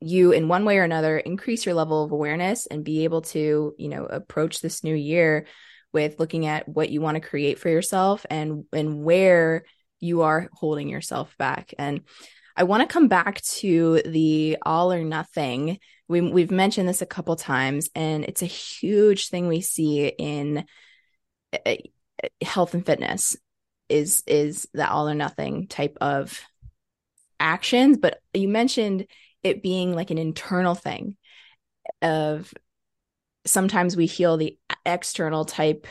you 0.00 0.32
in 0.32 0.48
one 0.48 0.64
way 0.64 0.78
or 0.78 0.82
another 0.82 1.18
increase 1.18 1.66
your 1.66 1.74
level 1.74 2.04
of 2.04 2.12
awareness 2.12 2.66
and 2.66 2.84
be 2.84 3.04
able 3.04 3.22
to 3.22 3.74
you 3.78 3.88
know 3.88 4.06
approach 4.06 4.60
this 4.60 4.82
new 4.82 4.94
year 4.94 5.46
with 5.92 6.18
looking 6.18 6.46
at 6.46 6.68
what 6.68 6.90
you 6.90 7.00
want 7.00 7.16
to 7.16 7.28
create 7.28 7.58
for 7.58 7.68
yourself 7.68 8.24
and 8.30 8.64
and 8.72 9.02
where 9.02 9.64
you 10.00 10.22
are 10.22 10.48
holding 10.54 10.88
yourself 10.88 11.36
back 11.36 11.74
and 11.78 12.00
I 12.56 12.64
want 12.64 12.82
to 12.82 12.92
come 12.92 13.08
back 13.08 13.40
to 13.42 14.02
the 14.04 14.58
all 14.66 14.92
or 14.92 15.02
nothing. 15.02 15.78
We, 16.08 16.20
we've 16.20 16.50
mentioned 16.50 16.88
this 16.88 17.00
a 17.00 17.06
couple 17.06 17.36
times, 17.36 17.88
and 17.94 18.24
it's 18.24 18.42
a 18.42 18.46
huge 18.46 19.28
thing 19.28 19.46
we 19.46 19.62
see 19.62 20.08
in 20.08 20.66
uh, 21.54 21.76
health 22.42 22.74
and 22.74 22.84
fitness 22.84 23.36
is 23.88 24.22
is 24.26 24.68
the 24.72 24.88
all 24.88 25.08
or 25.08 25.14
nothing 25.14 25.66
type 25.66 25.98
of 26.00 26.40
actions 27.40 27.96
but 27.96 28.20
you 28.34 28.46
mentioned 28.48 29.06
it 29.42 29.62
being 29.62 29.94
like 29.94 30.10
an 30.10 30.18
internal 30.18 30.74
thing 30.74 31.16
of 32.02 32.52
sometimes 33.44 33.96
we 33.96 34.06
heal 34.06 34.36
the 34.36 34.58
external 34.84 35.44
type 35.44 35.86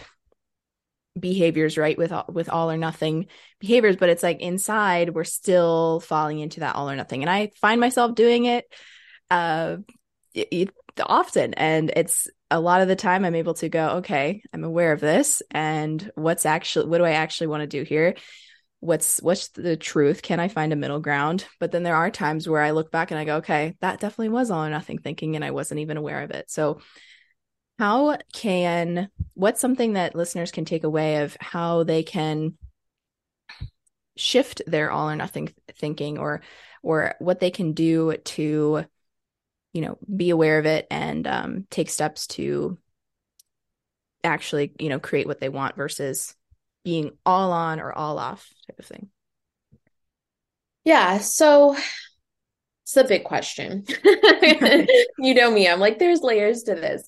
behaviors 1.19 1.77
right 1.77 1.97
with 1.97 2.11
all, 2.11 2.25
with 2.31 2.49
all 2.49 2.71
or 2.71 2.77
nothing 2.77 3.25
behaviors 3.59 3.97
but 3.97 4.09
it's 4.09 4.23
like 4.23 4.39
inside 4.39 5.13
we're 5.13 5.23
still 5.23 5.99
falling 5.99 6.39
into 6.39 6.61
that 6.61 6.75
all 6.75 6.89
or 6.89 6.95
nothing. 6.95 7.21
And 7.21 7.29
i 7.29 7.51
find 7.59 7.81
myself 7.81 8.15
doing 8.15 8.45
it 8.45 8.65
uh 9.29 9.77
it, 10.33 10.69
often. 11.01 11.53
And 11.53 11.91
it's 11.95 12.29
a 12.51 12.59
lot 12.59 12.81
of 12.81 12.87
the 12.87 12.95
time 12.95 13.25
i'm 13.25 13.35
able 13.35 13.53
to 13.55 13.69
go 13.69 13.87
okay 13.97 14.41
i'm 14.53 14.63
aware 14.63 14.91
of 14.91 14.99
this 14.99 15.41
and 15.51 16.11
what's 16.15 16.45
actually 16.45 16.87
what 16.87 16.97
do 16.97 17.05
i 17.05 17.11
actually 17.11 17.47
want 17.47 17.61
to 17.61 17.67
do 17.67 17.83
here 17.83 18.15
what's 18.79 19.21
what's 19.21 19.49
the 19.49 19.75
truth? 19.75 20.21
Can 20.21 20.39
i 20.39 20.47
find 20.47 20.71
a 20.71 20.77
middle 20.77 20.99
ground? 20.99 21.45
But 21.59 21.71
then 21.71 21.83
there 21.83 21.95
are 21.95 22.09
times 22.09 22.47
where 22.47 22.61
i 22.61 22.71
look 22.71 22.91
back 22.91 23.11
and 23.11 23.19
i 23.19 23.25
go 23.25 23.37
okay 23.37 23.75
that 23.81 23.99
definitely 23.99 24.29
was 24.29 24.51
all 24.51 24.63
or 24.63 24.69
nothing 24.69 24.97
thinking 24.99 25.35
and 25.35 25.43
i 25.43 25.51
wasn't 25.51 25.81
even 25.81 25.97
aware 25.97 26.21
of 26.21 26.31
it. 26.31 26.49
So 26.49 26.79
how 27.77 28.17
can 28.33 29.09
what's 29.35 29.61
something 29.61 29.93
that 29.93 30.15
listeners 30.15 30.51
can 30.51 30.65
take 30.65 30.83
away 30.83 31.23
of 31.23 31.37
how 31.39 31.83
they 31.83 32.03
can 32.03 32.57
shift 34.17 34.61
their 34.67 34.91
all 34.91 35.09
or 35.09 35.15
nothing 35.15 35.53
thinking 35.77 36.17
or 36.17 36.41
or 36.83 37.15
what 37.19 37.39
they 37.39 37.51
can 37.51 37.71
do 37.71 38.17
to 38.17 38.83
you 39.73 39.81
know 39.81 39.97
be 40.13 40.29
aware 40.29 40.59
of 40.59 40.65
it 40.65 40.87
and 40.91 41.25
um, 41.25 41.65
take 41.69 41.89
steps 41.89 42.27
to 42.27 42.77
actually 44.23 44.73
you 44.77 44.89
know 44.89 44.99
create 44.99 45.25
what 45.25 45.39
they 45.39 45.49
want 45.49 45.75
versus 45.75 46.35
being 46.83 47.11
all 47.25 47.51
on 47.51 47.79
or 47.79 47.91
all 47.91 48.17
off 48.19 48.49
type 48.67 48.79
of 48.79 48.85
thing? 48.85 49.09
Yeah 50.83 51.19
so 51.19 51.75
it's 52.83 52.97
a 52.97 53.03
big 53.03 53.23
question. 53.23 53.85
You 55.21 55.33
know 55.33 55.51
me 55.51 55.67
i'm 55.67 55.79
like 55.81 55.99
there's 55.99 56.21
layers 56.21 56.63
to 56.63 56.75
this. 56.75 57.07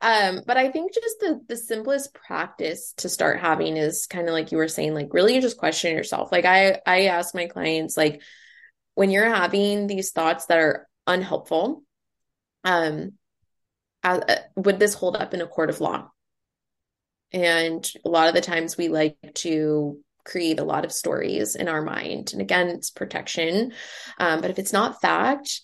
Um 0.00 0.42
but 0.46 0.56
i 0.56 0.70
think 0.70 0.92
just 0.94 1.18
the 1.20 1.40
the 1.48 1.56
simplest 1.56 2.14
practice 2.14 2.92
to 2.98 3.08
start 3.08 3.40
having 3.40 3.76
is 3.76 4.06
kind 4.06 4.28
of 4.28 4.34
like 4.34 4.52
you 4.52 4.58
were 4.58 4.68
saying 4.68 4.94
like 4.94 5.08
really 5.12 5.40
just 5.40 5.56
question 5.56 5.96
yourself. 5.96 6.30
Like 6.30 6.44
i 6.44 6.80
i 6.86 7.06
ask 7.06 7.34
my 7.34 7.46
clients 7.46 7.96
like 7.96 8.22
when 8.94 9.10
you're 9.10 9.28
having 9.34 9.86
these 9.86 10.10
thoughts 10.12 10.46
that 10.46 10.58
are 10.58 10.86
unhelpful 11.06 11.82
um 12.64 13.12
uh, 14.04 14.20
would 14.54 14.78
this 14.78 14.94
hold 14.94 15.16
up 15.16 15.34
in 15.34 15.40
a 15.40 15.46
court 15.46 15.70
of 15.70 15.80
law 15.80 16.08
and 17.36 17.86
a 18.02 18.08
lot 18.08 18.28
of 18.28 18.34
the 18.34 18.40
times 18.40 18.78
we 18.78 18.88
like 18.88 19.18
to 19.34 19.98
create 20.24 20.58
a 20.58 20.64
lot 20.64 20.86
of 20.86 20.90
stories 20.90 21.54
in 21.54 21.68
our 21.68 21.82
mind. 21.82 22.30
And 22.32 22.40
again 22.40 22.68
it's 22.68 22.90
protection. 22.90 23.72
Um, 24.18 24.40
but 24.40 24.50
if 24.50 24.58
it's 24.58 24.72
not 24.72 25.00
fact 25.02 25.60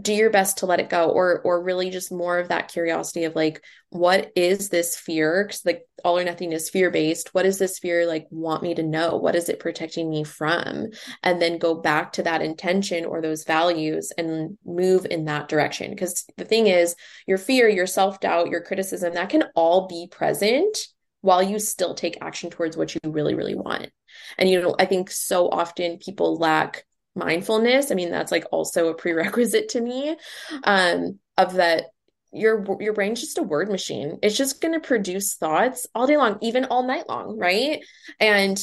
do 0.00 0.12
your 0.12 0.30
best 0.30 0.58
to 0.58 0.66
let 0.66 0.80
it 0.80 0.88
go 0.88 1.10
or 1.10 1.40
or 1.42 1.62
really 1.62 1.90
just 1.90 2.12
more 2.12 2.38
of 2.38 2.48
that 2.48 2.68
curiosity 2.68 3.24
of 3.24 3.34
like 3.34 3.62
what 3.90 4.32
is 4.34 4.68
this 4.68 4.96
fear? 4.96 5.44
Because 5.44 5.64
like 5.64 5.82
all 6.04 6.18
or 6.18 6.24
nothing 6.24 6.52
is 6.52 6.70
fear 6.70 6.90
based 6.90 7.32
what 7.32 7.44
does 7.44 7.58
this 7.58 7.78
fear 7.78 8.06
like 8.06 8.26
want 8.30 8.62
me 8.62 8.74
to 8.74 8.82
know? 8.82 9.16
What 9.16 9.36
is 9.36 9.48
it 9.48 9.60
protecting 9.60 10.10
me 10.10 10.24
from? 10.24 10.88
And 11.22 11.40
then 11.40 11.58
go 11.58 11.74
back 11.74 12.12
to 12.12 12.22
that 12.24 12.42
intention 12.42 13.04
or 13.04 13.20
those 13.20 13.44
values 13.44 14.12
and 14.16 14.58
move 14.64 15.06
in 15.06 15.24
that 15.26 15.48
direction. 15.48 15.90
Because 15.90 16.24
the 16.36 16.44
thing 16.44 16.66
is 16.66 16.94
your 17.26 17.38
fear 17.38 17.68
your 17.68 17.86
self-doubt 17.86 18.48
your 18.48 18.62
criticism 18.62 19.14
that 19.14 19.30
can 19.30 19.44
all 19.54 19.86
be 19.88 20.08
present 20.10 20.76
while 21.20 21.42
you 21.42 21.58
still 21.58 21.94
take 21.94 22.18
action 22.20 22.50
towards 22.50 22.76
what 22.76 22.94
you 22.94 23.00
really 23.06 23.34
really 23.34 23.54
want. 23.54 23.90
And 24.38 24.48
you 24.48 24.60
know 24.60 24.74
i 24.78 24.84
think 24.84 25.10
so 25.10 25.48
often 25.48 25.98
people 25.98 26.36
lack 26.36 26.84
mindfulness. 27.14 27.90
I 27.90 27.94
mean 27.94 28.10
that's 28.10 28.32
like 28.32 28.44
also 28.50 28.88
a 28.88 28.94
prerequisite 28.94 29.70
to 29.70 29.80
me 29.80 30.16
um 30.64 31.18
of 31.36 31.54
that 31.54 31.86
your 32.32 32.64
your 32.80 32.92
brain's 32.92 33.20
just 33.20 33.38
a 33.38 33.42
word 33.42 33.70
machine. 33.70 34.18
It's 34.22 34.36
just 34.36 34.60
going 34.60 34.74
to 34.74 34.80
produce 34.80 35.34
thoughts 35.34 35.86
all 35.94 36.06
day 36.06 36.16
long 36.16 36.38
even 36.42 36.64
all 36.64 36.86
night 36.86 37.08
long 37.08 37.38
right? 37.38 37.84
And 38.18 38.58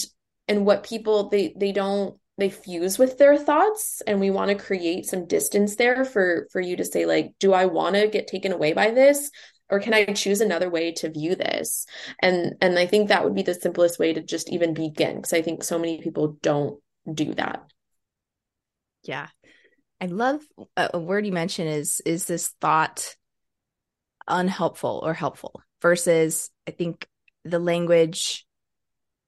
and 0.47 0.65
what 0.65 0.83
people 0.83 1.29
they 1.29 1.53
they 1.55 1.71
don't 1.71 2.17
they 2.37 2.49
fuse 2.49 2.97
with 2.97 3.17
their 3.17 3.37
thoughts 3.37 4.01
and 4.07 4.19
we 4.19 4.31
want 4.31 4.49
to 4.49 4.63
create 4.63 5.05
some 5.05 5.27
distance 5.27 5.75
there 5.75 6.03
for 6.03 6.47
for 6.51 6.59
you 6.59 6.75
to 6.75 6.83
say 6.85 7.05
like 7.05 7.33
do 7.39 7.53
i 7.53 7.65
want 7.65 7.95
to 7.95 8.07
get 8.07 8.27
taken 8.27 8.51
away 8.51 8.73
by 8.73 8.89
this 8.89 9.29
or 9.69 9.79
can 9.79 9.93
i 9.93 10.05
choose 10.05 10.41
another 10.41 10.69
way 10.69 10.91
to 10.91 11.09
view 11.09 11.35
this? 11.35 11.85
And 12.21 12.55
and 12.61 12.79
i 12.79 12.85
think 12.85 13.07
that 13.07 13.23
would 13.23 13.35
be 13.35 13.43
the 13.43 13.53
simplest 13.53 13.99
way 13.99 14.13
to 14.13 14.21
just 14.21 14.49
even 14.49 14.73
begin 14.73 15.17
because 15.17 15.33
i 15.33 15.41
think 15.41 15.63
so 15.63 15.77
many 15.77 16.01
people 16.01 16.37
don't 16.41 16.79
do 17.13 17.33
that 17.35 17.63
yeah. 19.03 19.27
I 19.99 20.07
love 20.07 20.41
a 20.75 20.99
word 20.99 21.25
you 21.25 21.31
mentioned 21.31 21.69
is 21.69 22.01
is 22.05 22.25
this 22.25 22.49
thought 22.59 23.15
unhelpful 24.27 25.01
or 25.03 25.13
helpful 25.13 25.61
versus 25.81 26.49
I 26.67 26.71
think 26.71 27.07
the 27.43 27.59
language 27.59 28.45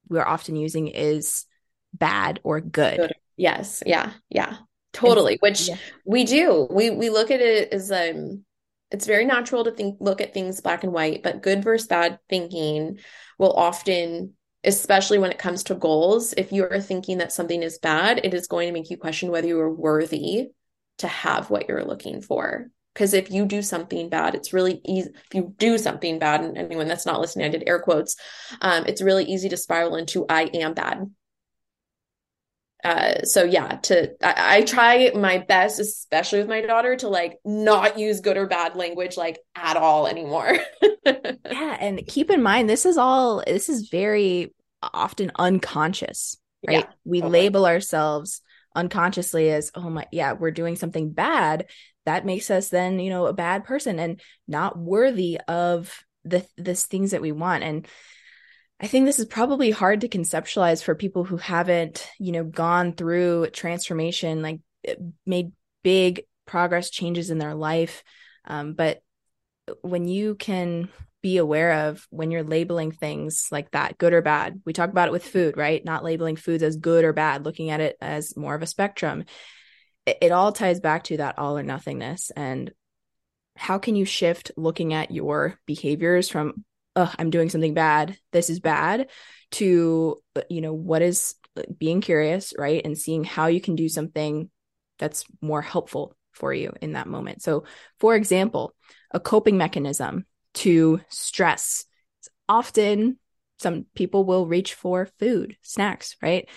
we're 0.07 0.25
often 0.25 0.55
using 0.55 0.87
is 0.87 1.45
bad 1.93 2.39
or 2.43 2.59
good. 2.59 2.97
good. 2.97 3.13
Yes. 3.37 3.83
Yeah. 3.85 4.13
Yeah. 4.29 4.57
Totally. 4.93 5.37
Which 5.41 5.69
yeah. 5.69 5.77
we 6.05 6.23
do. 6.23 6.67
We 6.69 6.89
we 6.89 7.09
look 7.09 7.31
at 7.31 7.41
it 7.41 7.71
as 7.71 7.91
um 7.91 8.43
it's 8.91 9.07
very 9.07 9.25
natural 9.25 9.63
to 9.63 9.71
think 9.71 9.97
look 9.99 10.21
at 10.21 10.33
things 10.33 10.61
black 10.61 10.83
and 10.83 10.93
white, 10.93 11.23
but 11.23 11.41
good 11.41 11.63
versus 11.63 11.87
bad 11.87 12.19
thinking 12.29 12.99
will 13.39 13.53
often 13.53 14.33
especially 14.63 15.17
when 15.19 15.31
it 15.31 15.37
comes 15.37 15.63
to 15.63 15.75
goals, 15.75 16.33
if 16.37 16.51
you 16.51 16.63
are 16.63 16.79
thinking 16.79 17.17
that 17.17 17.31
something 17.31 17.61
is 17.61 17.79
bad, 17.79 18.21
it 18.23 18.33
is 18.33 18.47
going 18.47 18.67
to 18.67 18.73
make 18.73 18.89
you 18.89 18.97
question 18.97 19.31
whether 19.31 19.47
you 19.47 19.59
are 19.59 19.73
worthy 19.73 20.51
to 20.99 21.07
have 21.07 21.49
what 21.49 21.67
you're 21.67 21.83
looking 21.83 22.21
for. 22.21 22.69
Because 22.93 23.13
if 23.13 23.31
you 23.31 23.45
do 23.45 23.61
something 23.61 24.09
bad, 24.09 24.35
it's 24.35 24.53
really 24.53 24.79
easy. 24.85 25.09
If 25.15 25.33
you 25.33 25.53
do 25.57 25.77
something 25.77 26.19
bad, 26.19 26.41
and 26.41 26.57
anyone 26.57 26.87
that's 26.87 27.07
not 27.07 27.19
listening, 27.19 27.47
I 27.47 27.49
did 27.49 27.63
air 27.65 27.79
quotes, 27.79 28.15
um, 28.61 28.85
it's 28.85 29.01
really 29.01 29.25
easy 29.25 29.49
to 29.49 29.57
spiral 29.57 29.95
into 29.95 30.25
I 30.29 30.43
am 30.43 30.75
bad. 30.75 31.09
Uh, 32.83 33.23
so 33.23 33.43
yeah, 33.43 33.77
to 33.77 34.11
I, 34.25 34.57
I 34.57 34.61
try 34.63 35.11
my 35.15 35.37
best, 35.37 35.79
especially 35.79 36.39
with 36.39 36.49
my 36.49 36.61
daughter, 36.61 36.95
to 36.97 37.07
like 37.07 37.39
not 37.45 37.97
use 37.97 38.19
good 38.19 38.35
or 38.35 38.45
bad 38.45 38.75
language 38.75 39.15
like 39.15 39.39
at 39.55 39.77
all 39.77 40.07
anymore. 40.07 40.57
yeah, 41.05 41.77
and 41.79 42.05
keep 42.07 42.29
in 42.29 42.43
mind 42.43 42.69
this 42.69 42.85
is 42.85 42.97
all 42.97 43.41
this 43.45 43.69
is 43.69 43.89
very 43.89 44.53
often 44.81 45.31
unconscious, 45.37 46.37
right? 46.67 46.79
Yeah, 46.79 46.85
we 47.05 47.21
totally. 47.21 47.39
label 47.39 47.65
ourselves 47.65 48.41
unconsciously 48.75 49.51
as 49.51 49.71
oh 49.75 49.89
my 49.89 50.05
yeah 50.11 50.33
we're 50.33 50.49
doing 50.51 50.75
something 50.75 51.11
bad 51.11 51.67
that 52.05 52.25
makes 52.25 52.49
us 52.49 52.69
then 52.69 52.99
you 52.99 53.09
know 53.09 53.27
a 53.27 53.33
bad 53.33 53.63
person 53.63 53.99
and 53.99 54.19
not 54.47 54.77
worthy 54.77 55.39
of 55.47 56.03
the 56.25 56.45
the 56.57 56.73
things 56.73 57.11
that 57.11 57.21
we 57.21 57.31
want 57.31 57.63
and 57.63 57.87
I 58.83 58.87
think 58.87 59.05
this 59.05 59.19
is 59.19 59.25
probably 59.25 59.71
hard 59.71 60.01
to 60.01 60.09
conceptualize 60.09 60.83
for 60.83 60.93
people 60.93 61.23
who 61.23 61.37
haven't, 61.37 62.05
you 62.19 62.33
know, 62.33 62.43
gone 62.43 62.91
through 62.91 63.47
transformation, 63.51 64.41
like 64.41 64.59
made 65.25 65.53
big 65.83 66.23
progress 66.45 66.89
changes 66.89 67.29
in 67.29 67.37
their 67.37 67.55
life. 67.55 68.03
Um, 68.43 68.73
but 68.73 69.01
when 69.83 70.09
you 70.09 70.35
can 70.35 70.89
be 71.21 71.37
aware 71.37 71.87
of 71.87 72.05
when 72.09 72.29
you're 72.29 72.43
labeling 72.43 72.91
things 72.91 73.47
like 73.53 73.71
that, 73.71 73.97
good 73.97 74.11
or 74.11 74.21
bad, 74.21 74.61
we 74.65 74.73
talk 74.73 74.89
about 74.89 75.07
it 75.07 75.13
with 75.13 75.23
food, 75.23 75.55
right? 75.55 75.85
Not 75.85 76.03
labeling 76.03 76.35
foods 76.35 76.61
as 76.61 76.75
good 76.75 77.05
or 77.05 77.13
bad, 77.13 77.45
looking 77.45 77.69
at 77.69 77.79
it 77.79 77.95
as 78.01 78.35
more 78.35 78.53
of 78.53 78.61
a 78.61 78.67
spectrum. 78.67 79.23
It, 80.05 80.17
it 80.21 80.31
all 80.33 80.51
ties 80.51 80.81
back 80.81 81.05
to 81.05 81.17
that 81.17 81.39
all 81.39 81.57
or 81.57 81.63
nothingness. 81.63 82.31
And 82.35 82.73
how 83.55 83.77
can 83.77 83.95
you 83.95 84.03
shift 84.03 84.51
looking 84.57 84.93
at 84.93 85.09
your 85.11 85.57
behaviors 85.65 86.27
from 86.27 86.65
I'm 86.95 87.29
doing 87.29 87.49
something 87.49 87.73
bad. 87.73 88.17
This 88.31 88.49
is 88.49 88.59
bad. 88.59 89.09
To 89.51 90.21
uh, 90.35 90.41
you 90.49 90.61
know 90.61 90.73
what 90.73 91.01
is 91.01 91.35
being 91.77 92.01
curious, 92.01 92.53
right, 92.57 92.81
and 92.83 92.97
seeing 92.97 93.23
how 93.23 93.47
you 93.47 93.61
can 93.61 93.75
do 93.75 93.87
something 93.87 94.49
that's 94.97 95.25
more 95.41 95.61
helpful 95.61 96.15
for 96.31 96.53
you 96.53 96.73
in 96.81 96.93
that 96.93 97.07
moment. 97.07 97.43
So, 97.43 97.65
for 97.99 98.15
example, 98.15 98.73
a 99.11 99.19
coping 99.19 99.57
mechanism 99.57 100.25
to 100.55 101.01
stress. 101.09 101.85
Often, 102.49 103.19
some 103.59 103.85
people 103.95 104.25
will 104.25 104.47
reach 104.47 104.73
for 104.73 105.07
food, 105.19 105.55
snacks, 105.61 106.15
right? 106.21 106.49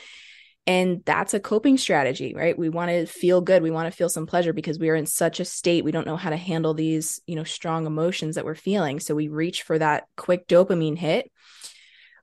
And 0.66 1.02
that's 1.04 1.32
a 1.32 1.38
coping 1.38 1.78
strategy, 1.78 2.34
right? 2.34 2.58
We 2.58 2.68
want 2.68 2.90
to 2.90 3.06
feel 3.06 3.40
good. 3.40 3.62
We 3.62 3.70
want 3.70 3.90
to 3.90 3.96
feel 3.96 4.08
some 4.08 4.26
pleasure 4.26 4.52
because 4.52 4.80
we 4.80 4.88
are 4.88 4.96
in 4.96 5.06
such 5.06 5.38
a 5.38 5.44
state. 5.44 5.84
We 5.84 5.92
don't 5.92 6.06
know 6.06 6.16
how 6.16 6.30
to 6.30 6.36
handle 6.36 6.74
these, 6.74 7.20
you 7.26 7.36
know, 7.36 7.44
strong 7.44 7.86
emotions 7.86 8.34
that 8.34 8.44
we're 8.44 8.56
feeling. 8.56 8.98
So 8.98 9.14
we 9.14 9.28
reach 9.28 9.62
for 9.62 9.78
that 9.78 10.08
quick 10.16 10.48
dopamine 10.48 10.98
hit. 10.98 11.30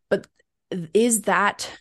But 0.10 0.28
is 0.94 1.22
that 1.22 1.72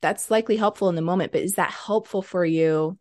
that's 0.00 0.30
likely 0.30 0.56
helpful 0.56 0.88
in 0.88 0.94
the 0.94 1.02
moment, 1.02 1.32
but 1.32 1.42
is 1.42 1.54
that 1.54 1.72
helpful 1.72 2.22
for 2.22 2.44
you 2.44 2.96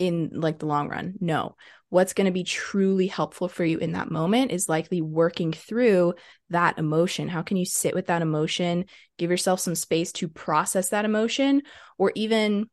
in 0.00 0.30
like 0.32 0.58
the 0.58 0.66
long 0.66 0.88
run? 0.88 1.14
No 1.20 1.54
what's 1.88 2.12
going 2.12 2.24
to 2.24 2.32
be 2.32 2.44
truly 2.44 3.06
helpful 3.06 3.48
for 3.48 3.64
you 3.64 3.78
in 3.78 3.92
that 3.92 4.10
moment 4.10 4.50
is 4.50 4.68
likely 4.68 5.00
working 5.00 5.52
through 5.52 6.14
that 6.50 6.78
emotion. 6.78 7.28
How 7.28 7.42
can 7.42 7.56
you 7.56 7.64
sit 7.64 7.94
with 7.94 8.06
that 8.06 8.22
emotion, 8.22 8.86
give 9.18 9.30
yourself 9.30 9.60
some 9.60 9.74
space 9.74 10.12
to 10.12 10.28
process 10.28 10.88
that 10.88 11.04
emotion, 11.04 11.62
or 11.96 12.12
even 12.14 12.68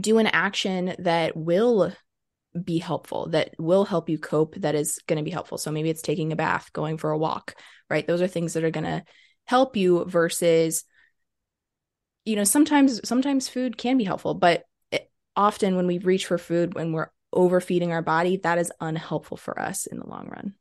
do 0.00 0.18
an 0.18 0.26
action 0.26 0.94
that 1.00 1.36
will 1.36 1.92
be 2.64 2.78
helpful, 2.78 3.28
that 3.28 3.54
will 3.58 3.84
help 3.84 4.08
you 4.08 4.18
cope, 4.18 4.54
that 4.56 4.74
is 4.74 4.98
going 5.06 5.18
to 5.18 5.24
be 5.24 5.30
helpful. 5.30 5.58
So 5.58 5.70
maybe 5.70 5.90
it's 5.90 6.02
taking 6.02 6.32
a 6.32 6.36
bath, 6.36 6.72
going 6.72 6.96
for 6.96 7.10
a 7.10 7.18
walk, 7.18 7.54
right? 7.88 8.06
Those 8.06 8.22
are 8.22 8.26
things 8.26 8.54
that 8.54 8.64
are 8.64 8.70
going 8.70 8.84
to 8.84 9.04
help 9.46 9.76
you 9.76 10.04
versus 10.04 10.84
you 12.24 12.36
know 12.36 12.44
sometimes 12.44 13.00
sometimes 13.02 13.48
food 13.48 13.76
can 13.76 13.96
be 13.96 14.04
helpful 14.04 14.34
but 14.34 14.62
it, 14.92 15.10
often 15.34 15.74
when 15.74 15.88
we 15.88 15.98
reach 15.98 16.26
for 16.26 16.38
food 16.38 16.74
when 16.74 16.92
we're 16.92 17.10
overfeeding 17.32 17.92
our 17.92 18.02
body, 18.02 18.38
that 18.38 18.58
is 18.58 18.72
unhelpful 18.80 19.36
for 19.36 19.58
us 19.58 19.86
in 19.86 19.98
the 19.98 20.06
long 20.06 20.28
run. 20.28 20.54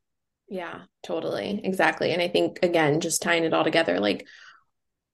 Yeah, 0.48 0.82
totally. 1.04 1.62
Exactly. 1.64 2.12
And 2.12 2.22
I 2.22 2.28
think, 2.28 2.60
again, 2.64 3.02
just 3.02 3.22
tying 3.22 3.44
it 3.44 3.54
all 3.54 3.64
together, 3.64 4.00
like, 4.00 4.28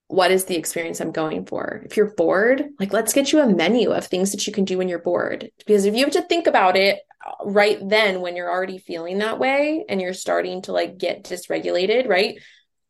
what 0.07 0.31
is 0.31 0.45
the 0.45 0.55
experience 0.55 0.99
I'm 0.99 1.11
going 1.11 1.45
for? 1.45 1.81
If 1.85 1.97
you're 1.97 2.13
bored, 2.13 2.63
like, 2.79 2.93
let's 2.93 3.13
get 3.13 3.31
you 3.31 3.39
a 3.39 3.47
menu 3.47 3.91
of 3.91 4.05
things 4.05 4.31
that 4.31 4.45
you 4.45 4.53
can 4.53 4.63
do 4.63 4.77
when 4.77 4.87
you're 4.87 4.99
bored. 4.99 5.49
Because 5.65 5.85
if 5.85 5.95
you 5.95 6.05
have 6.05 6.13
to 6.13 6.21
think 6.21 6.47
about 6.47 6.77
it 6.77 6.99
uh, 7.25 7.45
right 7.45 7.79
then 7.81 8.21
when 8.21 8.35
you're 8.35 8.51
already 8.51 8.77
feeling 8.77 9.17
that 9.17 9.39
way 9.39 9.83
and 9.89 9.99
you're 9.99 10.13
starting 10.13 10.61
to 10.63 10.71
like 10.71 10.97
get 10.97 11.23
dysregulated, 11.23 12.07
right? 12.07 12.39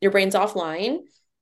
Your 0.00 0.10
brain's 0.10 0.34
offline 0.34 0.98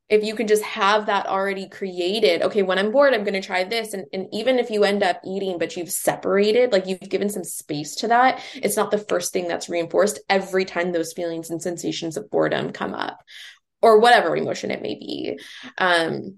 if 0.08 0.22
you 0.22 0.34
can 0.34 0.46
just 0.46 0.62
have 0.62 1.06
that 1.06 1.26
already 1.26 1.68
created 1.68 2.42
okay 2.42 2.62
when 2.62 2.78
i'm 2.78 2.92
bored 2.92 3.14
i'm 3.14 3.24
going 3.24 3.34
to 3.34 3.40
try 3.40 3.64
this. 3.64 3.94
And, 3.94 4.04
and 4.12 4.28
even 4.32 4.58
if 4.58 4.70
you 4.70 4.84
end 4.84 5.02
up 5.02 5.20
eating 5.24 5.58
but 5.58 5.76
you've 5.76 5.90
separated 5.90 6.72
like 6.72 6.86
you've 6.86 7.00
given 7.00 7.28
some 7.28 7.44
space 7.44 7.94
to 7.96 8.08
that 8.08 8.42
it's 8.54 8.76
not 8.76 8.90
the 8.90 8.98
first 8.98 9.32
thing 9.32 9.48
that's 9.48 9.68
reinforced 9.68 10.20
every 10.28 10.64
time 10.64 10.92
those 10.92 11.12
feelings 11.12 11.50
and 11.50 11.60
sensations 11.60 12.16
of 12.16 12.30
boredom 12.30 12.72
come 12.72 12.94
up 12.94 13.18
or 13.82 13.98
whatever 14.00 14.34
emotion 14.34 14.70
it 14.70 14.82
may 14.82 14.94
be. 14.94 15.38
Um 15.78 16.36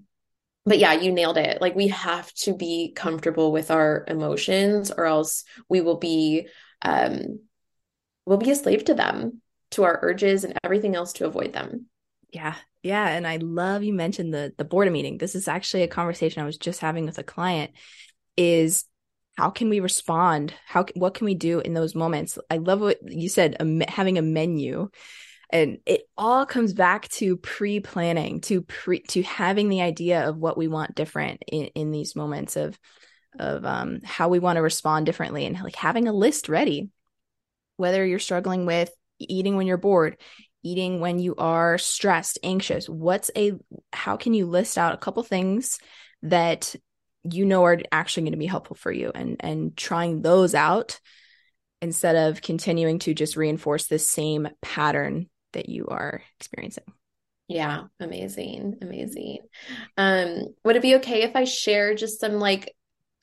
but 0.65 0.79
yeah 0.79 0.93
you 0.93 1.13
nailed 1.13 1.37
it. 1.37 1.61
Like 1.61 1.75
we 1.75 1.87
have 1.89 2.31
to 2.33 2.53
be 2.53 2.91
comfortable 2.93 3.53
with 3.53 3.71
our 3.71 4.03
emotions 4.07 4.91
or 4.91 5.05
else 5.05 5.45
we 5.69 5.81
will 5.81 5.97
be 5.97 6.47
um 6.81 7.39
we'll 8.25 8.37
be 8.37 8.51
a 8.51 8.55
slave 8.55 8.85
to 8.85 8.93
them 8.93 9.41
to 9.71 9.83
our 9.83 9.99
urges 10.01 10.43
and 10.43 10.57
everything 10.63 10.95
else 10.95 11.13
to 11.13 11.25
avoid 11.25 11.53
them 11.53 11.87
yeah 12.31 12.55
yeah, 12.83 13.09
and 13.09 13.27
I 13.27 13.37
love 13.37 13.83
you 13.83 13.93
mentioned 13.93 14.33
the 14.33 14.53
the 14.57 14.63
boredom 14.63 14.93
meeting. 14.93 15.17
This 15.17 15.35
is 15.35 15.47
actually 15.47 15.83
a 15.83 15.87
conversation 15.87 16.41
I 16.41 16.45
was 16.45 16.57
just 16.57 16.79
having 16.79 17.05
with 17.05 17.17
a 17.17 17.23
client 17.23 17.71
is 18.37 18.85
how 19.37 19.49
can 19.49 19.69
we 19.69 19.81
respond? 19.81 20.53
How 20.65 20.85
what 20.95 21.13
can 21.13 21.25
we 21.25 21.35
do 21.35 21.59
in 21.59 21.73
those 21.73 21.95
moments? 21.95 22.37
I 22.49 22.57
love 22.57 22.79
what 22.79 22.99
you 23.05 23.27
said 23.27 23.57
having 23.89 24.17
a 24.17 24.21
menu 24.21 24.89
and 25.49 25.79
it 25.85 26.03
all 26.17 26.45
comes 26.45 26.73
back 26.73 27.07
to 27.09 27.37
pre-planning 27.37 28.41
to 28.41 28.61
pre 28.61 29.01
to 29.01 29.21
having 29.23 29.69
the 29.69 29.81
idea 29.81 30.27
of 30.27 30.37
what 30.37 30.57
we 30.57 30.67
want 30.67 30.95
different 30.95 31.43
in, 31.47 31.65
in 31.67 31.91
these 31.91 32.15
moments 32.15 32.55
of 32.55 32.79
of 33.37 33.65
um, 33.65 33.99
how 34.03 34.29
we 34.29 34.39
want 34.39 34.55
to 34.55 34.61
respond 34.61 35.05
differently 35.05 35.45
and 35.45 35.59
like 35.61 35.75
having 35.75 36.07
a 36.07 36.13
list 36.13 36.47
ready 36.47 36.89
whether 37.75 38.05
you're 38.05 38.17
struggling 38.17 38.65
with 38.65 38.89
eating 39.19 39.55
when 39.55 39.67
you're 39.67 39.77
bored 39.77 40.17
eating 40.71 40.99
when 40.99 41.19
you 41.19 41.35
are 41.37 41.77
stressed, 41.77 42.39
anxious? 42.43 42.87
What's 42.89 43.31
a 43.35 43.53
how 43.93 44.17
can 44.17 44.33
you 44.33 44.45
list 44.45 44.77
out 44.77 44.93
a 44.93 44.97
couple 44.97 45.23
things 45.23 45.79
that 46.23 46.75
you 47.23 47.45
know 47.45 47.63
are 47.65 47.79
actually 47.91 48.23
going 48.23 48.33
to 48.33 48.37
be 48.37 48.45
helpful 48.45 48.75
for 48.75 48.91
you 48.91 49.11
and 49.13 49.37
and 49.39 49.75
trying 49.75 50.21
those 50.21 50.55
out 50.55 50.99
instead 51.81 52.15
of 52.15 52.41
continuing 52.41 52.99
to 52.99 53.13
just 53.13 53.35
reinforce 53.35 53.87
the 53.87 53.99
same 53.99 54.47
pattern 54.61 55.29
that 55.53 55.69
you 55.69 55.87
are 55.87 56.21
experiencing. 56.39 56.85
Yeah, 57.47 57.83
amazing. 57.99 58.77
Amazing. 58.81 59.39
Um 59.95 60.55
would 60.65 60.75
it 60.75 60.81
be 60.81 60.95
okay 60.95 61.23
if 61.23 61.35
I 61.35 61.45
share 61.45 61.95
just 61.95 62.19
some 62.19 62.33
like 62.33 62.73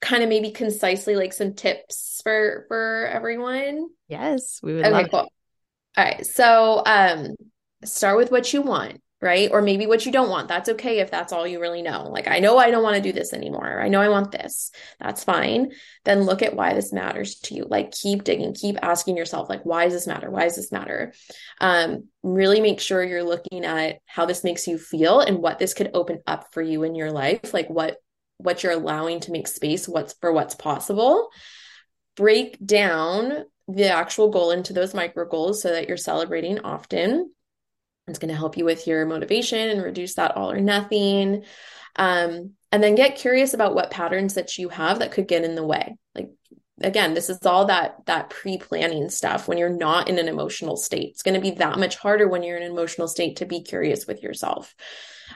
kind 0.01 0.23
of 0.23 0.29
maybe 0.29 0.51
concisely 0.51 1.17
like 1.17 1.33
some 1.33 1.55
tips 1.55 2.21
for 2.23 2.65
for 2.69 3.09
everyone? 3.13 3.89
Yes, 4.09 4.61
we 4.63 4.75
would 4.75 4.87
okay, 4.87 5.09
cool. 5.09 5.21
It. 5.21 5.33
All 5.97 6.05
right. 6.05 6.27
So 6.27 6.83
um 6.85 7.35
start 7.85 8.17
with 8.17 8.31
what 8.31 8.53
you 8.53 8.63
want, 8.63 9.01
right? 9.21 9.51
Or 9.53 9.63
maybe 9.63 9.87
what 9.87 10.05
you 10.05 10.11
don't 10.13 10.31
want. 10.31 10.49
That's 10.49 10.69
okay 10.71 10.99
if 10.99 11.11
that's 11.11 11.33
all 11.33 11.47
you 11.47 11.61
really 11.61 11.83
know. 11.83 12.09
Like 12.09 12.27
I 12.27 12.41
know 12.41 12.59
I 12.59 12.71
don't 12.71 12.83
want 12.83 12.97
to 12.97 13.03
do 13.03 13.13
this 13.13 13.33
anymore. 13.33 13.81
I 13.81 13.89
know 13.89 14.01
I 14.01 14.09
want 14.09 14.33
this. 14.33 14.71
That's 14.99 15.23
fine. 15.23 15.73
Then 16.05 16.23
look 16.23 16.43
at 16.43 16.57
why 16.57 16.75
this 16.75 16.93
matters 16.93 17.37
to 17.41 17.55
you. 17.55 17.67
Like 17.69 17.93
keep 17.93 18.25
digging, 18.25 18.55
keep 18.55 18.77
asking 18.83 19.17
yourself 19.17 19.49
like 19.49 19.65
why 19.65 19.85
does 19.85 19.93
this 19.93 20.07
matter? 20.07 20.31
Why 20.31 20.45
does 20.45 20.57
this 20.57 20.73
matter? 20.73 21.13
Um 21.61 22.09
really 22.23 22.61
make 22.61 22.81
sure 22.81 23.05
you're 23.05 23.23
looking 23.23 23.65
at 23.65 23.99
how 24.07 24.27
this 24.27 24.43
makes 24.43 24.67
you 24.67 24.79
feel 24.79 25.21
and 25.21 25.39
what 25.39 25.59
this 25.59 25.75
could 25.75 25.91
open 25.95 26.23
up 26.27 26.53
for 26.53 26.63
you 26.63 26.83
in 26.83 26.97
your 26.97 27.13
life, 27.13 27.55
like 27.55 27.69
what 27.69 27.99
what 28.39 28.63
you're 28.63 28.73
allowing 28.73 29.21
to 29.21 29.31
make 29.31 29.47
space 29.47 29.89
what's 29.89 30.15
for 30.15 30.33
what's 30.33 30.57
possible. 30.57 31.29
Break 32.17 32.65
down 32.65 33.45
the 33.69 33.89
actual 33.89 34.31
goal 34.31 34.51
into 34.51 34.73
those 34.73 34.95
micro 34.95 35.27
goals 35.27 35.63
so 35.63 35.71
that 35.71 35.89
you're 35.89 35.97
celebrating 35.97 36.61
often. 36.61 37.33
It's 38.07 38.19
going 38.19 38.31
to 38.31 38.37
help 38.37 38.57
you 38.57 38.65
with 38.65 38.87
your 38.87 39.07
motivation 39.07 39.71
and 39.71 39.83
reduce 39.83 40.15
that 40.15 40.37
all 40.37 40.51
or 40.51 40.61
nothing. 40.61 41.45
Um, 41.97 42.53
and 42.71 42.83
then 42.83 42.97
get 42.97 43.17
curious 43.17 43.55
about 43.55 43.75
what 43.75 43.91
patterns 43.91 44.35
that 44.35 44.59
you 44.59 44.69
have 44.69 44.99
that 44.99 45.13
could 45.13 45.29
get 45.29 45.45
in 45.45 45.55
the 45.55 45.65
way. 45.65 45.97
Like 46.15 46.31
again, 46.81 47.15
this 47.15 47.31
is 47.31 47.45
all 47.47 47.67
that 47.67 48.05
that 48.07 48.31
pre-planning 48.31 49.09
stuff 49.11 49.49
when 49.49 49.59
you're 49.59 49.71
not 49.71 50.09
in 50.09 50.19
an 50.19 50.29
emotional 50.29 50.77
state. 50.77 51.11
It's 51.11 51.23
going 51.23 51.35
to 51.35 51.41
be 51.41 51.53
that 51.53 51.79
much 51.79 51.97
harder 51.97 52.29
when 52.29 52.43
you're 52.43 52.57
in 52.57 52.65
an 52.65 52.73
emotional 52.73 53.09
state 53.09 53.37
to 53.37 53.47
be 53.47 53.63
curious 53.63 54.07
with 54.07 54.23
yourself. 54.23 54.75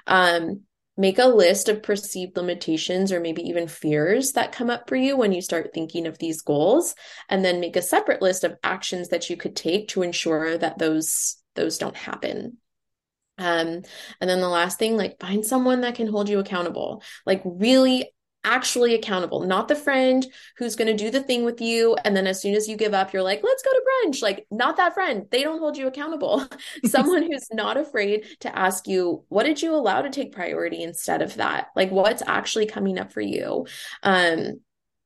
Um, 0.07 0.63
make 0.99 1.21
a 1.21 1.27
list 1.27 1.69
of 1.69 1.83
perceived 1.83 2.37
limitations 2.37 3.13
or 3.13 3.21
maybe 3.21 3.43
even 3.43 3.69
fears 3.69 4.33
that 4.33 4.51
come 4.51 4.69
up 4.69 4.89
for 4.89 4.97
you 4.97 5.17
when 5.17 5.33
you 5.33 5.41
start 5.41 5.71
thinking 5.73 6.09
of 6.09 6.19
these 6.19 6.43
goals 6.43 6.97
and 7.29 7.45
then 7.45 7.61
make 7.61 7.77
a 7.77 7.83
separate 7.83 8.21
list 8.21 8.43
of 8.43 8.57
actions 8.65 9.09
that 9.09 9.31
you 9.31 9.37
could 9.37 9.55
take 9.55 9.89
to 9.89 10.03
ensure 10.03 10.59
that 10.59 10.79
those 10.79 11.37
those 11.55 11.79
don't 11.79 11.97
happen. 11.97 12.59
Um 13.39 13.83
and 14.21 14.29
then 14.29 14.41
the 14.41 14.49
last 14.49 14.81
thing 14.81 14.97
like 14.97 15.21
find 15.21 15.47
someone 15.47 15.83
that 15.83 15.95
can 15.95 16.09
hold 16.09 16.29
you 16.29 16.41
accountable. 16.41 17.03
Like 17.25 17.43
really 17.45 18.11
actually 18.45 18.95
accountable, 18.95 19.41
not 19.41 19.69
the 19.69 19.75
friend 19.75 20.27
who's 20.57 20.77
going 20.77 20.89
to 20.89 21.05
do 21.05 21.11
the 21.11 21.23
thing 21.23 21.45
with 21.45 21.61
you. 21.61 21.97
And 22.05 22.17
then 22.17 22.27
as 22.27 22.41
soon 22.41 22.55
as 22.55 22.69
you 22.69 22.77
give 22.77 22.95
up, 22.95 23.13
you're 23.13 23.23
like, 23.23 23.41
let's 23.43 23.63
go 23.63 23.71
to 23.71 23.83
brunch. 24.07 24.23
Like, 24.23 24.47
not 24.51 24.77
that 24.77 24.95
friend. 24.95 25.27
They 25.31 25.43
don't 25.43 25.59
hold 25.59 25.77
you 25.77 25.87
accountable. 25.87 26.47
Someone 26.85 27.23
who's 27.23 27.49
not 27.53 27.77
afraid 27.77 28.25
to 28.41 28.57
ask 28.57 28.87
you, 28.87 29.25
what 29.29 29.45
did 29.45 29.61
you 29.61 29.75
allow 29.75 30.03
to 30.03 30.11
take 30.11 30.33
priority 30.33 30.83
instead 30.83 31.23
of 31.23 31.35
that? 31.37 31.69
Like, 31.77 31.91
what's 31.91 32.23
actually 32.27 32.67
coming 32.67 32.99
up 32.99 33.13
for 33.13 33.21
you? 33.21 33.67
Um, 34.03 34.61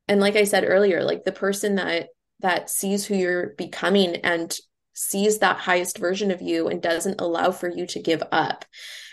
and 0.09 0.21
like 0.21 0.37
I 0.37 0.45
said 0.45 0.65
earlier, 0.67 1.03
like 1.03 1.25
the 1.25 1.33
person 1.33 1.77
that, 1.77 2.09
that 2.41 2.71
sees 2.71 3.07
who 3.07 3.15
you're 3.15 3.55
becoming 3.57 4.17
and 4.17 4.55
sees 4.95 5.39
that 5.39 5.57
highest 5.57 5.99
version 5.99 6.31
of 6.31 6.43
you 6.43 6.69
and 6.69 6.83
doesn't 6.83 7.21
allow 7.21 7.51
for 7.51 7.69
you 7.69 7.87
to 7.87 8.01
give 8.01 8.23
up 8.31 8.65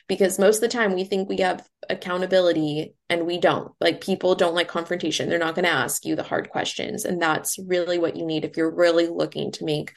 because 0.10 0.40
most 0.40 0.56
of 0.56 0.62
the 0.62 0.68
time 0.68 0.96
we 0.96 1.04
think 1.04 1.30
we 1.30 1.38
have 1.38 1.66
accountability 1.88 2.96
and 3.10 3.28
we 3.28 3.38
don't. 3.38 3.72
Like 3.80 4.02
people 4.02 4.34
don't 4.34 4.56
like 4.56 4.68
confrontation. 4.68 5.30
They're 5.30 5.38
not 5.38 5.54
going 5.54 5.66
to 5.66 5.72
ask 5.72 6.04
you 6.04 6.16
the 6.16 6.24
hard 6.24 6.50
questions. 6.50 7.06
And 7.06 7.22
that's 7.22 7.60
really 7.60 8.00
what 8.00 8.18
you 8.18 8.26
need 8.26 8.44
if 8.44 8.58
you're 8.58 8.76
really 8.76 9.08
looking 9.08 9.52
to 9.54 9.66
make 9.66 9.94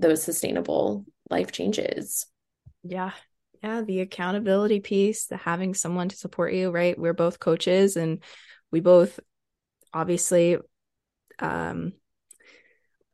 those 0.00 0.20
sustainable 0.20 1.06
life 1.30 1.52
changes. 1.52 2.26
Yeah. 2.82 3.12
Yeah. 3.62 3.82
The 3.82 4.00
accountability 4.00 4.80
piece, 4.80 5.26
the 5.26 5.36
having 5.36 5.74
someone 5.74 6.08
to 6.08 6.16
support 6.16 6.52
you, 6.52 6.72
right? 6.72 6.98
We're 6.98 7.14
both 7.14 7.38
coaches 7.38 7.96
and 7.96 8.20
we 8.72 8.80
both 8.80 9.20
obviously, 9.94 10.58
um, 11.38 11.92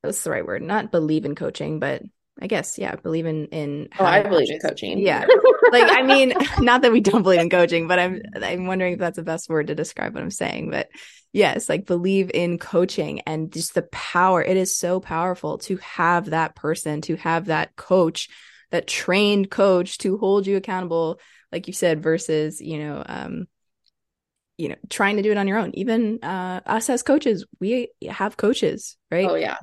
that's 0.03 0.25
the 0.25 0.31
right 0.31 0.47
word, 0.47 0.63
not 0.63 0.91
believe 0.91 1.27
in 1.27 1.35
coaching, 1.35 1.79
but 1.79 2.03
I 2.41 2.47
guess, 2.47 2.79
yeah, 2.79 2.95
believe 2.97 3.27
in 3.27 3.47
in. 3.47 3.89
Oh, 3.99 4.05
I 4.05 4.23
believe 4.23 4.51
in 4.51 4.61
coaching. 4.61 4.99
Yeah, 4.99 5.27
like 5.73 5.85
I 5.89 6.03
mean, 6.03 6.35
not 6.61 6.83
that 6.83 6.93
we 6.93 7.01
don't 7.01 7.23
believe 7.23 7.41
in 7.41 7.51
coaching, 7.51 7.89
but 7.89 7.99
I'm 7.99 8.23
I'm 8.41 8.67
wondering 8.67 8.95
if 8.95 8.99
that's 8.99 9.17
the 9.17 9.23
best 9.23 9.49
word 9.49 9.69
to 9.69 9.75
describe 9.75 10.15
what 10.15 10.23
I'm 10.23 10.31
saying. 10.31 10.71
But 10.71 10.89
yes, 11.33 11.69
like 11.69 11.87
believe 11.87 12.31
in 12.33 12.59
coaching 12.59 13.21
and 13.21 13.53
just 13.53 13.75
the 13.75 13.83
power. 13.83 14.43
It 14.43 14.57
is 14.57 14.77
so 14.77 15.01
powerful 15.01 15.59
to 15.59 15.77
have 15.79 16.27
that 16.31 16.55
person, 16.55 17.01
to 17.03 17.17
have 17.17 17.47
that 17.47 17.75
coach, 17.77 18.29
that 18.71 18.87
trained 18.87 19.51
coach 19.51 19.99
to 19.99 20.17
hold 20.19 20.47
you 20.47 20.57
accountable, 20.57 21.19
like 21.51 21.67
you 21.67 21.73
said, 21.73 22.03
versus 22.03 22.61
you 22.61 22.79
know, 22.79 23.03
um, 23.05 23.49
you 24.59 24.69
know, 24.69 24.77
trying 24.91 25.17
to 25.17 25.23
do 25.23 25.33
it 25.33 25.39
on 25.39 25.49
your 25.49 25.59
own. 25.59 25.73
Even 25.75 26.23
uh, 26.23 26.61
us 26.67 26.89
as 26.89 27.03
coaches, 27.03 27.45
we 27.59 27.89
have 28.09 28.37
coaches, 28.37 28.97
right? 29.11 29.29
Oh 29.29 29.35
yeah. 29.35 29.57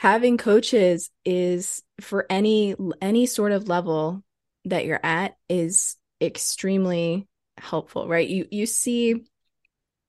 Having 0.00 0.38
coaches 0.38 1.10
is 1.26 1.82
for 2.00 2.24
any 2.30 2.74
any 3.02 3.26
sort 3.26 3.52
of 3.52 3.68
level 3.68 4.24
that 4.64 4.86
you're 4.86 5.04
at 5.04 5.36
is 5.46 5.96
extremely 6.22 7.28
helpful, 7.58 8.08
right? 8.08 8.26
You 8.26 8.46
you 8.50 8.64
see 8.64 9.26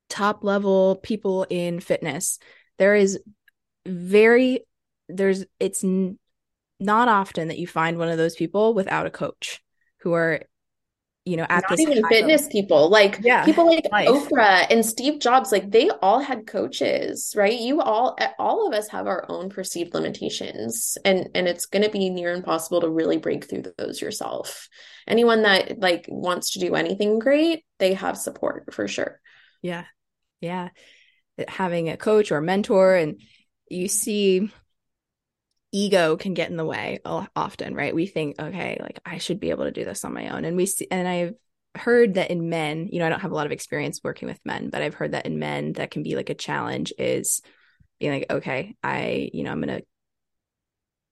top 0.07 0.45
level 0.45 0.95
people 0.95 1.45
in 1.49 1.81
fitness. 1.81 2.39
There 2.77 2.95
is 2.95 3.19
very 3.85 4.61
there's 5.09 5.43
it's 5.59 5.83
n- 5.83 6.17
not 6.79 7.09
often 7.09 7.49
that 7.49 7.59
you 7.59 7.67
find 7.67 7.97
one 7.97 8.07
of 8.07 8.17
those 8.17 8.37
people 8.37 8.73
without 8.73 9.07
a 9.07 9.11
coach 9.11 9.61
who 10.03 10.13
are 10.13 10.43
you 11.25 11.37
know 11.37 11.45
at 11.49 11.69
Not 11.69 11.79
even 11.79 12.07
fitness 12.07 12.41
level. 12.43 12.51
people 12.51 12.89
like 12.89 13.19
yeah, 13.21 13.45
people 13.45 13.65
like 13.67 13.87
life. 13.91 14.07
oprah 14.07 14.65
and 14.69 14.85
steve 14.85 15.19
jobs 15.19 15.51
like 15.51 15.69
they 15.69 15.89
all 16.01 16.19
had 16.19 16.47
coaches 16.47 17.33
right 17.37 17.59
you 17.59 17.79
all 17.81 18.15
eh, 18.19 18.29
all 18.39 18.67
of 18.67 18.73
us 18.73 18.87
have 18.89 19.05
our 19.07 19.25
own 19.29 19.49
perceived 19.49 19.93
limitations 19.93 20.97
and 21.05 21.29
and 21.35 21.47
it's 21.47 21.67
going 21.67 21.83
to 21.83 21.89
be 21.89 22.09
near 22.09 22.33
impossible 22.33 22.81
to 22.81 22.89
really 22.89 23.17
break 23.17 23.45
through 23.47 23.63
those 23.77 24.01
yourself 24.01 24.67
anyone 25.07 25.43
that 25.43 25.79
like 25.79 26.05
wants 26.09 26.51
to 26.51 26.59
do 26.59 26.73
anything 26.75 27.19
great 27.19 27.63
they 27.77 27.93
have 27.93 28.17
support 28.17 28.73
for 28.73 28.87
sure 28.87 29.19
yeah 29.61 29.85
yeah 30.39 30.69
having 31.47 31.89
a 31.89 31.97
coach 31.97 32.31
or 32.31 32.37
a 32.37 32.41
mentor 32.41 32.95
and 32.95 33.21
you 33.69 33.87
see 33.87 34.49
ego 35.71 36.17
can 36.17 36.33
get 36.33 36.49
in 36.49 36.57
the 36.57 36.65
way 36.65 36.99
often, 37.05 37.75
right? 37.75 37.95
We 37.95 38.05
think, 38.05 38.39
okay, 38.39 38.77
like 38.81 38.99
I 39.05 39.17
should 39.17 39.39
be 39.39 39.51
able 39.51 39.65
to 39.65 39.71
do 39.71 39.85
this 39.85 40.03
on 40.03 40.13
my 40.13 40.29
own. 40.29 40.45
And 40.45 40.57
we 40.57 40.65
see, 40.65 40.87
and 40.91 41.07
I've 41.07 41.33
heard 41.75 42.15
that 42.15 42.31
in 42.31 42.49
men, 42.49 42.89
you 42.91 42.99
know, 42.99 43.05
I 43.05 43.09
don't 43.09 43.21
have 43.21 43.31
a 43.31 43.35
lot 43.35 43.45
of 43.45 43.51
experience 43.51 44.01
working 44.03 44.27
with 44.27 44.39
men, 44.43 44.69
but 44.69 44.81
I've 44.81 44.93
heard 44.93 45.13
that 45.13 45.25
in 45.25 45.39
men 45.39 45.73
that 45.73 45.91
can 45.91 46.03
be 46.03 46.15
like 46.15 46.29
a 46.29 46.35
challenge 46.35 46.91
is 46.97 47.41
being 47.99 48.11
like, 48.11 48.25
okay, 48.29 48.75
I, 48.83 49.29
you 49.33 49.43
know, 49.43 49.51
I'm 49.51 49.61
going 49.61 49.79
to 49.79 49.85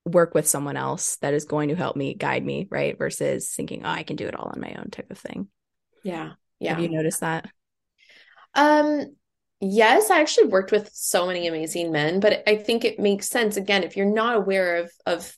work 0.05 0.33
with 0.33 0.47
someone 0.47 0.75
else 0.75 1.17
that 1.17 1.33
is 1.33 1.45
going 1.45 1.69
to 1.69 1.75
help 1.75 1.95
me 1.95 2.13
guide 2.13 2.43
me, 2.43 2.67
right? 2.69 2.97
Versus 2.97 3.53
thinking, 3.53 3.85
oh, 3.85 3.89
I 3.89 4.03
can 4.03 4.15
do 4.15 4.27
it 4.27 4.35
all 4.35 4.51
on 4.53 4.59
my 4.59 4.75
own 4.77 4.89
type 4.91 5.11
of 5.11 5.17
thing. 5.17 5.47
Yeah. 6.03 6.31
Yeah. 6.59 6.71
Have 6.71 6.83
you 6.83 6.89
noticed 6.89 7.21
that? 7.21 7.45
Um, 8.55 9.15
Yes, 9.61 10.09
I 10.09 10.21
actually 10.21 10.47
worked 10.47 10.71
with 10.71 10.89
so 10.93 11.27
many 11.27 11.47
amazing 11.47 11.91
men, 11.91 12.19
but 12.21 12.43
I 12.47 12.55
think 12.55 12.85
it 12.85 12.99
makes 12.99 13.27
sense 13.27 13.57
again 13.57 13.83
if 13.83 13.97
you're 13.97 14.05
not 14.05 14.35
aware 14.35 14.77
of 14.77 14.91
of 15.05 15.37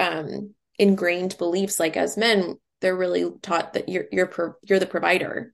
um 0.00 0.54
ingrained 0.78 1.36
beliefs 1.38 1.78
like 1.78 1.96
as 1.96 2.16
men, 2.16 2.56
they're 2.80 2.96
really 2.96 3.30
taught 3.42 3.74
that 3.74 3.88
you're 3.88 4.06
you're 4.10 4.56
you're 4.62 4.78
the 4.78 4.86
provider. 4.86 5.52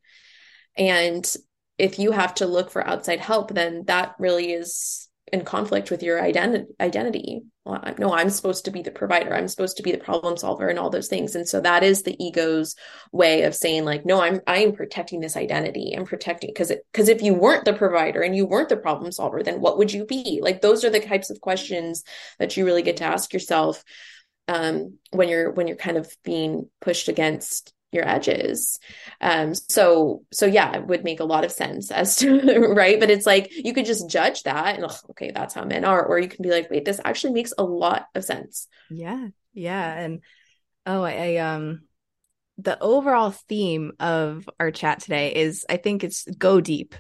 And 0.77 1.33
if 1.79 1.99
you 1.99 2.13
have 2.13 2.37
to 2.37 2.47
look 2.47 2.71
for 2.71 2.87
outside 2.87 3.21
help, 3.21 3.55
then 3.55 3.85
that 3.87 4.17
really 4.19 4.53
is 4.53 5.08
in 5.33 5.45
conflict 5.45 5.91
with 5.91 6.03
your 6.03 6.23
identity. 6.23 7.43
Well, 7.65 7.95
no 7.99 8.13
i'm 8.15 8.31
supposed 8.31 8.65
to 8.65 8.71
be 8.71 8.83
the 8.83 8.91
provider. 8.91 9.35
I'm 9.35 9.49
supposed 9.49 9.77
to 9.77 9.83
be 9.83 9.93
the 9.93 9.99
problem 9.99 10.37
solver 10.37 10.69
and 10.69 10.79
all 10.79 10.91
those 10.91 11.09
things. 11.09 11.35
And 11.35 11.47
so 11.47 11.61
that 11.61 11.83
is 11.83 12.03
the 12.03 12.17
ego's 12.23 12.75
way 13.13 13.43
of 13.43 13.55
saying 13.55 13.85
like 13.85 14.07
no 14.07 14.21
i'm 14.21 14.41
i 14.47 14.59
am 14.59 14.73
protecting 14.73 15.21
this 15.21 15.37
identity. 15.37 15.95
I'm 15.97 16.07
protecting 16.07 16.51
because 16.51 16.73
because 16.93 17.09
if 17.09 17.23
you 17.23 17.35
weren't 17.35 17.65
the 17.65 17.75
provider 17.75 18.23
and 18.23 18.35
you 18.35 18.47
weren't 18.47 18.69
the 18.69 18.77
problem 18.77 19.13
solver 19.13 19.43
then 19.43 19.61
what 19.61 19.79
would 19.79 19.93
you 19.93 20.07
be? 20.07 20.41
Like 20.43 20.61
those 20.61 20.85
are 20.85 20.91
the 20.91 21.01
types 21.01 21.31
of 21.31 21.41
questions 21.41 22.05
that 22.39 22.57
you 22.57 22.65
really 22.65 22.83
get 22.83 22.99
to 22.99 23.05
ask 23.05 23.33
yourself 23.33 23.85
um, 24.49 24.99
when 25.11 25.29
you're 25.29 25.53
when 25.53 25.69
you're 25.69 25.77
kind 25.77 25.97
of 25.99 26.11
being 26.25 26.69
pushed 26.81 27.09
against 27.09 27.73
your 27.93 28.07
edges. 28.07 28.79
Um 29.21 29.55
so 29.55 30.23
so 30.31 30.47
yeah 30.47 30.77
it 30.77 30.87
would 30.87 31.05
make 31.05 31.21
a 31.21 31.25
lot 31.25 31.45
of 31.45 31.53
sense 31.53 31.91
as 31.91 32.17
to 32.17 32.41
right? 32.75 33.01
But 33.01 33.11
it's 33.11 33.27
like 33.27 33.51
you 33.53 33.73
could 33.73 33.87
just 33.87 34.11
judge 34.11 34.43
that 34.45 34.77
and 34.77 34.85
oh, 34.85 34.97
okay 35.11 35.31
that's 35.31 35.55
how 35.55 35.65
men 35.65 35.85
are. 35.85 36.05
Or 36.05 36.19
you 36.19 36.29
can 36.29 36.43
be 36.43 36.51
like 36.51 36.71
wait 36.71 36.85
this 36.85 37.01
actually 37.05 37.33
makes 37.33 37.53
a 37.57 37.65
lot 37.65 38.07
of 38.15 38.25
sense. 38.25 38.67
Yeah 38.91 39.29
yeah. 39.53 39.93
And 39.95 40.21
oh 40.87 41.03
I, 41.03 41.13
I 41.13 41.37
um 41.37 41.83
the 42.59 42.81
overall 42.81 43.31
theme 43.31 43.93
of 44.01 44.49
our 44.59 44.73
chat 44.73 44.99
today 44.99 45.33
is 45.33 45.65
i 45.69 45.77
think 45.77 46.03
it's 46.03 46.25
go 46.37 46.61
deep. 46.61 46.95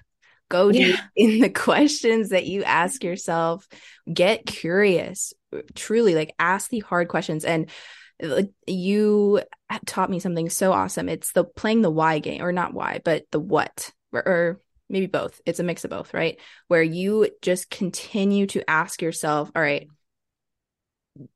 Go 0.49 0.72
deep 0.72 0.97
yeah. 0.97 1.01
in 1.16 1.41
the 1.41 1.51
questions 1.51 2.30
that 2.30 2.47
you 2.47 2.64
ask 2.64 3.05
yourself. 3.05 3.68
Get 4.11 4.47
curious. 4.47 5.34
Truly 5.74 6.14
like 6.14 6.34
ask 6.39 6.70
the 6.70 6.80
hard 6.80 7.09
questions. 7.09 7.45
And 7.45 7.68
you 8.66 9.41
taught 9.87 10.11
me 10.11 10.19
something 10.19 10.51
so 10.51 10.73
awesome. 10.73 11.09
It's 11.09 11.33
the 11.33 11.45
playing 11.45 11.83
the 11.83 11.91
why 11.91 12.19
game, 12.19 12.43
or 12.43 12.53
not 12.53 12.75
why, 12.75 13.01
but 13.05 13.25
the 13.31 13.41
what, 13.41 13.93
or, 14.12 14.27
or 14.27 14.61
maybe 14.89 15.07
both. 15.07 15.41
It's 15.47 15.61
a 15.61 15.64
mix 15.64 15.85
of 15.85 15.91
both, 15.91 16.14
right? 16.14 16.41
Where 16.69 16.83
you 16.83 17.29
just 17.43 17.71
continue 17.71 18.47
to 18.49 18.69
ask 18.69 19.03
yourself, 19.03 19.51
all 19.55 19.62
right, 19.62 19.89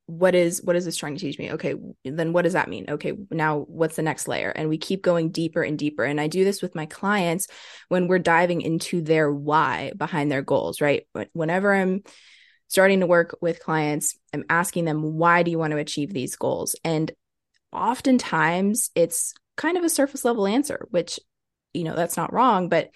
what 0.07 0.35
is 0.35 0.63
what 0.63 0.77
is 0.77 0.85
this 0.85 0.97
trying 0.97 1.17
to 1.17 1.21
teach 1.21 1.39
me 1.39 1.53
okay 1.53 1.75
then 2.05 2.33
what 2.33 2.43
does 2.43 2.53
that 2.53 2.69
mean 2.69 2.87
okay 2.89 3.15
now 3.31 3.59
what's 3.61 3.97
the 3.97 4.03
next 4.03 4.29
layer 4.29 4.51
and 4.51 4.69
we 4.69 4.79
keep 4.79 5.03
going 5.03 5.31
deeper 5.31 5.63
and 5.63 5.79
deeper 5.79 6.05
and 6.05 6.21
i 6.21 6.29
do 6.29 6.45
this 6.45 6.63
with 6.63 6.75
my 6.75 6.87
clients 6.87 7.49
when 7.89 8.07
we're 8.07 8.19
diving 8.19 8.61
into 8.61 9.01
their 9.01 9.33
why 9.33 9.93
behind 9.97 10.31
their 10.31 10.43
goals 10.43 10.81
right 10.81 11.07
whenever 11.33 11.75
i'm 11.75 12.03
starting 12.73 13.01
to 13.01 13.07
work 13.07 13.37
with 13.43 13.61
clients, 13.61 14.19
I'm 14.33 14.47
asking 14.49 14.87
them, 14.87 15.03
why 15.03 15.43
do 15.43 15.51
you 15.51 15.59
want 15.59 15.73
to 15.73 15.77
achieve 15.77 16.11
these 16.11 16.37
goals? 16.37 16.75
And 16.83 17.13
oftentimes 17.71 18.91
it's 18.95 19.35
kind 19.59 19.77
of 19.77 19.85
a 19.85 19.91
surface 19.91 20.25
level 20.25 20.47
answer, 20.47 20.87
which, 20.91 21.21
you 21.75 21.85
know, 21.85 21.95
that's 21.95 22.17
not 22.17 22.33
wrong. 22.33 22.71
But 22.71 22.89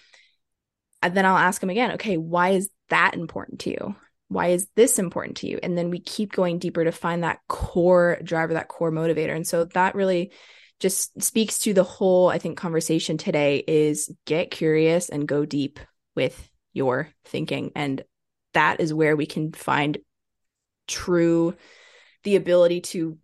then 1.07 1.27
I'll 1.27 1.37
ask 1.37 1.61
them 1.61 1.69
again, 1.69 1.91
okay, 1.91 2.17
why 2.17 2.49
is 2.49 2.71
that 2.89 3.13
important 3.13 3.59
to 3.61 3.69
you? 3.69 3.95
Why 4.29 4.47
is 4.47 4.67
this 4.75 4.97
important 4.97 5.37
to 5.37 5.47
you? 5.47 5.59
And 5.61 5.77
then 5.77 5.91
we 5.91 5.99
keep 5.99 6.31
going 6.33 6.57
deeper 6.57 6.83
to 6.83 6.91
find 6.91 7.21
that 7.21 7.41
core 7.47 8.17
driver, 8.23 8.55
that 8.55 8.69
core 8.69 8.91
motivator. 8.91 9.35
And 9.35 9.45
so 9.45 9.65
that 9.65 9.93
really 9.93 10.31
just 10.79 11.21
speaks 11.21 11.59
to 11.59 11.75
the 11.75 11.83
whole, 11.83 12.29
I 12.29 12.39
think, 12.39 12.57
conversation 12.57 13.19
today 13.19 13.63
is 13.67 14.11
get 14.25 14.49
curious 14.49 15.09
and 15.09 15.27
go 15.27 15.45
deep 15.45 15.79
with 16.15 16.49
your 16.73 17.09
thinking. 17.25 17.73
And 17.75 18.03
that 18.57 18.79
is 18.79 18.91
where 18.91 19.15
we 19.15 19.27
can 19.27 19.53
find 19.53 19.99
true 20.87 21.55
the 22.23 22.35
ability 22.35 22.81
to 22.81 23.19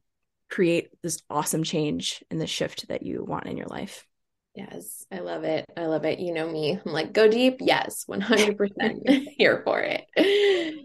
create 0.47 0.89
this 1.01 1.19
awesome 1.27 1.63
change 1.63 2.23
and 2.29 2.39
the 2.39 2.45
shift 2.45 2.87
that 2.87 3.01
you 3.01 3.23
want 3.23 3.47
in 3.47 3.57
your 3.57 3.65
life. 3.65 4.05
Yes, 4.53 5.03
I 5.11 5.19
love 5.19 5.43
it. 5.43 5.65
I 5.75 5.87
love 5.87 6.05
it. 6.05 6.19
You 6.19 6.31
know 6.31 6.47
me. 6.47 6.79
I'm 6.85 6.91
like, 6.91 7.11
go 7.11 7.27
deep. 7.27 7.57
Yes, 7.59 8.05
100% 8.07 9.27
here 9.37 9.63
for 9.65 9.79
it. 9.81 10.75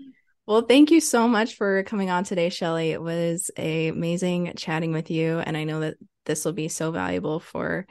Well, 0.46 0.62
thank 0.62 0.90
you 0.90 1.03
so 1.03 1.28
much 1.28 1.57
for 1.57 1.82
coming 1.82 2.09
on 2.09 2.24
today, 2.24 2.49
Shelly. 2.49 2.92
It 2.92 3.03
was 3.03 3.51
amazing 3.59 4.55
chatting 4.57 4.92
with 4.92 5.11
you. 5.11 5.40
And 5.40 5.59
I 5.59 5.64
know 5.64 5.80
that 5.80 5.96
this 6.24 6.46
will 6.46 6.55
be 6.55 6.68
so 6.68 6.90
valuable 6.90 7.38
for 7.38 7.86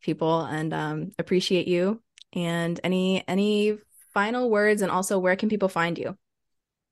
people 0.00 0.40
and 0.40 0.72
um, 0.72 1.10
appreciate 1.18 1.68
you. 1.68 2.00
And 2.32 2.80
any 2.82 3.26
any 3.28 3.76
final 4.12 4.50
words 4.50 4.82
and 4.82 4.90
also 4.90 5.18
where 5.18 5.36
can 5.36 5.48
people 5.48 5.68
find 5.68 5.98
you? 5.98 6.16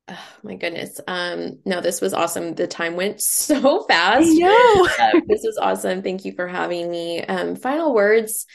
Oh, 0.09 0.29
my 0.45 0.55
goodness. 0.55 1.01
Um, 1.09 1.59
no, 1.65 1.81
this 1.81 2.01
was 2.01 2.15
awesome. 2.15 2.55
The 2.55 2.67
time 2.67 2.95
went 2.95 3.21
so 3.23 3.83
fast. 3.85 4.29
No, 4.31 4.89
uh, 5.01 5.21
this 5.27 5.43
was 5.45 5.59
awesome. 5.61 6.03
Thank 6.03 6.25
you 6.25 6.33
for 6.33 6.47
having 6.47 6.91
me. 6.91 7.25
Um, 7.25 7.57
final 7.57 7.95
words. 7.95 8.47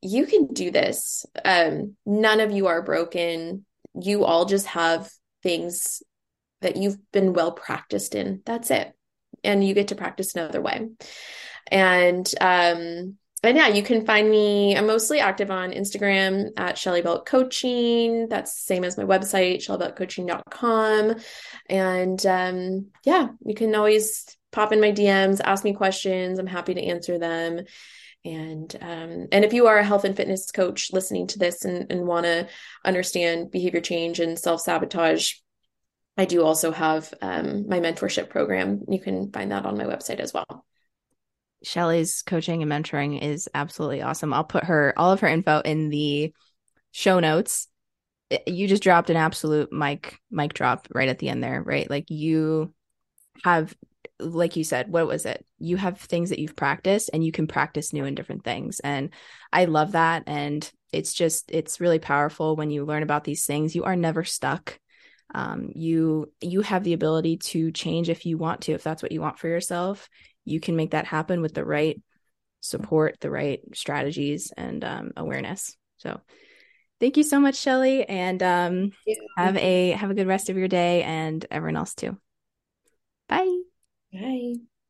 You 0.00 0.26
can 0.26 0.48
do 0.48 0.70
this. 0.70 1.26
Um, 1.44 1.96
none 2.04 2.40
of 2.40 2.50
you 2.50 2.66
are 2.66 2.82
broken. 2.82 3.64
You 4.00 4.24
all 4.24 4.46
just 4.46 4.66
have 4.66 5.10
things 5.42 6.02
that 6.60 6.76
you've 6.76 6.98
been 7.12 7.32
well 7.32 7.52
practiced 7.52 8.14
in. 8.14 8.42
That's 8.44 8.70
it. 8.70 8.92
And 9.44 9.64
you 9.64 9.74
get 9.74 9.88
to 9.88 9.94
practice 9.96 10.34
another 10.34 10.60
way. 10.60 10.88
And 11.70 12.32
um, 12.40 13.16
and 13.42 13.56
yeah, 13.56 13.68
you 13.68 13.82
can 13.82 14.06
find 14.06 14.30
me. 14.30 14.76
I'm 14.76 14.86
mostly 14.86 15.18
active 15.18 15.50
on 15.50 15.72
Instagram 15.72 16.50
at 16.56 16.78
Shelly 16.78 17.02
Belk 17.02 17.26
Coaching. 17.26 18.28
That's 18.28 18.54
the 18.54 18.62
same 18.62 18.84
as 18.84 18.96
my 18.96 19.04
website, 19.04 19.56
shellybelkcoaching.com. 19.56 21.16
And 21.68 22.26
um, 22.26 22.86
yeah, 23.04 23.28
you 23.44 23.54
can 23.54 23.74
always 23.74 24.26
pop 24.52 24.72
in 24.72 24.80
my 24.80 24.92
DMs, 24.92 25.40
ask 25.42 25.64
me 25.64 25.72
questions. 25.72 26.38
I'm 26.38 26.46
happy 26.46 26.74
to 26.74 26.82
answer 26.82 27.18
them. 27.18 27.62
And 28.24 28.76
um, 28.80 29.26
and 29.32 29.44
if 29.44 29.52
you 29.52 29.66
are 29.66 29.78
a 29.78 29.84
health 29.84 30.04
and 30.04 30.16
fitness 30.16 30.52
coach 30.52 30.92
listening 30.92 31.26
to 31.28 31.40
this 31.40 31.64
and, 31.64 31.90
and 31.90 32.06
want 32.06 32.26
to 32.26 32.46
understand 32.84 33.50
behavior 33.50 33.80
change 33.80 34.20
and 34.20 34.38
self 34.38 34.60
sabotage, 34.60 35.34
I 36.16 36.26
do 36.26 36.44
also 36.44 36.70
have 36.70 37.12
um, 37.20 37.68
my 37.68 37.80
mentorship 37.80 38.28
program. 38.28 38.82
You 38.88 39.00
can 39.00 39.32
find 39.32 39.50
that 39.50 39.66
on 39.66 39.76
my 39.76 39.84
website 39.84 40.20
as 40.20 40.32
well. 40.32 40.64
Shelly's 41.62 42.22
coaching 42.22 42.62
and 42.62 42.70
mentoring 42.70 43.20
is 43.20 43.48
absolutely 43.54 44.02
awesome. 44.02 44.32
I'll 44.32 44.44
put 44.44 44.64
her 44.64 44.94
all 44.96 45.12
of 45.12 45.20
her 45.20 45.28
info 45.28 45.60
in 45.60 45.88
the 45.88 46.32
show 46.90 47.20
notes. 47.20 47.68
You 48.46 48.66
just 48.66 48.82
dropped 48.82 49.10
an 49.10 49.16
absolute 49.16 49.72
mic 49.72 50.18
mic 50.30 50.54
drop 50.54 50.88
right 50.92 51.08
at 51.08 51.18
the 51.18 51.28
end 51.28 51.42
there, 51.42 51.62
right? 51.62 51.88
Like 51.88 52.10
you 52.10 52.72
have 53.44 53.74
like 54.18 54.56
you 54.56 54.64
said, 54.64 54.90
what 54.90 55.06
was 55.06 55.26
it? 55.26 55.44
You 55.58 55.76
have 55.76 55.98
things 55.98 56.30
that 56.30 56.38
you've 56.38 56.56
practiced 56.56 57.10
and 57.12 57.24
you 57.24 57.32
can 57.32 57.46
practice 57.46 57.92
new 57.92 58.04
and 58.04 58.16
different 58.16 58.44
things. 58.44 58.80
And 58.80 59.10
I 59.52 59.64
love 59.66 59.92
that. 59.92 60.24
And 60.26 60.70
it's 60.92 61.12
just, 61.12 61.50
it's 61.50 61.80
really 61.80 61.98
powerful 61.98 62.54
when 62.56 62.70
you 62.70 62.84
learn 62.84 63.02
about 63.02 63.24
these 63.24 63.46
things. 63.46 63.74
You 63.74 63.84
are 63.84 63.96
never 63.96 64.24
stuck. 64.24 64.78
Um, 65.34 65.70
you 65.74 66.30
you 66.42 66.60
have 66.60 66.84
the 66.84 66.92
ability 66.92 67.38
to 67.38 67.72
change 67.72 68.10
if 68.10 68.26
you 68.26 68.36
want 68.36 68.62
to 68.62 68.72
if 68.72 68.82
that's 68.82 69.02
what 69.02 69.12
you 69.12 69.22
want 69.22 69.38
for 69.38 69.48
yourself 69.48 70.10
you 70.44 70.60
can 70.60 70.76
make 70.76 70.92
that 70.92 71.06
happen 71.06 71.40
with 71.40 71.54
the 71.54 71.64
right 71.64 72.00
support 72.60 73.16
the 73.20 73.30
right 73.30 73.60
strategies 73.74 74.52
and 74.56 74.84
um, 74.84 75.12
awareness. 75.16 75.76
So 75.98 76.20
thank 77.00 77.16
you 77.16 77.22
so 77.24 77.40
much 77.40 77.56
shelly 77.56 78.04
and 78.04 78.42
um, 78.42 78.92
have 79.36 79.56
a 79.56 79.90
have 79.90 80.10
a 80.10 80.14
good 80.14 80.28
rest 80.28 80.48
of 80.48 80.56
your 80.56 80.68
day 80.68 81.02
and 81.02 81.44
everyone 81.50 81.76
else 81.76 81.94
too. 81.94 82.16
Bye. 83.28 83.60
Bye 84.12 84.71